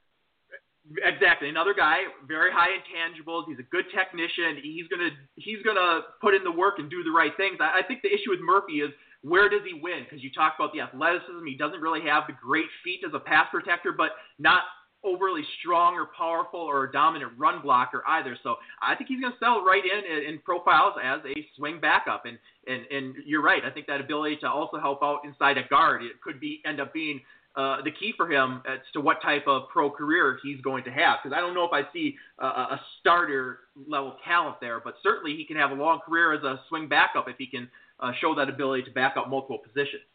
Exactly, 1.04 1.48
another 1.48 1.74
guy, 1.74 2.08
very 2.26 2.50
high 2.50 2.72
intangibles. 2.72 3.44
He's 3.46 3.58
a 3.60 3.68
good 3.70 3.84
technician. 3.94 4.58
He's 4.62 4.88
gonna 4.88 5.10
he's 5.36 5.62
gonna 5.62 6.00
put 6.20 6.34
in 6.34 6.42
the 6.42 6.50
work 6.50 6.78
and 6.78 6.90
do 6.90 7.04
the 7.04 7.10
right 7.12 7.32
things. 7.36 7.58
I, 7.60 7.80
I 7.80 7.82
think 7.86 8.02
the 8.02 8.08
issue 8.08 8.30
with 8.30 8.40
Murphy 8.40 8.80
is 8.80 8.90
where 9.22 9.48
does 9.48 9.60
he 9.68 9.78
win? 9.78 10.04
Because 10.08 10.24
you 10.24 10.32
talk 10.32 10.54
about 10.58 10.72
the 10.72 10.80
athleticism, 10.80 11.44
he 11.46 11.54
doesn't 11.56 11.80
really 11.80 12.00
have 12.08 12.24
the 12.26 12.32
great 12.32 12.66
feet 12.82 13.00
as 13.06 13.12
a 13.14 13.20
pass 13.20 13.46
protector, 13.52 13.92
but 13.92 14.12
not 14.38 14.62
overly 15.04 15.42
strong 15.60 15.94
or 15.94 16.08
powerful 16.16 16.60
or 16.60 16.84
a 16.84 16.92
dominant 16.92 17.32
run 17.38 17.62
blocker 17.62 18.02
either. 18.06 18.36
So 18.42 18.56
I 18.82 18.94
think 18.94 19.08
he's 19.08 19.20
going 19.20 19.32
to 19.32 19.38
settle 19.38 19.62
right 19.64 19.82
in 19.84 20.24
in 20.26 20.38
profiles 20.40 20.94
as 21.02 21.20
a 21.24 21.46
swing 21.56 21.80
backup. 21.80 22.24
And 22.26 22.38
and 22.66 22.82
and 22.90 23.14
you're 23.26 23.42
right. 23.42 23.62
I 23.64 23.70
think 23.70 23.86
that 23.86 24.00
ability 24.00 24.38
to 24.42 24.48
also 24.48 24.78
help 24.78 25.02
out 25.02 25.20
inside 25.24 25.58
a 25.58 25.68
guard 25.68 26.02
it 26.02 26.20
could 26.22 26.40
be 26.40 26.60
end 26.66 26.80
up 26.80 26.92
being 26.92 27.20
uh, 27.57 27.82
the 27.82 27.90
key 27.90 28.12
for 28.16 28.30
him 28.30 28.62
as 28.68 28.78
to 28.92 29.01
what 29.01 29.20
type 29.22 29.44
of 29.46 29.68
pro 29.72 29.90
career 29.90 30.38
he's 30.42 30.61
going 30.61 30.84
to 30.84 30.90
have. 30.90 31.18
Because 31.22 31.36
I 31.36 31.40
don't 31.40 31.55
know 31.55 31.64
if 31.64 31.72
I 31.72 31.82
see 31.92 32.16
uh, 32.40 32.76
a 32.76 32.80
starter 33.01 33.61
level 33.88 34.16
talent 34.24 34.57
there, 34.61 34.80
but 34.80 34.94
certainly 35.03 35.36
he 35.36 35.44
can 35.44 35.57
have 35.57 35.70
a 35.70 35.74
long 35.74 36.01
career 36.07 36.32
as 36.32 36.42
a 36.44 36.61
swing 36.68 36.88
backup 36.88 37.28
if 37.28 37.36
he 37.38 37.46
can 37.46 37.68
uh, 37.98 38.12
show 38.20 38.34
that 38.34 38.48
ability 38.48 38.84
to 38.84 38.90
back 38.92 39.16
up 39.16 39.28
multiple 39.28 39.59
positions. 39.59 40.07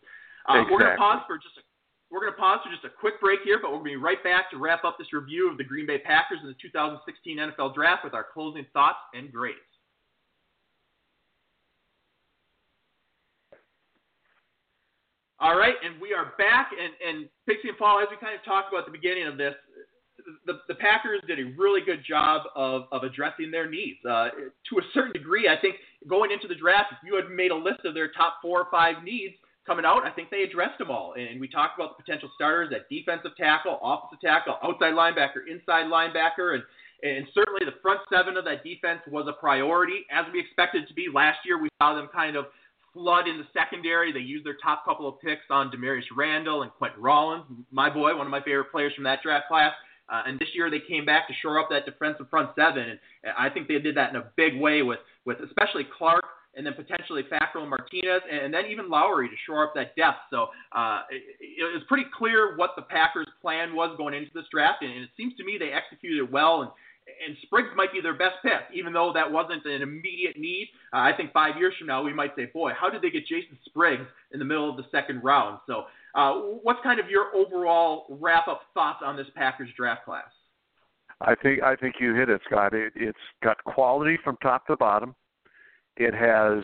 Uh, 0.50 0.60
exactly. 0.60 0.74
We're 0.74 0.80
going 0.80 0.92
to 0.92 0.98
pause 0.98 1.22
for 1.28 1.38
just 1.38 1.58
a 1.58 1.62
we're 2.12 2.22
going 2.22 2.34
to 2.34 2.40
pause 2.40 2.60
for 2.64 2.72
just 2.72 2.86
a 2.86 2.90
quick 2.90 3.20
break 3.20 3.40
here, 3.44 3.60
but 3.62 3.72
we'll 3.72 3.84
be 3.84 3.96
right 3.96 4.24
back 4.24 4.50
to 4.52 4.58
wrap 4.58 4.86
up 4.86 4.96
this 4.98 5.12
review 5.12 5.50
of 5.52 5.58
the 5.58 5.64
Green 5.64 5.86
Bay 5.86 5.98
Packers 5.98 6.38
in 6.42 6.48
the 6.48 6.56
2016 6.62 7.38
NFL 7.38 7.74
Draft 7.74 8.06
with 8.06 8.14
our 8.14 8.26
closing 8.32 8.66
thoughts 8.72 9.00
and 9.14 9.32
grades. 9.34 9.58
All 15.46 15.56
right, 15.56 15.76
and 15.86 16.02
we 16.02 16.12
are 16.12 16.34
back. 16.40 16.72
And, 16.74 16.90
and 17.06 17.30
Pigskin 17.46 17.78
Paul, 17.78 18.02
as 18.02 18.08
we 18.10 18.18
kind 18.18 18.34
of 18.34 18.44
talked 18.44 18.74
about 18.74 18.80
at 18.80 18.86
the 18.90 18.98
beginning 18.98 19.28
of 19.28 19.38
this, 19.38 19.54
the, 20.48 20.58
the 20.68 20.74
Packers 20.74 21.22
did 21.28 21.38
a 21.38 21.54
really 21.56 21.86
good 21.86 22.02
job 22.02 22.50
of, 22.56 22.90
of 22.92 23.04
addressing 23.04 23.52
their 23.52 23.70
needs. 23.70 24.02
Uh, 24.02 24.34
to 24.34 24.82
a 24.82 24.86
certain 24.92 25.14
degree, 25.14 25.48
I 25.48 25.54
think 25.62 25.76
going 26.10 26.32
into 26.32 26.48
the 26.48 26.58
draft, 26.58 26.94
if 26.94 26.98
you 27.06 27.14
had 27.14 27.30
made 27.30 27.52
a 27.52 27.56
list 27.56 27.86
of 27.86 27.94
their 27.94 28.10
top 28.10 28.42
four 28.42 28.58
or 28.62 28.68
five 28.72 29.04
needs, 29.04 29.36
coming 29.68 29.86
out, 29.86 30.02
I 30.02 30.10
think 30.10 30.32
they 30.32 30.42
addressed 30.42 30.80
them 30.80 30.90
all. 30.90 31.14
And 31.14 31.40
we 31.40 31.48
talked 31.48 31.78
about 31.78 31.96
the 31.96 32.02
potential 32.02 32.30
starters 32.34 32.74
at 32.74 32.90
defensive 32.90 33.38
tackle, 33.38 33.78
offensive 33.84 34.22
tackle, 34.26 34.58
outside 34.64 34.98
linebacker, 34.98 35.46
inside 35.46 35.86
linebacker, 35.86 36.56
and 36.56 36.64
and 37.04 37.28
certainly 37.36 37.62
the 37.66 37.78
front 37.84 38.00
seven 38.10 38.36
of 38.36 38.46
that 38.46 38.64
defense 38.64 39.02
was 39.12 39.28
a 39.30 39.34
priority, 39.34 40.08
as 40.10 40.26
we 40.34 40.40
expected 40.40 40.84
it 40.84 40.88
to 40.88 40.94
be. 40.96 41.06
Last 41.14 41.38
year, 41.46 41.62
we 41.62 41.70
saw 41.80 41.94
them 41.94 42.10
kind 42.12 42.36
of 42.36 42.46
flood 42.96 43.28
in 43.28 43.38
the 43.38 43.46
secondary. 43.54 44.12
They 44.12 44.20
used 44.20 44.46
their 44.46 44.58
top 44.64 44.86
couple 44.86 45.08
of 45.08 45.20
picks 45.20 45.44
on 45.52 45.70
Damarious 45.70 46.06
Randall 46.16 46.64
and 46.64 46.72
Quinten 46.82 46.98
Rollins, 46.98 47.44
my 47.70 47.90
boy, 47.94 48.16
one 48.16 48.26
of 48.26 48.32
my 48.32 48.42
favorite 48.42 48.72
players 48.72 48.94
from 48.96 49.04
that 49.04 49.20
draft 49.22 49.48
class. 49.48 49.74
Uh, 50.08 50.24
and 50.26 50.40
this 50.40 50.50
year 50.54 50.72
they 50.72 50.80
came 50.88 51.04
back 51.06 51.28
to 51.28 51.34
shore 51.42 51.60
up 51.60 51.68
that 51.70 51.86
defensive 51.86 52.30
front 52.30 52.50
seven, 52.56 52.84
and 52.90 53.00
I 53.38 53.50
think 53.50 53.68
they 53.68 53.80
did 53.80 53.98
that 53.98 54.12
in 54.12 54.16
a 54.16 54.32
big 54.38 54.60
way 54.60 54.82
with 54.82 55.00
with 55.26 55.38
especially 55.42 55.86
Clark 55.98 56.24
and 56.56 56.66
then 56.66 56.74
potentially 56.74 57.24
Fackrell 57.24 57.62
and 57.62 57.70
Martinez, 57.70 58.22
and 58.32 58.54
then 58.54 58.66
even 58.68 58.90
Lowry 58.90 59.28
to 59.28 59.36
shore 59.46 59.66
up 59.66 59.74
that 59.76 59.96
depth. 59.96 60.20
So 60.30 60.48
uh, 60.72 61.02
it, 61.10 61.22
it 61.42 61.74
was 61.74 61.84
pretty 61.88 62.06
clear 62.18 62.56
what 62.56 62.72
the 62.78 62.84
Packers' 62.84 63.28
plan 63.42 63.76
was 63.76 63.94
going 63.98 64.14
into 64.14 64.32
this 64.34 64.46
draft, 64.52 64.82
and 64.82 64.92
it 64.92 65.10
seems 65.18 65.36
to 65.36 65.44
me 65.44 65.58
they 65.60 65.72
executed 65.72 66.32
well. 66.32 66.62
And 66.62 66.72
and 67.26 67.38
Spriggs 67.44 67.70
might 67.76 67.94
be 67.94 68.02
their 68.02 68.18
best 68.18 68.36
pick, 68.42 68.62
even 68.74 68.94
though 68.94 69.12
that 69.14 69.32
wasn't 69.32 69.66
an 69.66 69.82
immediate 69.82 70.38
need. 70.38 70.70
Uh, 70.94 70.98
I 70.98 71.12
think 71.16 71.32
five 71.32 71.58
years 71.58 71.74
from 71.78 71.88
now 71.88 72.02
we 72.02 72.14
might 72.14 72.36
say, 72.36 72.46
boy, 72.46 72.72
how 72.80 72.90
did 72.90 73.02
they 73.02 73.10
get 73.10 73.28
Jason 73.28 73.58
Spriggs 73.66 74.08
in 74.32 74.40
the 74.40 74.46
middle 74.46 74.70
of 74.70 74.78
the 74.78 74.86
second 74.92 75.24
round? 75.24 75.60
So, 75.68 75.84
uh, 76.16 76.34
what's 76.64 76.80
kind 76.82 77.00
of 77.00 77.10
your 77.10 77.36
overall 77.36 78.06
wrap-up 78.10 78.62
thoughts 78.74 79.00
on 79.04 79.16
this 79.16 79.28
Packers 79.36 79.70
draft 79.76 80.06
class? 80.06 80.30
I 81.22 81.36
think 81.36 81.64
I 81.64 81.76
think 81.76 81.96
you 82.00 82.14
hit 82.14 82.30
it, 82.30 82.42
Scott. 82.46 82.74
It, 82.74 82.92
it's 82.96 83.18
got 83.44 83.64
quality 83.64 84.18
from 84.24 84.38
top 84.38 84.68
to 84.68 84.76
bottom. 84.76 85.16
It 85.98 86.14
has 86.14 86.64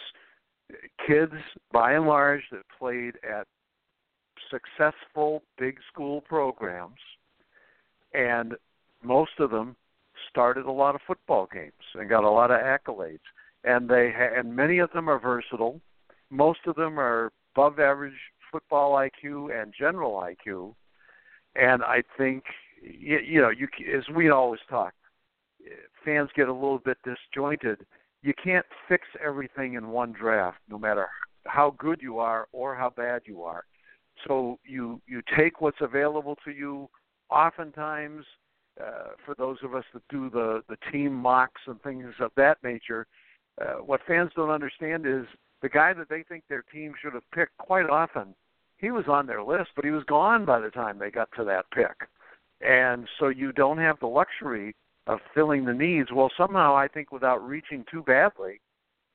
kids, 1.08 1.34
by 1.72 1.94
and 1.94 2.06
large, 2.06 2.42
that 2.52 2.64
played 2.78 3.16
at 3.30 3.48
successful 4.50 5.44
big 5.58 5.78
school 5.92 6.22
programs, 6.22 7.00
and 8.14 8.56
most 9.04 9.32
of 9.40 9.52
them 9.52 9.76
started 10.32 10.66
a 10.66 10.72
lot 10.72 10.96
of 10.96 11.02
football 11.06 11.48
games 11.52 11.72
and 11.96 12.10
got 12.10 12.24
a 12.24 12.30
lot 12.30 12.52
of 12.52 12.60
accolades. 12.60 13.20
And 13.64 13.88
they 13.88 14.12
ha- 14.16 14.40
and 14.40 14.56
many 14.56 14.80
of 14.80 14.92
them 14.92 15.10
are 15.10 15.20
versatile. 15.20 15.80
Most 16.30 16.62
of 16.66 16.76
them 16.76 17.00
are 17.00 17.32
above 17.56 17.80
average 17.80 18.18
football 18.52 18.94
IQ 18.94 19.62
and 19.62 19.74
general 19.78 20.14
IQ. 20.14 20.74
And 21.56 21.84
I 21.84 22.02
think 22.18 22.44
you, 22.82 23.20
you 23.20 23.42
know, 23.42 23.50
you 23.50 23.68
as 23.96 24.04
we 24.16 24.30
always 24.30 24.62
talk, 24.70 24.94
fans 26.04 26.30
get 26.36 26.48
a 26.48 26.54
little 26.54 26.80
bit 26.80 26.98
disjointed 27.04 27.86
you 28.22 28.34
can't 28.42 28.66
fix 28.88 29.04
everything 29.24 29.74
in 29.74 29.90
one 29.90 30.12
draft, 30.12 30.60
no 30.70 30.78
matter 30.78 31.08
how 31.46 31.76
good 31.78 32.00
you 32.02 32.20
are 32.20 32.48
or 32.52 32.76
how 32.76 32.90
bad 32.90 33.24
you 33.26 33.44
are. 33.44 33.64
So 34.28 34.60
you 34.64 35.02
you 35.08 35.22
take 35.36 35.62
what's 35.62 35.82
available 35.82 36.38
to 36.46 36.52
you. 36.52 36.90
Oftentimes, 37.32 38.26
uh, 38.80 39.10
for 39.26 39.36
those 39.36 39.58
of 39.64 39.76
us 39.76 39.84
that 39.94 40.04
do 40.10 40.30
the 40.30 40.64
the 40.70 40.78
team 40.92 41.14
mocks 41.14 41.62
and 41.68 41.82
things 41.82 42.14
of 42.20 42.32
that 42.38 42.58
nature, 42.64 43.08
uh, 43.62 43.76
what 43.76 44.02
fans 44.08 44.32
don't 44.36 44.50
understand 44.50 45.06
is 45.06 45.26
the 45.62 45.70
guy 45.70 45.94
that 45.94 46.10
they 46.10 46.24
think 46.24 46.44
their 46.48 46.64
team 46.74 46.94
should 47.02 47.14
have 47.14 47.30
picked. 47.34 47.58
Quite 47.58 47.90
often, 47.90 48.34
he 48.78 48.92
was 48.92 49.06
on 49.08 49.28
their 49.28 49.44
list, 49.44 49.70
but 49.76 49.86
he 49.86 49.92
was 49.92 50.04
gone 50.06 50.46
by 50.46 50.60
the 50.60 50.70
time 50.70 50.98
they 50.98 51.12
got 51.12 51.30
to 51.38 51.44
that 51.46 51.66
pick. 51.72 52.08
And 52.62 53.08
so 53.20 53.28
you 53.30 53.52
don't 53.52 53.78
have 53.78 54.00
the 54.00 54.08
luxury 54.08 54.76
of 55.08 55.20
filling 55.34 55.66
the 55.66 55.74
needs. 55.74 56.10
Well, 56.12 56.32
somehow 56.38 56.76
I 56.76 56.88
think 56.88 57.12
without 57.12 57.38
reaching 57.38 57.86
too 57.92 58.04
badly, 58.04 58.62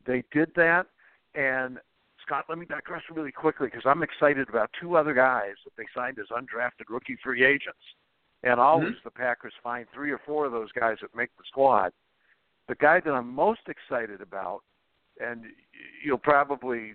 they 0.05 0.23
did 0.33 0.51
that. 0.57 0.87
And 1.35 1.79
Scott, 2.25 2.45
let 2.49 2.59
me 2.59 2.67
digress 2.67 3.03
really 3.15 3.33
quickly 3.33 3.69
because 3.69 3.85
I'm 3.87 4.03
excited 4.03 4.49
about 4.49 4.71
two 4.81 4.97
other 4.97 5.15
guys 5.15 5.55
that 5.65 5.73
they 5.77 5.87
signed 5.95 6.19
as 6.19 6.27
undrafted 6.29 6.89
rookie 6.89 7.17
free 7.23 7.45
agents. 7.45 7.79
And 8.43 8.61
always 8.61 8.91
mm-hmm. 8.91 9.05
the 9.05 9.11
Packers 9.11 9.53
find 9.62 9.87
three 9.93 10.11
or 10.11 10.20
four 10.24 10.47
of 10.47 10.53
those 10.53 10.70
guys 10.72 10.99
that 11.01 11.14
make 11.16 11.30
the 11.37 11.45
squad. 11.49 11.93
The 12.68 12.74
guy 12.76 13.01
that 13.01 13.11
I'm 13.11 13.34
most 13.34 13.61
excited 13.68 14.20
about, 14.20 14.61
and 15.20 15.45
you'll 16.05 16.18
probably 16.18 16.95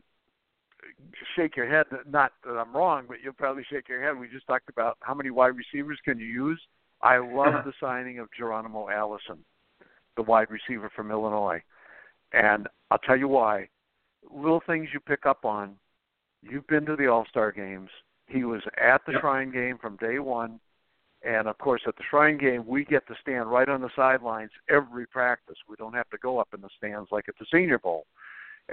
shake 1.35 1.55
your 1.55 1.69
head, 1.69 1.85
not 2.09 2.33
that 2.43 2.51
I'm 2.51 2.75
wrong, 2.75 3.05
but 3.07 3.17
you'll 3.23 3.33
probably 3.33 3.63
shake 3.69 3.89
your 3.89 4.03
head. 4.03 4.19
We 4.19 4.27
just 4.27 4.47
talked 4.47 4.69
about 4.69 4.97
how 5.01 5.13
many 5.13 5.29
wide 5.29 5.55
receivers 5.55 5.99
can 6.05 6.19
you 6.19 6.25
use 6.25 6.61
I 7.03 7.17
love 7.17 7.65
the 7.65 7.73
signing 7.79 8.19
of 8.19 8.29
Geronimo 8.37 8.89
Allison, 8.89 9.43
the 10.15 10.23
wide 10.23 10.47
receiver 10.49 10.91
from 10.95 11.11
Illinois. 11.11 11.61
And 12.31 12.67
I'll 12.89 12.99
tell 12.99 13.17
you 13.17 13.27
why. 13.27 13.67
Little 14.31 14.61
things 14.65 14.89
you 14.93 14.99
pick 14.99 15.25
up 15.25 15.43
on. 15.43 15.75
You've 16.43 16.67
been 16.67 16.85
to 16.85 16.95
the 16.95 17.07
All 17.07 17.25
Star 17.29 17.51
games. 17.51 17.89
He 18.27 18.43
was 18.43 18.61
at 18.81 19.01
the 19.05 19.13
yep. 19.13 19.21
Shrine 19.21 19.51
game 19.51 19.77
from 19.79 19.97
day 19.97 20.19
one. 20.19 20.59
And 21.23 21.47
of 21.47 21.57
course, 21.59 21.81
at 21.87 21.95
the 21.95 22.03
Shrine 22.09 22.37
game, 22.37 22.65
we 22.65 22.83
get 22.83 23.07
to 23.07 23.15
stand 23.21 23.51
right 23.51 23.69
on 23.69 23.81
the 23.81 23.89
sidelines 23.95 24.51
every 24.69 25.05
practice. 25.05 25.57
We 25.69 25.75
don't 25.75 25.93
have 25.93 26.09
to 26.09 26.17
go 26.17 26.39
up 26.39 26.49
in 26.53 26.61
the 26.61 26.69
stands 26.77 27.09
like 27.11 27.29
at 27.29 27.35
the 27.39 27.45
Senior 27.51 27.77
Bowl. 27.77 28.05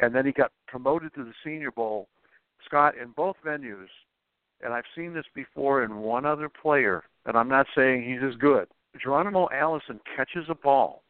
And 0.00 0.14
then 0.14 0.24
he 0.24 0.32
got 0.32 0.52
promoted 0.66 1.14
to 1.14 1.24
the 1.24 1.34
Senior 1.44 1.70
Bowl. 1.70 2.08
Scott, 2.64 2.94
in 3.00 3.08
both 3.10 3.36
venues, 3.44 3.88
and 4.62 4.72
I've 4.72 4.84
seen 4.96 5.14
this 5.14 5.26
before 5.34 5.84
in 5.84 5.98
one 5.98 6.26
other 6.26 6.48
player, 6.48 7.04
and 7.26 7.36
I'm 7.36 7.48
not 7.48 7.66
saying 7.74 8.02
he's 8.02 8.26
as 8.26 8.36
good. 8.36 8.66
Geronimo 9.00 9.48
Allison 9.52 10.00
catches 10.16 10.46
a 10.48 10.54
ball, 10.54 11.02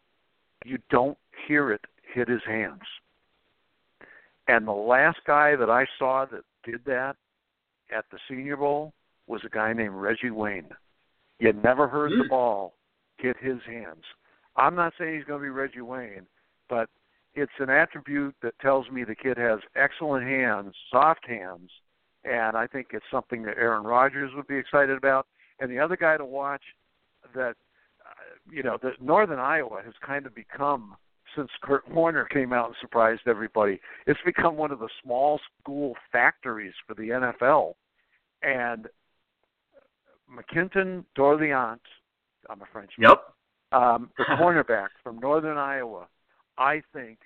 you 0.65 0.79
don't 0.91 1.17
hear 1.47 1.73
it 1.73 1.81
hit 2.13 2.29
his 2.29 2.43
hands. 2.47 2.83
And 4.49 4.67
the 4.67 4.73
last 4.73 5.19
guy 5.27 5.57
that 5.57 5.71
I 5.71 5.87
saw 5.99 6.27
that 6.27 6.43
did 6.65 6.85
that 6.87 7.17
at 7.97 8.05
the 8.11 8.19
Senior 8.29 8.57
Bowl 8.57 8.93
was 9.27 9.43
a 9.45 9.49
guy 9.49 9.73
named 9.73 9.95
Reggie 9.95 10.31
Wayne. 10.31 10.69
You 11.39 11.53
never 11.53 11.89
heard 11.89 12.13
the 12.13 12.25
hmm. 12.25 12.29
ball 12.29 12.75
hit 13.19 13.37
his 13.41 13.59
hands. 13.67 14.05
I'm 14.57 14.75
not 14.75 14.93
saying 14.99 15.17
he's 15.17 15.25
going 15.25 15.41
to 15.41 15.45
be 15.45 15.51
Reggie 15.51 15.81
Wayne, 15.81 16.27
but 16.69 16.89
it's 17.35 17.53
an 17.61 17.71
attribute 17.71 18.35
that 18.43 18.59
tells 18.61 18.91
me 18.91 19.05
the 19.05 19.15
kid 19.15 19.37
has 19.37 19.61
excellent 19.77 20.27
hands, 20.27 20.75
soft 20.91 21.27
hands, 21.29 21.71
and 22.25 22.57
I 22.57 22.67
think 22.67 22.89
it's 22.93 23.05
something 23.11 23.43
that 23.45 23.57
Aaron 23.57 23.85
Rodgers 23.85 24.33
would 24.35 24.49
be 24.49 24.57
excited 24.57 24.97
about. 24.97 25.27
And 25.61 25.71
the 25.71 25.79
other 25.79 25.97
guy 25.97 26.17
to 26.17 26.25
watch 26.25 26.63
that 27.35 27.55
uh, 28.05 28.51
you 28.51 28.63
know, 28.63 28.79
that 28.83 29.01
Northern 29.01 29.39
Iowa 29.39 29.81
has 29.85 29.95
kind 30.05 30.27
of 30.27 30.35
become 30.35 30.97
since 31.37 31.51
Kurt 31.63 31.89
Warner 31.91 32.25
came 32.25 32.53
out 32.53 32.67
and 32.67 32.75
surprised 32.81 33.23
everybody. 33.27 33.81
It's 34.07 34.21
become 34.25 34.57
one 34.57 34.73
of 34.73 34.79
the 34.79 34.89
small 35.03 35.41
school 35.61 35.95
factories 36.11 36.73
for 36.87 36.95
the 36.95 37.11
NFL. 37.11 37.75
and 38.43 38.89
Makinton 40.31 41.05
Dorleant, 41.17 41.81
I'm 42.49 42.61
a 42.61 42.67
Frenchman. 42.73 43.09
Yep. 43.09 43.23
Um, 43.73 44.11
the 44.17 44.25
cornerback 44.41 44.89
from 45.03 45.19
Northern 45.19 45.59
Iowa, 45.59 46.07
I 46.57 46.83
think, 46.93 47.19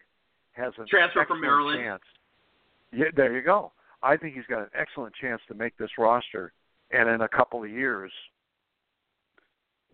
has 0.52 0.72
a 0.78 0.84
transfer 0.84 1.24
from 1.26 1.40
Maryland. 1.40 1.80
Chance. 1.82 2.02
Yeah, 2.92 3.06
there 3.16 3.34
you 3.34 3.42
go. 3.42 3.72
I 4.02 4.16
think 4.16 4.34
he's 4.34 4.46
got 4.48 4.60
an 4.60 4.70
excellent 4.78 5.14
chance 5.14 5.40
to 5.48 5.54
make 5.54 5.76
this 5.78 5.90
roster, 5.98 6.52
and 6.90 7.08
in 7.08 7.22
a 7.22 7.28
couple 7.28 7.62
of 7.62 7.70
years, 7.70 8.12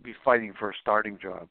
be 0.02 0.14
fighting 0.24 0.52
for 0.58 0.70
a 0.70 0.74
starting 0.80 1.18
job. 1.20 1.48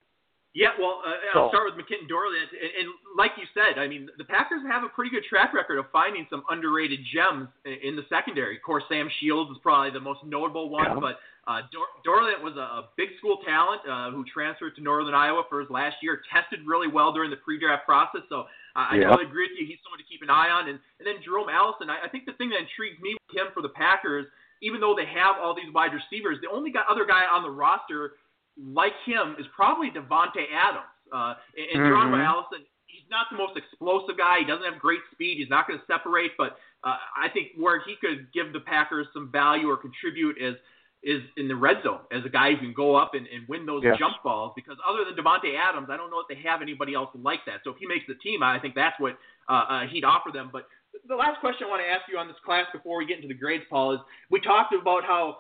Yeah, 0.58 0.74
well, 0.82 1.06
uh, 1.06 1.14
so, 1.38 1.38
I'll 1.38 1.50
start 1.54 1.70
with 1.70 1.78
Makinton 1.78 2.10
Dorleant, 2.10 2.50
and, 2.50 2.72
and 2.82 2.88
like 3.14 3.38
you 3.38 3.46
said, 3.54 3.78
I 3.78 3.86
mean, 3.86 4.10
the 4.18 4.26
Packers 4.26 4.66
have 4.66 4.82
a 4.82 4.90
pretty 4.90 5.14
good 5.14 5.22
track 5.30 5.54
record 5.54 5.78
of 5.78 5.86
finding 5.94 6.26
some 6.34 6.42
underrated 6.50 6.98
gems 7.14 7.46
in 7.62 7.94
the 7.94 8.02
secondary. 8.10 8.58
Of 8.58 8.66
course, 8.66 8.82
Sam 8.90 9.06
Shields 9.22 9.54
is 9.54 9.62
probably 9.62 9.94
the 9.94 10.02
most 10.02 10.26
notable 10.26 10.74
one, 10.74 10.98
yeah. 10.98 10.98
but 10.98 11.22
uh, 11.46 11.62
Dor- 11.70 11.94
Dorleant 12.02 12.42
was 12.42 12.58
a, 12.58 12.82
a 12.82 12.90
big 12.98 13.14
school 13.22 13.38
talent 13.46 13.86
uh, 13.86 14.10
who 14.10 14.26
transferred 14.26 14.74
to 14.76 14.82
Northern 14.82 15.14
Iowa 15.14 15.46
for 15.46 15.62
his 15.62 15.70
last 15.70 16.02
year, 16.02 16.26
tested 16.34 16.66
really 16.66 16.90
well 16.90 17.14
during 17.14 17.30
the 17.30 17.38
pre-draft 17.38 17.86
process. 17.86 18.26
So 18.26 18.50
uh, 18.74 18.98
I 18.98 18.98
totally 18.98 19.30
agree 19.30 19.54
with 19.54 19.62
you. 19.62 19.70
He's 19.70 19.78
someone 19.86 20.02
to 20.02 20.10
keep 20.10 20.26
an 20.26 20.34
eye 20.34 20.50
on. 20.50 20.74
And, 20.74 20.82
and 20.98 21.06
then 21.06 21.22
Jerome 21.22 21.54
Allison, 21.54 21.94
I, 21.94 22.04
I 22.04 22.10
think 22.10 22.26
the 22.26 22.34
thing 22.34 22.50
that 22.50 22.66
intrigues 22.66 22.98
me 22.98 23.14
with 23.14 23.32
him 23.38 23.54
for 23.54 23.62
the 23.62 23.72
Packers, 23.78 24.26
even 24.66 24.82
though 24.82 24.98
they 24.98 25.06
have 25.06 25.38
all 25.38 25.54
these 25.54 25.70
wide 25.70 25.94
receivers, 25.94 26.42
the 26.42 26.50
only 26.50 26.74
guy, 26.74 26.82
other 26.90 27.06
guy 27.06 27.30
on 27.30 27.46
the 27.46 27.54
roster 27.54 28.18
like 28.60 28.94
him 29.06 29.36
is 29.40 29.46
probably 29.56 29.90
Davante 29.90 30.46
Adams. 30.54 30.92
Uh, 31.14 31.36
and 31.56 31.80
mm-hmm. 31.80 31.88
Geronimo 31.88 32.18
Allison, 32.18 32.66
he's 32.86 33.08
not 33.10 33.28
the 33.32 33.38
most 33.38 33.56
explosive 33.56 34.18
guy. 34.18 34.40
He 34.40 34.46
doesn't 34.46 34.66
have 34.66 34.80
great 34.80 35.00
speed. 35.12 35.38
He's 35.38 35.50
not 35.50 35.68
going 35.68 35.80
to 35.80 35.86
separate. 35.86 36.32
But 36.38 36.58
uh, 36.84 36.98
I 37.16 37.30
think 37.34 37.50
where 37.58 37.82
he 37.86 37.96
could 38.02 38.32
give 38.34 38.52
the 38.54 38.60
Packers 38.60 39.08
some 39.14 39.32
value 39.32 39.70
or 39.70 39.78
contribute 39.78 40.38
is 40.40 40.56
is 41.04 41.22
in 41.38 41.48
the 41.48 41.56
red 41.56 41.78
zone 41.84 42.02
as 42.12 42.26
a 42.26 42.30
guy 42.30 42.52
who 42.52 42.58
can 42.58 42.74
go 42.74 42.96
up 42.96 43.14
and, 43.14 43.28
and 43.28 43.48
win 43.48 43.68
those 43.68 43.84
yes. 43.86 43.96
jump 44.00 44.16
balls. 44.24 44.52
Because 44.56 44.78
other 44.82 45.06
than 45.06 45.14
Davante 45.14 45.54
Adams, 45.56 45.88
I 45.92 45.96
don't 45.96 46.10
know 46.10 46.20
if 46.20 46.28
they 46.28 46.42
have 46.42 46.62
anybody 46.62 46.96
else 46.96 47.10
like 47.14 47.42
that. 47.46 47.62
So 47.64 47.70
if 47.70 47.78
he 47.78 47.86
makes 47.86 48.06
the 48.08 48.16
team, 48.16 48.42
I 48.42 48.60
think 48.60 48.74
that's 48.74 49.00
what 49.00 49.16
uh, 49.48 49.64
uh, 49.70 49.82
he'd 49.88 50.04
offer 50.04 50.32
them. 50.34 50.50
But 50.52 50.68
the 51.08 51.16
last 51.16 51.40
question 51.40 51.68
I 51.68 51.70
want 51.70 51.84
to 51.86 51.88
ask 51.88 52.10
you 52.12 52.18
on 52.18 52.28
this 52.28 52.36
class 52.44 52.66
before 52.74 52.98
we 52.98 53.06
get 53.06 53.18
into 53.18 53.28
the 53.28 53.38
grades, 53.38 53.64
Paul, 53.70 53.94
is 53.94 54.00
we 54.32 54.42
talked 54.42 54.74
about 54.74 55.04
how 55.04 55.38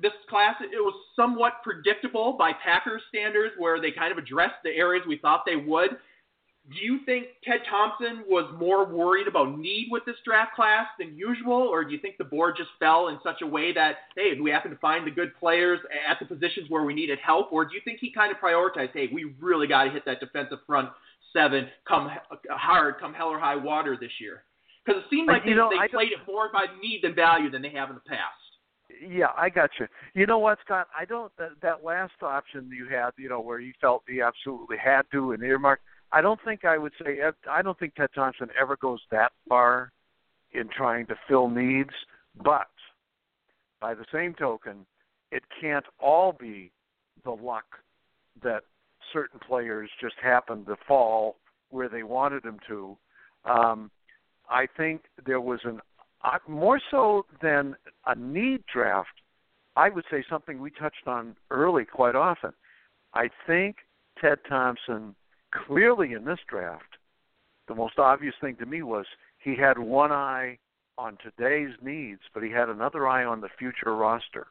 this 0.00 0.12
class 0.28 0.54
it 0.60 0.68
was 0.76 0.94
somewhat 1.16 1.54
predictable 1.62 2.34
by 2.38 2.52
Packers 2.52 3.02
standards, 3.08 3.54
where 3.58 3.80
they 3.80 3.90
kind 3.90 4.12
of 4.12 4.18
addressed 4.18 4.62
the 4.64 4.70
areas 4.70 5.04
we 5.06 5.18
thought 5.18 5.42
they 5.44 5.56
would. 5.56 5.90
Do 6.70 6.76
you 6.80 7.00
think 7.04 7.26
Ted 7.42 7.60
Thompson 7.68 8.22
was 8.28 8.48
more 8.56 8.86
worried 8.86 9.26
about 9.26 9.58
need 9.58 9.88
with 9.90 10.04
this 10.06 10.14
draft 10.24 10.54
class 10.54 10.86
than 10.96 11.16
usual, 11.16 11.54
or 11.54 11.82
do 11.82 11.90
you 11.90 11.98
think 11.98 12.18
the 12.18 12.24
board 12.24 12.54
just 12.56 12.70
fell 12.78 13.08
in 13.08 13.18
such 13.24 13.42
a 13.42 13.46
way 13.46 13.72
that 13.72 13.96
hey, 14.14 14.40
we 14.40 14.50
happen 14.50 14.70
to 14.70 14.76
find 14.76 15.04
the 15.04 15.10
good 15.10 15.32
players 15.40 15.80
at 16.08 16.18
the 16.20 16.24
positions 16.24 16.70
where 16.70 16.84
we 16.84 16.94
needed 16.94 17.18
help, 17.18 17.52
or 17.52 17.64
do 17.64 17.74
you 17.74 17.80
think 17.84 17.98
he 18.00 18.12
kind 18.12 18.30
of 18.30 18.38
prioritized, 18.38 18.90
hey, 18.92 19.08
we 19.12 19.34
really 19.40 19.66
got 19.66 19.84
to 19.84 19.90
hit 19.90 20.04
that 20.06 20.20
defensive 20.20 20.58
front 20.66 20.88
seven, 21.32 21.66
come 21.88 22.10
hard, 22.50 23.00
come 23.00 23.12
hell 23.12 23.28
or 23.28 23.40
high 23.40 23.56
water 23.56 23.96
this 24.00 24.12
year? 24.20 24.44
Because 24.86 25.02
it 25.02 25.06
seemed 25.10 25.28
like 25.28 25.44
they, 25.44 25.54
know, 25.54 25.68
they 25.68 25.88
played 25.88 26.12
it 26.12 26.18
more 26.26 26.50
by 26.52 26.66
need 26.80 27.00
than 27.02 27.14
value 27.14 27.50
than 27.50 27.62
they 27.62 27.70
have 27.70 27.88
in 27.88 27.96
the 27.96 28.08
past 28.08 28.51
yeah, 29.08 29.28
I 29.36 29.48
got 29.48 29.70
you. 29.78 29.86
You 30.14 30.26
know 30.26 30.38
what, 30.38 30.58
Scott? 30.64 30.88
I 30.98 31.04
don't 31.04 31.32
that, 31.38 31.50
that 31.62 31.84
last 31.84 32.14
option 32.22 32.70
you 32.70 32.86
had, 32.86 33.10
you 33.16 33.28
know, 33.28 33.40
where 33.40 33.60
you 33.60 33.72
felt 33.80 34.02
he 34.08 34.20
absolutely 34.20 34.76
had 34.82 35.02
to 35.12 35.32
and 35.32 35.42
earmark. 35.42 35.80
I 36.12 36.20
don't 36.20 36.40
think 36.44 36.64
I 36.64 36.78
would 36.78 36.92
say 37.02 37.18
I 37.50 37.62
don't 37.62 37.78
think 37.78 37.94
Ted 37.94 38.10
Thompson 38.14 38.48
ever 38.60 38.76
goes 38.76 39.00
that 39.10 39.32
far 39.48 39.92
in 40.52 40.68
trying 40.68 41.06
to 41.06 41.14
fill 41.28 41.48
needs, 41.48 41.94
but 42.42 42.68
by 43.80 43.94
the 43.94 44.04
same 44.12 44.34
token, 44.34 44.86
it 45.30 45.42
can't 45.60 45.86
all 45.98 46.32
be 46.32 46.70
the 47.24 47.30
luck 47.30 47.64
that 48.42 48.62
certain 49.12 49.40
players 49.40 49.90
just 50.00 50.14
happen 50.22 50.64
to 50.66 50.76
fall 50.86 51.36
where 51.70 51.88
they 51.88 52.02
wanted 52.02 52.42
them 52.42 52.58
to. 52.68 52.96
Um, 53.44 53.90
I 54.48 54.66
think 54.76 55.02
there 55.24 55.40
was 55.40 55.60
an 55.64 55.80
uh, 56.24 56.38
more 56.48 56.80
so 56.90 57.26
than 57.40 57.76
a 58.06 58.14
need 58.14 58.62
draft, 58.72 59.20
I 59.76 59.88
would 59.88 60.04
say 60.10 60.24
something 60.28 60.60
we 60.60 60.70
touched 60.70 61.06
on 61.06 61.36
early 61.50 61.84
quite 61.84 62.14
often. 62.14 62.52
I 63.14 63.28
think 63.46 63.76
Ted 64.20 64.38
Thompson 64.48 65.14
clearly 65.66 66.12
in 66.12 66.24
this 66.24 66.38
draft, 66.48 66.96
the 67.68 67.74
most 67.74 67.98
obvious 67.98 68.34
thing 68.40 68.56
to 68.56 68.66
me 68.66 68.82
was 68.82 69.06
he 69.38 69.56
had 69.56 69.78
one 69.78 70.12
eye 70.12 70.58
on 70.98 71.16
today's 71.22 71.74
needs, 71.82 72.20
but 72.34 72.42
he 72.42 72.50
had 72.50 72.68
another 72.68 73.08
eye 73.08 73.24
on 73.24 73.40
the 73.40 73.48
future 73.58 73.96
roster. 73.96 74.46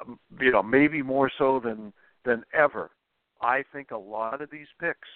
Um, 0.00 0.18
you 0.40 0.52
know, 0.52 0.62
maybe 0.62 1.02
more 1.02 1.30
so 1.38 1.60
than 1.62 1.92
than 2.24 2.44
ever. 2.52 2.90
I 3.40 3.64
think 3.72 3.90
a 3.90 3.96
lot 3.96 4.40
of 4.40 4.50
these 4.50 4.66
picks, 4.80 5.08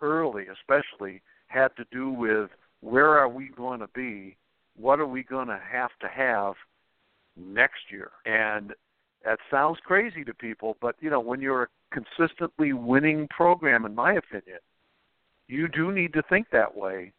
early 0.00 0.44
especially, 0.46 1.22
had 1.48 1.68
to 1.76 1.84
do 1.90 2.10
with 2.10 2.50
where 2.80 3.18
are 3.18 3.28
we 3.28 3.48
going 3.56 3.80
to 3.80 3.88
be 3.94 4.36
what 4.76 5.00
are 5.00 5.06
we 5.06 5.22
going 5.22 5.48
to 5.48 5.60
have 5.70 5.90
to 6.00 6.08
have 6.08 6.54
next 7.36 7.90
year? 7.90 8.10
And 8.24 8.72
that 9.24 9.38
sounds 9.50 9.78
crazy 9.84 10.24
to 10.24 10.34
people, 10.34 10.76
but 10.80 10.96
you 11.00 11.10
know, 11.10 11.20
when 11.20 11.40
you're 11.40 11.64
a 11.64 11.68
consistently 11.92 12.72
winning 12.72 13.26
program, 13.28 13.86
in 13.86 13.94
my 13.94 14.14
opinion, 14.14 14.58
you 15.48 15.68
do 15.68 15.92
need 15.92 16.12
to 16.14 16.22
think 16.28 16.48
that 16.52 16.76
way 16.76 17.12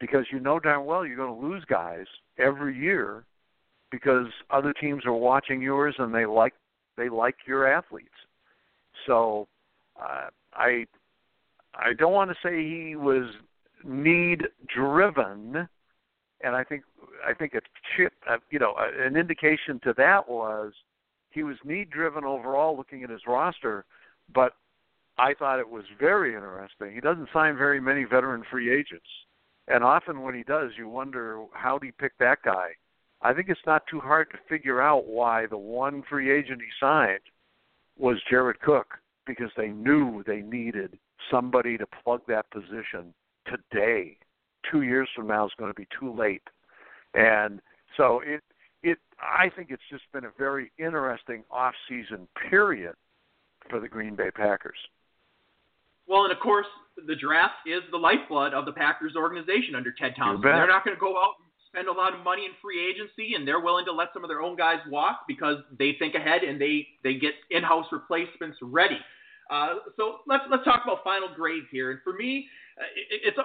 because 0.00 0.26
you 0.30 0.40
know 0.40 0.58
darn 0.58 0.84
well 0.84 1.06
you're 1.06 1.16
going 1.16 1.40
to 1.40 1.46
lose 1.46 1.64
guys 1.64 2.06
every 2.38 2.76
year 2.76 3.24
because 3.90 4.26
other 4.50 4.72
teams 4.72 5.06
are 5.06 5.14
watching 5.14 5.62
yours 5.62 5.94
and 5.98 6.14
they 6.14 6.26
like 6.26 6.54
they 6.96 7.08
like 7.08 7.36
your 7.46 7.66
athletes. 7.66 8.08
So 9.06 9.48
uh, 10.00 10.28
I 10.52 10.86
I 11.74 11.92
don't 11.98 12.12
want 12.12 12.30
to 12.30 12.36
say 12.42 12.62
he 12.62 12.96
was 12.96 13.26
need 13.84 14.42
driven 14.74 15.68
and 16.44 16.54
I 16.54 16.62
think 16.64 16.82
I 17.26 17.32
think 17.32 17.54
a 17.54 17.60
chip, 17.96 18.12
uh, 18.28 18.36
you 18.50 18.58
know, 18.58 18.74
an 18.78 19.16
indication 19.16 19.80
to 19.84 19.94
that 19.96 20.28
was 20.28 20.72
he 21.30 21.42
was 21.42 21.56
need 21.64 21.90
driven 21.90 22.24
overall, 22.24 22.76
looking 22.76 23.02
at 23.02 23.10
his 23.10 23.22
roster, 23.26 23.84
but 24.32 24.52
I 25.18 25.34
thought 25.34 25.60
it 25.60 25.68
was 25.68 25.84
very 25.98 26.34
interesting. 26.34 26.92
He 26.92 27.00
doesn't 27.00 27.28
sign 27.32 27.56
very 27.56 27.80
many 27.80 28.04
veteran 28.04 28.42
free 28.50 28.72
agents, 28.72 29.06
and 29.68 29.82
often 29.82 30.22
when 30.22 30.34
he 30.34 30.42
does, 30.42 30.72
you 30.76 30.88
wonder 30.88 31.44
how 31.52 31.78
did 31.78 31.86
he 31.86 31.92
pick 31.92 32.12
that 32.18 32.38
guy. 32.44 32.70
I 33.22 33.32
think 33.32 33.48
it's 33.48 33.60
not 33.66 33.86
too 33.86 34.00
hard 34.00 34.30
to 34.30 34.38
figure 34.48 34.82
out 34.82 35.06
why 35.06 35.46
the 35.46 35.56
one 35.56 36.02
free 36.08 36.30
agent 36.30 36.60
he 36.60 36.68
signed 36.78 37.20
was 37.96 38.18
Jared 38.28 38.60
Cook 38.60 38.98
because 39.26 39.50
they 39.56 39.68
knew 39.68 40.22
they 40.26 40.42
needed 40.42 40.98
somebody 41.30 41.78
to 41.78 41.86
plug 42.04 42.20
that 42.28 42.50
position 42.50 43.14
today 43.46 44.18
two 44.70 44.82
years 44.82 45.08
from 45.14 45.26
now 45.26 45.46
is 45.46 45.52
going 45.58 45.70
to 45.72 45.80
be 45.80 45.86
too 45.98 46.14
late. 46.14 46.42
And 47.14 47.60
so 47.96 48.20
it 48.24 48.42
it 48.82 48.98
I 49.20 49.50
think 49.54 49.70
it's 49.70 49.82
just 49.90 50.04
been 50.12 50.24
a 50.24 50.32
very 50.38 50.72
interesting 50.78 51.44
off 51.50 51.74
season 51.88 52.28
period 52.50 52.94
for 53.70 53.80
the 53.80 53.88
Green 53.88 54.14
Bay 54.14 54.30
Packers. 54.30 54.78
Well, 56.06 56.24
and 56.24 56.32
of 56.32 56.40
course, 56.40 56.66
the 57.06 57.16
draft 57.16 57.54
is 57.66 57.80
the 57.90 57.96
lifeblood 57.96 58.52
of 58.52 58.66
the 58.66 58.72
Packers 58.72 59.14
organization 59.16 59.74
under 59.74 59.90
Ted 59.90 60.14
Thompson. 60.16 60.42
They're 60.42 60.68
not 60.68 60.84
going 60.84 60.96
to 60.96 61.00
go 61.00 61.16
out 61.16 61.34
and 61.40 61.48
spend 61.68 61.88
a 61.88 61.92
lot 61.92 62.14
of 62.14 62.22
money 62.22 62.44
in 62.44 62.52
free 62.60 62.78
agency, 62.84 63.34
and 63.34 63.48
they're 63.48 63.60
willing 63.60 63.86
to 63.86 63.92
let 63.92 64.08
some 64.12 64.22
of 64.22 64.28
their 64.28 64.42
own 64.42 64.54
guys 64.54 64.78
walk 64.88 65.20
because 65.26 65.56
they 65.78 65.96
think 65.98 66.14
ahead 66.14 66.42
and 66.42 66.60
they 66.60 66.86
they 67.02 67.14
get 67.14 67.32
in-house 67.50 67.86
replacements 67.90 68.58
ready. 68.60 68.98
Uh, 69.50 69.76
so 69.96 70.18
let's 70.26 70.44
let's 70.50 70.64
talk 70.64 70.82
about 70.84 71.02
final 71.02 71.28
grades 71.34 71.66
here. 71.70 71.90
And 71.90 72.00
for 72.04 72.12
me, 72.12 72.48
uh, 72.78 72.84
it, 73.10 73.20
it's 73.24 73.38
a 73.38 73.44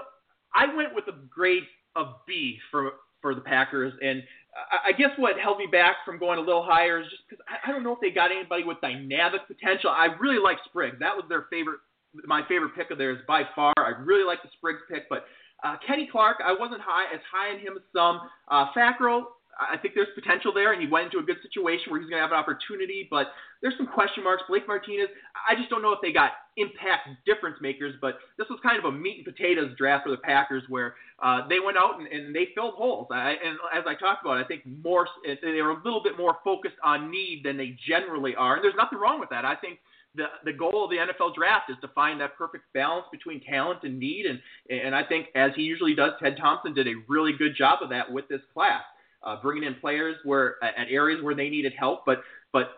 I 0.54 0.74
went 0.76 0.93
with 0.93 1.08
a 1.08 1.18
grade 1.30 1.64
of 1.95 2.08
B 2.28 2.58
for 2.72 2.91
for 3.22 3.36
the 3.36 3.41
Packers, 3.41 3.93
and 4.02 4.24
I, 4.56 4.89
I 4.89 4.91
guess 4.93 5.12
what 5.18 5.38
held 5.38 5.58
me 5.58 5.68
back 5.72 5.97
from 6.06 6.20
going 6.20 6.38
a 6.39 6.41
little 6.41 6.64
higher 6.64 7.02
is 7.02 7.08
just 7.10 7.24
because 7.30 7.43
I, 7.47 7.70
I 7.70 7.72
don't 7.72 7.84
know 7.84 7.93
if 7.93 8.00
they 8.02 8.12
got 8.12 8.32
anybody 8.32 8.64
with 8.64 8.80
dynamic 8.82 9.41
potential. 9.47 9.89
I 9.89 10.08
really 10.20 10.39
like 10.41 10.58
Spriggs. 10.66 10.97
That 11.00 11.16
was 11.16 11.26
their 11.28 11.47
favorite, 11.50 11.80
my 12.26 12.41
favorite 12.47 12.76
pick 12.76 12.91
of 12.91 12.97
theirs 12.97 13.20
by 13.28 13.43
far. 13.56 13.74
I 13.78 14.02
really 14.02 14.24
like 14.24 14.41
the 14.41 14.50
Spriggs 14.58 14.82
pick, 14.89 15.10
but 15.10 15.26
uh, 15.64 15.76
Kenny 15.86 16.08
Clark, 16.10 16.38
I 16.43 16.54
wasn't 16.58 16.82
high 16.82 17.14
as 17.14 17.20
high 17.32 17.54
on 17.54 17.60
him 17.60 17.74
as 17.76 17.84
some. 17.93 18.22
Uh, 18.47 18.68
Fackrell, 18.76 19.24
I 19.60 19.78
think 19.78 19.93
there's 19.93 20.07
potential 20.16 20.53
there, 20.53 20.72
and 20.72 20.82
he 20.82 20.88
went 20.88 21.05
into 21.05 21.20
a 21.20 21.24
good 21.24 21.38
situation 21.41 21.91
where 21.91 21.99
he's 21.99 22.10
going 22.10 22.20
to 22.20 22.24
have 22.24 22.32
an 22.32 22.39
opportunity. 22.39 23.07
But 23.10 23.28
there's 23.62 23.76
some 23.78 23.88
question 23.88 24.24
marks. 24.24 24.43
Blake 24.47 24.68
Martinez, 24.68 25.10
I 25.36 25.55
just 25.55 25.70
don't 25.70 25.82
know 25.82 25.91
if 25.91 25.99
they 26.01 26.14
got 26.14 26.32
impact 26.55 27.10
difference 27.26 27.57
makers. 27.62 27.95
But 27.99 28.20
this 28.38 28.47
was 28.49 28.60
kind 28.64 28.80
of 28.80 28.86
a 28.86 28.91
meat 28.91 29.18
and 29.18 29.26
potatoes 29.26 29.76
draft 29.78 30.05
for 30.05 30.12
the 30.12 30.24
Packers, 30.24 30.64
where 30.70 30.95
uh, 31.22 31.47
they 31.47 31.60
went 31.60 31.78
out 31.78 31.99
and, 31.99 32.07
and 32.07 32.34
they 32.34 32.49
filled 32.55 32.76
holes. 32.76 33.07
I, 33.12 33.36
and 33.43 33.60
as 33.76 33.84
I 33.86 33.95
talked 33.95 34.24
about, 34.24 34.38
I 34.38 34.45
think 34.45 34.64
more 34.66 35.07
they 35.26 35.62
were 35.62 35.72
a 35.72 35.84
little 35.84 36.01
bit 36.01 36.18
more 36.18 36.38
focused 36.43 36.80
on 36.84 37.12
need 37.12 37.41
than 37.43 37.57
they 37.57 37.76
generally 37.88 38.36
are. 38.36 38.55
And 38.55 38.64
there's 38.64 38.78
nothing 38.78 38.99
wrong 38.99 39.20
with 39.20 39.30
that. 39.30 39.43
I 39.43 39.55
think 39.55 39.80
the 40.16 40.26
the 40.45 40.53
goal 40.53 40.86
of 40.86 40.89
the 40.89 40.97
NFL 40.97 41.36
draft 41.36 41.70
is 41.70 41.78
to 41.82 41.88
find 41.89 42.20
that 42.22 42.38
perfect 42.38 42.64
balance 42.74 43.05
between 43.12 43.41
talent 43.41 43.80
and 43.84 43.99
need, 43.99 44.26
and 44.26 44.39
and 44.70 44.95
I 44.95 45.03
think 45.03 45.28
as 45.36 45.51
he 45.55 45.64
usually 45.64 45.95
does, 45.95 46.14
Ted 46.22 46.38
Thompson 46.39 46.74
did 46.74 46.88
a 46.88 46.95
really 47.07 47.34
good 47.34 47.55
job 47.55 47.80
of 47.82 47.89
that 47.89 48.12
with 48.12 48.28
this 48.28 48.41
class. 48.53 48.84
Uh, 49.24 49.38
bringing 49.41 49.63
in 49.63 49.76
players 49.76 50.15
where 50.24 50.55
at 50.63 50.88
areas 50.89 51.22
where 51.24 51.36
they 51.36 51.49
needed 51.49 51.74
help, 51.78 52.05
but 52.05 52.20
but 52.53 52.78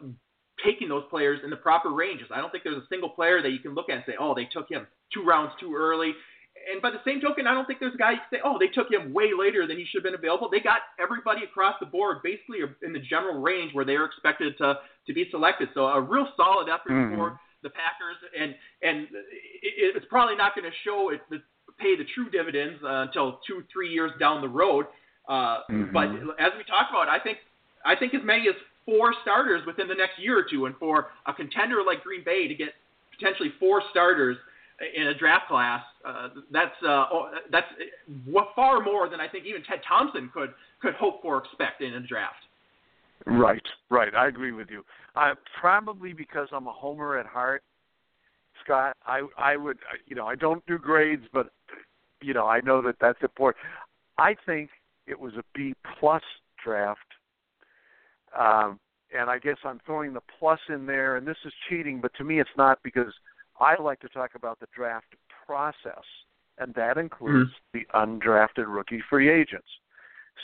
taking 0.65 0.89
those 0.89 1.03
players 1.09 1.39
in 1.43 1.49
the 1.49 1.55
proper 1.55 1.89
ranges. 1.89 2.27
I 2.33 2.37
don't 2.37 2.51
think 2.51 2.63
there's 2.63 2.77
a 2.77 2.87
single 2.89 3.09
player 3.09 3.41
that 3.41 3.49
you 3.49 3.59
can 3.59 3.73
look 3.73 3.89
at 3.89 3.95
and 3.95 4.03
say, 4.05 4.13
oh, 4.19 4.33
they 4.35 4.45
took 4.45 4.69
him 4.69 4.87
two 5.13 5.23
rounds 5.23 5.53
too 5.59 5.75
early. 5.75 6.13
And 6.71 6.81
by 6.81 6.91
the 6.91 7.01
same 7.05 7.21
token, 7.21 7.47
I 7.47 7.53
don't 7.53 7.65
think 7.65 7.79
there's 7.79 7.95
a 7.95 7.97
guy 7.97 8.11
you 8.11 8.17
can 8.17 8.39
say, 8.39 8.41
oh, 8.43 8.59
they 8.59 8.67
took 8.67 8.91
him 8.91 9.13
way 9.13 9.31
later 9.37 9.65
than 9.65 9.77
he 9.77 9.85
should 9.85 10.03
have 10.03 10.11
been 10.11 10.19
available. 10.19 10.49
They 10.51 10.59
got 10.59 10.79
everybody 10.99 11.43
across 11.43 11.75
the 11.79 11.87
board 11.87 12.17
basically 12.23 12.59
in 12.83 12.93
the 12.93 12.99
general 12.99 13.41
range 13.41 13.73
where 13.73 13.85
they 13.85 13.97
were 13.97 14.05
expected 14.05 14.57
to 14.59 14.79
to 15.07 15.13
be 15.13 15.27
selected. 15.31 15.69
So 15.73 15.85
a 15.85 16.01
real 16.01 16.27
solid 16.37 16.69
effort 16.69 16.91
mm-hmm. 16.91 17.15
for 17.15 17.39
the 17.63 17.69
Packers, 17.69 18.17
and 18.37 18.53
and 18.83 19.07
it, 19.63 19.95
it's 19.95 20.05
probably 20.09 20.35
not 20.35 20.53
going 20.53 20.69
to 20.69 20.75
show 20.83 21.09
it 21.09 21.21
the, 21.29 21.41
pay 21.79 21.95
the 21.95 22.05
true 22.13 22.29
dividends 22.29 22.83
uh, 22.83 23.07
until 23.07 23.39
two 23.47 23.63
three 23.71 23.89
years 23.89 24.11
down 24.19 24.41
the 24.41 24.49
road. 24.49 24.85
Uh, 25.28 25.59
mm-hmm. 25.69 25.93
But 25.93 26.07
as 26.39 26.51
we 26.57 26.63
talked 26.63 26.91
about, 26.91 27.07
I 27.07 27.19
think 27.19 27.38
I 27.86 27.95
think 27.95 28.13
as 28.13 28.22
many 28.24 28.47
as 28.47 28.55
four 28.86 29.13
starters 29.22 29.65
within 29.65 29.88
the 29.88 29.95
next 29.95 30.19
year 30.19 30.38
or 30.38 30.45
two, 30.49 30.65
and 30.65 30.76
for 30.78 31.07
a 31.26 31.34
contender 31.34 31.84
like 31.86 32.03
Green 32.03 32.24
Bay 32.24 32.47
to 32.47 32.55
get 32.55 32.69
potentially 33.17 33.49
four 33.59 33.82
starters 33.91 34.38
in 34.95 35.07
a 35.07 35.13
draft 35.13 35.47
class, 35.47 35.84
uh, 36.05 36.30
that's 36.51 36.76
uh, 36.88 37.05
that's 37.51 37.67
far 38.55 38.82
more 38.82 39.09
than 39.09 39.19
I 39.19 39.28
think 39.28 39.45
even 39.45 39.63
Ted 39.63 39.82
Thompson 39.88 40.30
could 40.34 40.53
could 40.82 40.93
hope 40.95 41.22
for, 41.22 41.38
expect 41.38 41.82
in 41.82 41.93
a 41.93 41.99
draft. 41.99 42.36
Right, 43.28 43.61
right. 43.89 44.15
I 44.15 44.28
agree 44.28 44.51
with 44.51 44.69
you. 44.72 44.84
Uh, 45.15 45.36
probably 45.59 46.13
because 46.13 46.47
I'm 46.51 46.65
a 46.65 46.74
homer 46.74 47.19
at 47.19 47.28
heart, 47.28 47.61
Scott. 48.63 48.97
I 49.05 49.22
I 49.38 49.57
would 49.57 49.78
you 50.07 50.15
know 50.15 50.26
I 50.26 50.36
don't 50.36 50.65
do 50.65 50.78
grades, 50.78 51.26
but 51.32 51.51
you 52.22 52.34
know 52.34 52.47
I 52.47 52.61
know 52.61 52.82
that 52.82 52.95
that's 52.99 53.22
important. 53.22 53.63
I 54.17 54.36
think 54.45 54.69
it 55.12 55.20
was 55.20 55.34
a 55.36 55.43
B 55.53 55.74
plus 55.99 56.24
draft, 56.64 56.99
um, 58.38 58.80
and 59.16 59.30
I 59.30 59.38
guess 59.38 59.57
I'm 59.64 59.80
throwing 59.86 60.14
the 60.14 60.22
plus 60.39 60.59
in 60.70 60.86
there. 60.86 61.18
And 61.18 61.28
this 61.28 61.38
is 61.45 61.53
cheating, 61.70 61.99
but 62.01 62.14
to 62.16 62.24
me 62.24 62.39
it's 62.39 62.49
not 62.57 62.80
because 62.84 63.14
I 63.59 63.80
like 63.80 63.99
to 63.99 64.09
talk 64.09 64.32
about 64.36 64.59
the 64.59 64.68
draft 64.76 65.14
process, 65.45 66.03
and 66.57 66.74
that 66.76 66.97
includes 66.97 67.51
mm-hmm. 67.76 67.80
the 67.80 67.97
undrafted 67.97 68.66
rookie 68.74 69.03
free 69.09 69.30
agents. 69.30 69.68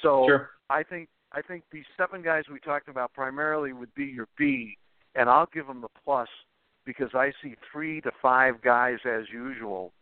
So 0.03 0.25
sure. 0.27 0.49
I 0.69 0.83
think 0.83 1.07
I 1.31 1.41
think 1.41 1.63
these 1.71 1.85
seven 1.95 2.21
guys 2.21 2.43
we 2.51 2.59
talked 2.59 2.89
about 2.89 3.13
primarily 3.13 3.73
would 3.73 3.93
be 3.95 4.05
your 4.05 4.27
B, 4.37 4.77
and 5.15 5.29
I'll 5.29 5.49
give 5.53 5.67
them 5.67 5.81
the 5.81 5.87
plus 6.03 6.29
because 6.85 7.09
I 7.13 7.31
see 7.41 7.55
three 7.71 8.01
to 8.01 8.11
five 8.21 8.61
guys 8.61 8.99
as 9.05 9.23
usual 9.31 9.93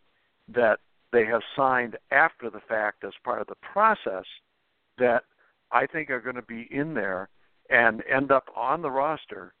that 0.52 0.78
they 1.12 1.24
have 1.24 1.42
signed 1.56 1.96
after 2.10 2.50
the 2.50 2.60
fact 2.68 3.04
as 3.04 3.12
part 3.24 3.40
of 3.40 3.46
the 3.46 3.56
process 3.72 4.24
that 4.98 5.24
I 5.72 5.86
think 5.86 6.10
are 6.10 6.20
going 6.20 6.36
to 6.36 6.42
be 6.42 6.68
in 6.70 6.94
there 6.94 7.28
and 7.70 8.02
end 8.12 8.30
up 8.30 8.48
on 8.56 8.82
the 8.82 8.90
roster. 8.90 9.54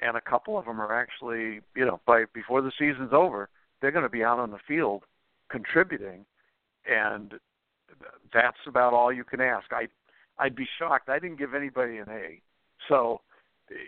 And 0.00 0.16
a 0.16 0.20
couple 0.20 0.58
of 0.58 0.66
them 0.66 0.80
are 0.80 0.94
actually, 0.94 1.60
you 1.74 1.86
know, 1.86 2.00
by 2.06 2.24
before 2.34 2.60
the 2.60 2.72
season's 2.78 3.12
over, 3.12 3.48
they're 3.80 3.90
going 3.90 4.02
to 4.02 4.10
be 4.10 4.24
out 4.24 4.38
on 4.38 4.50
the 4.50 4.58
field 4.68 5.04
contributing, 5.50 6.26
and 6.86 7.34
that's 8.32 8.58
about 8.66 8.92
all 8.92 9.12
you 9.12 9.24
can 9.24 9.40
ask. 9.40 9.72
I 9.72 9.88
I'd 10.38 10.54
be 10.54 10.68
shocked. 10.78 11.08
I 11.08 11.18
didn't 11.18 11.38
give 11.38 11.54
anybody 11.54 11.96
an 11.96 12.10
A. 12.10 12.42
So, 12.88 13.22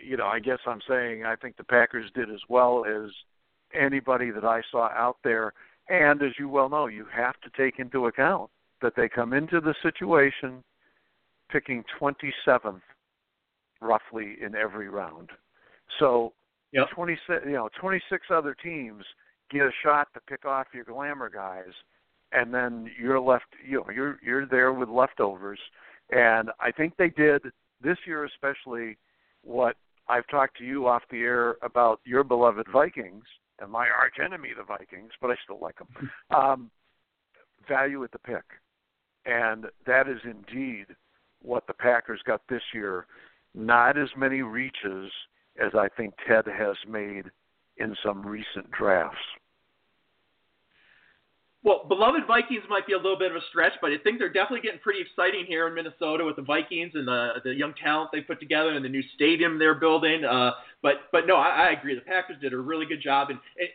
you 0.03 0.17
know, 0.17 0.25
I 0.25 0.39
guess 0.39 0.59
I'm 0.65 0.81
saying 0.87 1.25
I 1.25 1.35
think 1.35 1.57
the 1.57 1.63
Packers 1.63 2.09
did 2.15 2.31
as 2.31 2.41
well 2.49 2.85
as 2.85 3.11
anybody 3.73 4.31
that 4.31 4.43
I 4.43 4.61
saw 4.71 4.89
out 4.89 5.17
there. 5.23 5.53
And 5.89 6.21
as 6.23 6.31
you 6.39 6.49
well 6.49 6.69
know, 6.69 6.87
you 6.87 7.05
have 7.13 7.35
to 7.41 7.49
take 7.55 7.79
into 7.79 8.07
account 8.07 8.49
that 8.81 8.95
they 8.95 9.09
come 9.09 9.33
into 9.33 9.61
the 9.61 9.75
situation 9.83 10.63
picking 11.49 11.83
27th 11.99 12.81
roughly 13.81 14.35
in 14.45 14.55
every 14.55 14.89
round. 14.89 15.29
So, 15.99 16.33
yep. 16.71 16.89
26, 16.93 17.43
you 17.45 17.53
know, 17.53 17.69
26 17.79 18.27
other 18.29 18.55
teams 18.61 19.03
get 19.51 19.61
a 19.61 19.71
shot 19.83 20.07
to 20.13 20.19
pick 20.21 20.45
off 20.45 20.67
your 20.73 20.83
glamour 20.83 21.29
guys, 21.29 21.73
and 22.31 22.53
then 22.53 22.89
you're 23.01 23.19
left, 23.19 23.45
you 23.67 23.77
know, 23.77 23.89
you're 23.93 24.19
you're 24.23 24.45
there 24.45 24.73
with 24.73 24.89
leftovers 24.89 25.59
and 26.11 26.49
I 26.59 26.71
think 26.71 26.95
they 26.97 27.09
did 27.09 27.43
this 27.81 27.97
year, 28.05 28.25
especially 28.25 28.97
what 29.43 29.75
I've 30.07 30.27
talked 30.27 30.57
to 30.57 30.65
you 30.65 30.87
off 30.87 31.03
the 31.11 31.19
air 31.19 31.55
about 31.61 31.99
your 32.03 32.23
beloved 32.23 32.67
Vikings 32.71 33.25
and 33.59 33.71
my 33.71 33.87
arch 33.87 34.15
enemy, 34.23 34.49
the 34.57 34.63
Vikings, 34.63 35.11
but 35.21 35.29
I 35.29 35.35
still 35.43 35.59
like 35.61 35.77
them. 35.77 36.09
Um, 36.35 36.71
value 37.67 38.03
at 38.03 38.11
the 38.11 38.19
pick, 38.19 38.43
and 39.25 39.65
that 39.85 40.07
is 40.07 40.19
indeed 40.23 40.85
what 41.41 41.65
the 41.67 41.73
Packers 41.73 42.21
got 42.25 42.41
this 42.49 42.61
year. 42.73 43.05
Not 43.55 43.97
as 43.97 44.09
many 44.15 44.41
reaches 44.41 45.11
as 45.61 45.71
I 45.75 45.87
think 45.97 46.13
Ted 46.27 46.45
has 46.45 46.75
made 46.87 47.25
in 47.77 47.95
some 48.03 48.25
recent 48.25 48.69
drafts. 48.71 49.17
Well, 51.61 51.83
beloved 51.89 52.21
Vikings 52.25 52.63
might 52.69 52.87
be 52.87 52.93
a 52.93 52.97
little 52.97 53.17
bit 53.17 53.31
of 53.31 53.37
a 53.37 53.41
stretch, 53.49 53.73
but 53.81 53.91
I 53.91 53.97
think 53.97 54.17
they're 54.17 54.31
definitely 54.31 54.61
getting 54.61 54.79
pretty 54.79 55.01
exciting 55.01 55.45
here 55.45 55.67
in 55.67 55.75
Minnesota 55.75 56.23
with 56.23 56.37
the 56.37 56.41
Vikings 56.41 56.91
and 56.93 57.05
the 57.05 57.33
the 57.43 57.53
young 57.53 57.73
talent 57.83 58.11
they 58.13 58.21
put 58.21 58.39
together 58.39 58.71
and 58.71 58.85
the 58.85 58.89
new 58.89 59.03
stadium 59.15 59.59
they're 59.59 59.75
building. 59.75 60.23
Uh, 60.23 60.51
but 60.81 61.09
but 61.11 61.27
no, 61.27 61.35
I, 61.35 61.67
I 61.67 61.71
agree. 61.71 61.95
The 61.95 62.01
Packers 62.01 62.37
did 62.39 62.53
a 62.53 62.57
really 62.57 62.85
good 62.85 63.01
job. 63.01 63.29
And 63.29 63.39
it, 63.57 63.71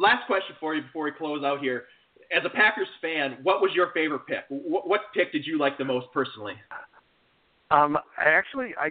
last 0.00 0.26
question 0.26 0.56
for 0.58 0.74
you 0.74 0.80
before 0.80 1.04
we 1.04 1.10
close 1.10 1.44
out 1.44 1.60
here: 1.60 1.84
as 2.34 2.42
a 2.46 2.50
Packers 2.50 2.88
fan, 3.02 3.36
what 3.42 3.60
was 3.60 3.72
your 3.74 3.90
favorite 3.92 4.26
pick? 4.26 4.44
What, 4.48 4.88
what 4.88 5.00
pick 5.12 5.30
did 5.30 5.46
you 5.46 5.58
like 5.58 5.76
the 5.76 5.84
most 5.84 6.06
personally? 6.14 6.54
Um, 7.70 7.98
actually, 8.18 8.74
I 8.80 8.90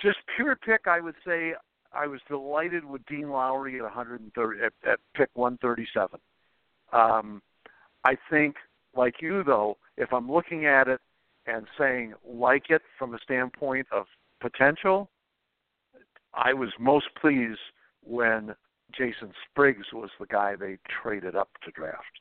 just 0.00 0.18
pure 0.36 0.56
pick. 0.56 0.86
I 0.86 1.00
would 1.00 1.14
say 1.26 1.54
I 1.92 2.06
was 2.06 2.20
delighted 2.28 2.84
with 2.84 3.04
Dean 3.06 3.30
Lowry 3.30 3.76
at 3.76 3.82
130 3.82 4.60
at, 4.60 4.72
at 4.90 4.98
pick 5.14 5.30
137. 5.34 6.18
Um, 6.92 7.42
I 8.04 8.16
think, 8.30 8.56
like 8.96 9.20
you 9.20 9.42
though, 9.44 9.76
if 9.96 10.12
I'm 10.12 10.30
looking 10.30 10.66
at 10.66 10.88
it 10.88 11.00
and 11.46 11.66
saying 11.78 12.14
like 12.26 12.70
it 12.70 12.82
from 12.98 13.14
a 13.14 13.18
standpoint 13.18 13.86
of 13.92 14.06
potential, 14.40 15.10
I 16.32 16.52
was 16.52 16.70
most 16.78 17.06
pleased 17.20 17.58
when 18.02 18.54
Jason 18.96 19.32
Spriggs 19.50 19.86
was 19.92 20.10
the 20.18 20.26
guy 20.26 20.56
they 20.56 20.78
traded 21.02 21.36
up 21.36 21.48
to 21.64 21.70
draft. 21.70 22.20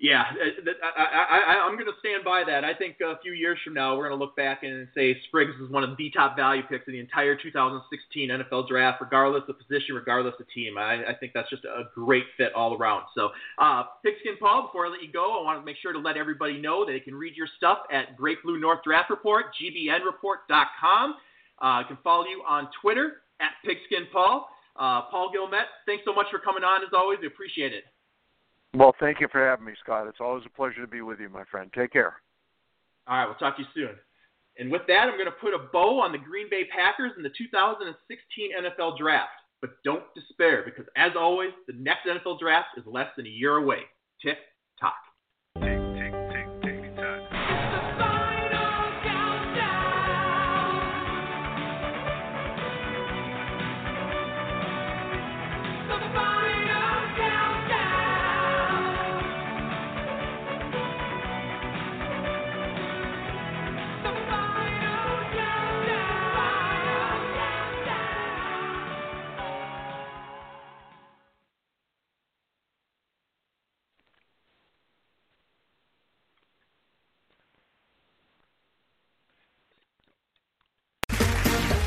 Yeah, 0.00 0.22
uh, 0.22 0.96
I, 0.96 1.60
I'm 1.68 1.74
going 1.74 1.84
to 1.84 1.98
stand 2.00 2.24
by 2.24 2.42
that. 2.46 2.64
I 2.64 2.72
think 2.72 2.96
a 3.04 3.20
few 3.20 3.32
years 3.32 3.58
from 3.62 3.74
now, 3.74 3.98
we're 3.98 4.08
going 4.08 4.18
to 4.18 4.24
look 4.24 4.34
back 4.34 4.62
and 4.62 4.88
say 4.94 5.14
Spriggs 5.28 5.52
is 5.62 5.68
one 5.70 5.84
of 5.84 5.94
the 5.98 6.10
top 6.16 6.36
value 6.36 6.62
picks 6.62 6.88
of 6.88 6.92
the 6.92 6.98
entire 6.98 7.36
2016 7.36 8.30
NFL 8.30 8.66
draft, 8.66 9.02
regardless 9.02 9.42
of 9.46 9.58
position, 9.58 9.94
regardless 9.94 10.32
of 10.40 10.46
team. 10.54 10.78
I, 10.78 11.04
I 11.04 11.14
think 11.20 11.32
that's 11.34 11.50
just 11.50 11.66
a 11.66 11.84
great 11.94 12.24
fit 12.38 12.54
all 12.54 12.74
around. 12.78 13.04
So, 13.14 13.28
uh, 13.58 13.82
Pigskin 14.02 14.40
Paul, 14.40 14.68
before 14.68 14.86
I 14.86 14.88
let 14.88 15.02
you 15.02 15.12
go, 15.12 15.38
I 15.38 15.44
want 15.44 15.60
to 15.60 15.66
make 15.66 15.76
sure 15.82 15.92
to 15.92 15.98
let 15.98 16.16
everybody 16.16 16.58
know 16.58 16.86
that 16.86 16.92
they 16.92 17.00
can 17.00 17.14
read 17.14 17.36
your 17.36 17.48
stuff 17.58 17.80
at 17.92 18.16
Great 18.16 18.42
Blue 18.42 18.58
North 18.58 18.80
Draft 18.82 19.10
Report, 19.10 19.52
gbnreport.com. 19.60 21.14
Uh, 21.60 21.86
can 21.86 21.98
follow 22.02 22.24
you 22.24 22.42
on 22.48 22.68
Twitter 22.80 23.20
at 23.38 23.50
Pigskin 23.66 24.08
Paul. 24.10 24.48
Uh, 24.76 25.02
Paul 25.10 25.30
Guillemette, 25.30 25.68
thanks 25.84 26.04
so 26.06 26.14
much 26.14 26.28
for 26.30 26.38
coming 26.38 26.64
on 26.64 26.80
as 26.82 26.88
always. 26.94 27.18
We 27.20 27.26
appreciate 27.26 27.74
it. 27.74 27.84
Well, 28.74 28.94
thank 29.00 29.20
you 29.20 29.28
for 29.32 29.44
having 29.44 29.66
me, 29.66 29.72
Scott. 29.82 30.06
It's 30.06 30.20
always 30.20 30.44
a 30.46 30.50
pleasure 30.50 30.80
to 30.80 30.86
be 30.86 31.02
with 31.02 31.18
you, 31.18 31.28
my 31.28 31.44
friend. 31.50 31.70
Take 31.74 31.92
care. 31.92 32.14
All 33.08 33.16
right, 33.18 33.26
we'll 33.26 33.34
talk 33.34 33.56
to 33.56 33.62
you 33.62 33.68
soon. 33.74 33.96
And 34.58 34.70
with 34.70 34.82
that, 34.88 35.08
I'm 35.08 35.16
going 35.16 35.24
to 35.24 35.40
put 35.40 35.54
a 35.54 35.68
bow 35.72 36.00
on 36.00 36.12
the 36.12 36.18
Green 36.18 36.48
Bay 36.50 36.64
Packers 36.64 37.12
in 37.16 37.22
the 37.22 37.30
2016 37.36 38.50
NFL 38.54 38.98
Draft. 38.98 39.30
But 39.60 39.70
don't 39.84 40.04
despair, 40.14 40.62
because 40.64 40.86
as 40.96 41.12
always, 41.18 41.50
the 41.66 41.74
next 41.74 42.06
NFL 42.06 42.38
Draft 42.38 42.68
is 42.76 42.84
less 42.86 43.08
than 43.16 43.26
a 43.26 43.30
year 43.30 43.56
away. 43.56 43.80
Tick 44.24 44.38
tock. 44.80 44.94